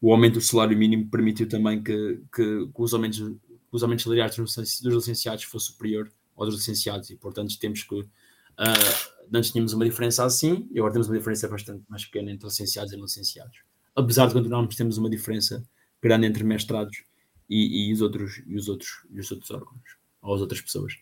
o 0.00 0.12
aumento 0.12 0.34
do 0.34 0.40
salário 0.40 0.76
mínimo 0.76 1.10
permitiu 1.10 1.48
também 1.48 1.82
que, 1.82 2.20
que, 2.34 2.66
que 2.66 2.82
os, 2.82 2.94
aumentos, 2.94 3.32
os 3.70 3.82
aumentos 3.82 4.04
salariais 4.04 4.36
dos 4.36 4.94
licenciados 4.94 5.44
fosse 5.44 5.66
superior 5.66 6.10
aos 6.36 6.48
dos 6.48 6.58
licenciados, 6.58 7.10
e 7.10 7.16
portanto 7.16 7.58
temos 7.58 7.82
que. 7.82 7.94
Uh, 7.94 9.20
antes 9.32 9.50
tínhamos 9.50 9.72
uma 9.72 9.84
diferença 9.84 10.24
assim, 10.24 10.68
e 10.70 10.78
agora 10.78 10.92
temos 10.92 11.08
uma 11.08 11.16
diferença 11.16 11.48
bastante 11.48 11.82
mais 11.88 12.04
pequena 12.04 12.30
entre 12.30 12.46
licenciados 12.46 12.92
e 12.92 12.96
não 12.96 13.04
licenciados. 13.04 13.58
Apesar 13.94 14.26
de 14.26 14.34
continuarmos, 14.34 14.76
temos 14.76 14.98
uma 14.98 15.08
diferença 15.08 15.64
grande 16.02 16.26
entre 16.26 16.44
mestrados 16.44 17.04
e, 17.48 17.88
e, 17.88 17.92
os, 17.92 18.00
outros, 18.00 18.42
e, 18.46 18.56
os, 18.56 18.68
outros, 18.68 18.90
e 19.10 19.20
os 19.20 19.30
outros 19.30 19.50
órgãos, 19.50 19.82
ou 20.22 20.34
as 20.34 20.40
outras 20.40 20.60
pessoas. 20.60 20.94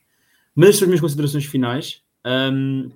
Mas 0.61 0.83
as 0.83 0.83
minhas 0.83 1.01
considerações 1.01 1.45
finais, 1.45 2.03
um, 2.27 2.91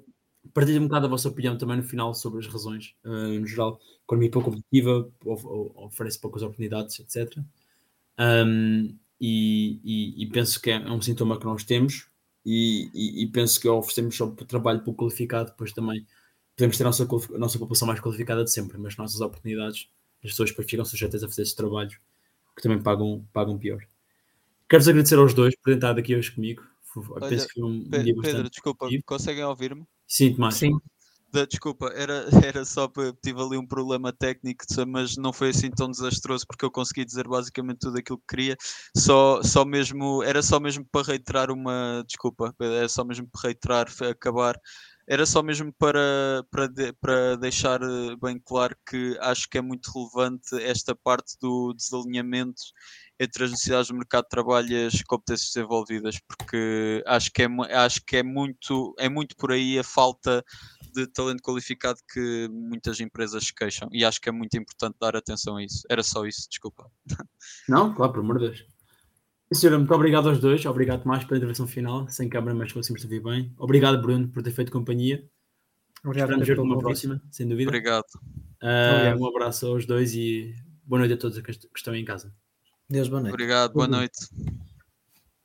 partilhe 0.53 0.81
um 0.81 0.89
bocado 0.89 1.07
a 1.07 1.09
vossa 1.09 1.29
opinião 1.29 1.57
também 1.57 1.77
no 1.77 1.85
final 1.85 2.13
sobre 2.13 2.41
as 2.41 2.47
razões, 2.49 2.93
uh, 3.05 3.39
no 3.39 3.47
geral, 3.47 3.81
economia 4.03 4.33
pouco 4.33 4.51
competitiva, 4.51 5.09
oferece 5.77 6.21
poucas 6.21 6.43
oportunidades, 6.43 6.99
etc. 6.99 7.39
Um, 8.19 8.99
e, 9.21 9.79
e, 9.85 10.25
e, 10.25 10.27
penso 10.27 10.61
que 10.61 10.73
é, 10.73 10.75
é 10.75 10.91
um 10.91 11.01
sintoma 11.01 11.39
que 11.39 11.45
nós 11.45 11.63
temos 11.63 12.09
e, 12.45 13.23
e, 13.23 13.29
penso 13.29 13.61
que 13.61 13.69
oferecemos 13.69 14.17
só 14.17 14.27
trabalho 14.49 14.83
pouco 14.83 15.05
qualificado, 15.05 15.51
depois 15.51 15.73
também 15.73 16.05
podemos 16.57 16.77
ter 16.77 16.83
a 16.83 16.87
nossa, 16.87 17.05
a 17.05 17.39
nossa 17.39 17.61
população 17.61 17.87
mais 17.87 18.01
qualificada 18.01 18.43
de 18.43 18.51
sempre, 18.51 18.77
mas 18.77 18.97
nossas 18.97 19.21
oportunidades, 19.21 19.89
as 20.25 20.31
pessoas 20.31 20.51
depois 20.51 20.69
ficam 20.69 20.85
sujeitas 20.85 21.23
a 21.23 21.29
fazer 21.29 21.43
esses 21.43 21.55
trabalhos 21.55 21.95
que 22.57 22.63
também 22.63 22.83
pagam, 22.83 23.25
pagam 23.33 23.57
pior. 23.57 23.79
Quero-vos 24.69 24.89
agradecer 24.89 25.15
aos 25.17 25.33
dois 25.33 25.55
por 25.63 25.73
estar 25.73 25.97
aqui 25.97 26.17
hoje 26.17 26.33
comigo. 26.33 26.72
Olha, 26.97 27.29
Penso 27.29 27.49
que 27.49 27.55
foi 27.55 27.63
um, 27.63 27.89
Pedro, 27.89 28.05
dia 28.05 28.15
Pedro, 28.21 28.51
desculpa, 28.51 28.89
conseguem 29.07 29.45
ouvir-me? 29.45 29.85
Sim, 30.07 30.35
Tomás. 30.35 30.55
Sim. 30.55 30.79
desculpa, 31.49 31.93
era, 31.95 32.27
era 32.45 32.65
só 32.65 32.89
para. 32.89 33.13
Tive 33.23 33.41
ali 33.41 33.57
um 33.57 33.67
problema 33.67 34.13
técnico, 34.13 34.65
mas 34.87 35.17
não 35.17 35.33
foi 35.33 35.51
assim 35.51 35.71
tão 35.71 35.91
desastroso 35.91 36.47
porque 36.47 36.65
eu 36.65 36.71
consegui 36.71 37.05
dizer 37.05 37.27
basicamente 37.27 37.81
tudo 37.81 37.99
aquilo 37.99 38.19
que 38.19 38.37
queria. 38.37 38.57
Só, 38.97 39.43
só 39.43 39.65
mesmo, 39.65 40.23
era 40.23 40.43
só 40.43 40.61
mesmo 40.61 40.87
para 40.91 41.07
reiterar 41.07 41.51
uma. 41.51 42.05
Desculpa, 42.07 42.55
é 42.61 42.89
só 42.89 43.05
mesmo 43.05 43.29
para 43.31 43.49
reiterar, 43.49 43.87
acabar 44.11 44.59
era 45.09 45.27
só 45.27 45.43
mesmo 45.43 45.73
para, 45.73 46.45
para, 46.51 46.69
de, 46.69 46.93
para 46.95 47.37
deixar 47.37 47.83
eh, 47.83 48.17
bem 48.21 48.39
claro 48.39 48.77
que 48.89 49.17
acho 49.21 49.49
que 49.49 49.59
é 49.59 49.61
muito 49.61 49.91
relevante 49.91 50.55
esta 50.63 50.95
parte 50.95 51.37
do 51.41 51.73
desalinhamento 51.75 52.63
entre 53.23 53.45
as 53.45 53.51
necessidades 53.53 53.89
do 53.89 53.95
mercado 53.95 54.25
de 54.25 54.31
trabalho 54.31 54.69
e 54.69 54.87
as 54.87 55.03
competências 55.03 55.53
desenvolvidas, 55.55 56.19
porque 56.27 57.03
acho 57.07 57.31
que 57.33 57.43
é, 57.43 57.47
acho 57.77 58.05
que 58.05 58.17
é, 58.17 58.23
muito, 58.23 58.95
é 58.99 59.09
muito 59.09 59.37
por 59.37 59.53
aí 59.53 59.79
a 59.79 59.85
falta 59.85 60.45
de 60.93 61.07
talento 61.07 61.43
qualificado 61.43 61.99
que 62.13 62.49
muitas 62.51 63.01
empresas 63.01 63.47
se 63.47 63.55
queixam 63.55 63.89
e 63.93 64.05
acho 64.05 64.21
que 64.21 64.29
é 64.29 64.33
muito 64.33 64.57
importante 64.57 64.97
dar 65.01 65.17
atenção 65.17 65.57
a 65.57 65.65
isso. 65.65 65.83
Era 65.89 66.03
só 66.03 66.27
isso, 66.27 66.49
desculpa. 66.49 66.91
Não, 67.69 67.95
claro, 67.95 68.13
por 68.13 68.21
amor 68.21 68.39
de 68.39 68.47
Deus. 68.47 68.67
Senhora, 69.53 69.79
muito 69.79 69.95
obrigado 69.95 70.29
aos 70.29 70.41
dois. 70.41 70.65
Obrigado, 70.65 71.03
Tomás, 71.03 71.25
pela 71.25 71.37
intervenção 71.37 71.67
final. 71.67 72.09
Sem 72.09 72.29
câmera, 72.29 72.55
mas 72.55 72.73
conseguimos 72.73 73.03
te 73.03 73.07
ouvir 73.07 73.23
bem. 73.23 73.55
Obrigado, 73.59 74.01
Bruno, 74.01 74.29
por 74.29 74.43
ter 74.43 74.51
feito 74.51 74.73
companhia. 74.73 75.25
Obrigado. 76.05 76.31
Esperamos 76.31 76.49
ver 76.49 76.57
numa 76.57 76.79
próxima, 76.79 77.23
sem 77.31 77.47
dúvida. 77.47 77.69
Obrigado. 77.69 78.07
Uh, 78.63 79.23
um 79.23 79.27
abraço 79.27 79.67
aos 79.67 79.85
dois 79.87 80.15
e 80.15 80.55
boa 80.85 81.01
noite 81.01 81.15
a 81.15 81.17
todos 81.17 81.39
que 81.41 81.51
estão 81.77 81.95
em 81.95 82.05
casa. 82.05 82.35
Deus, 82.93 83.09
boa 83.09 83.23
noite. 83.23 83.33
Obrigado, 83.33 83.73
boa 83.73 83.89
noite. 83.89 84.29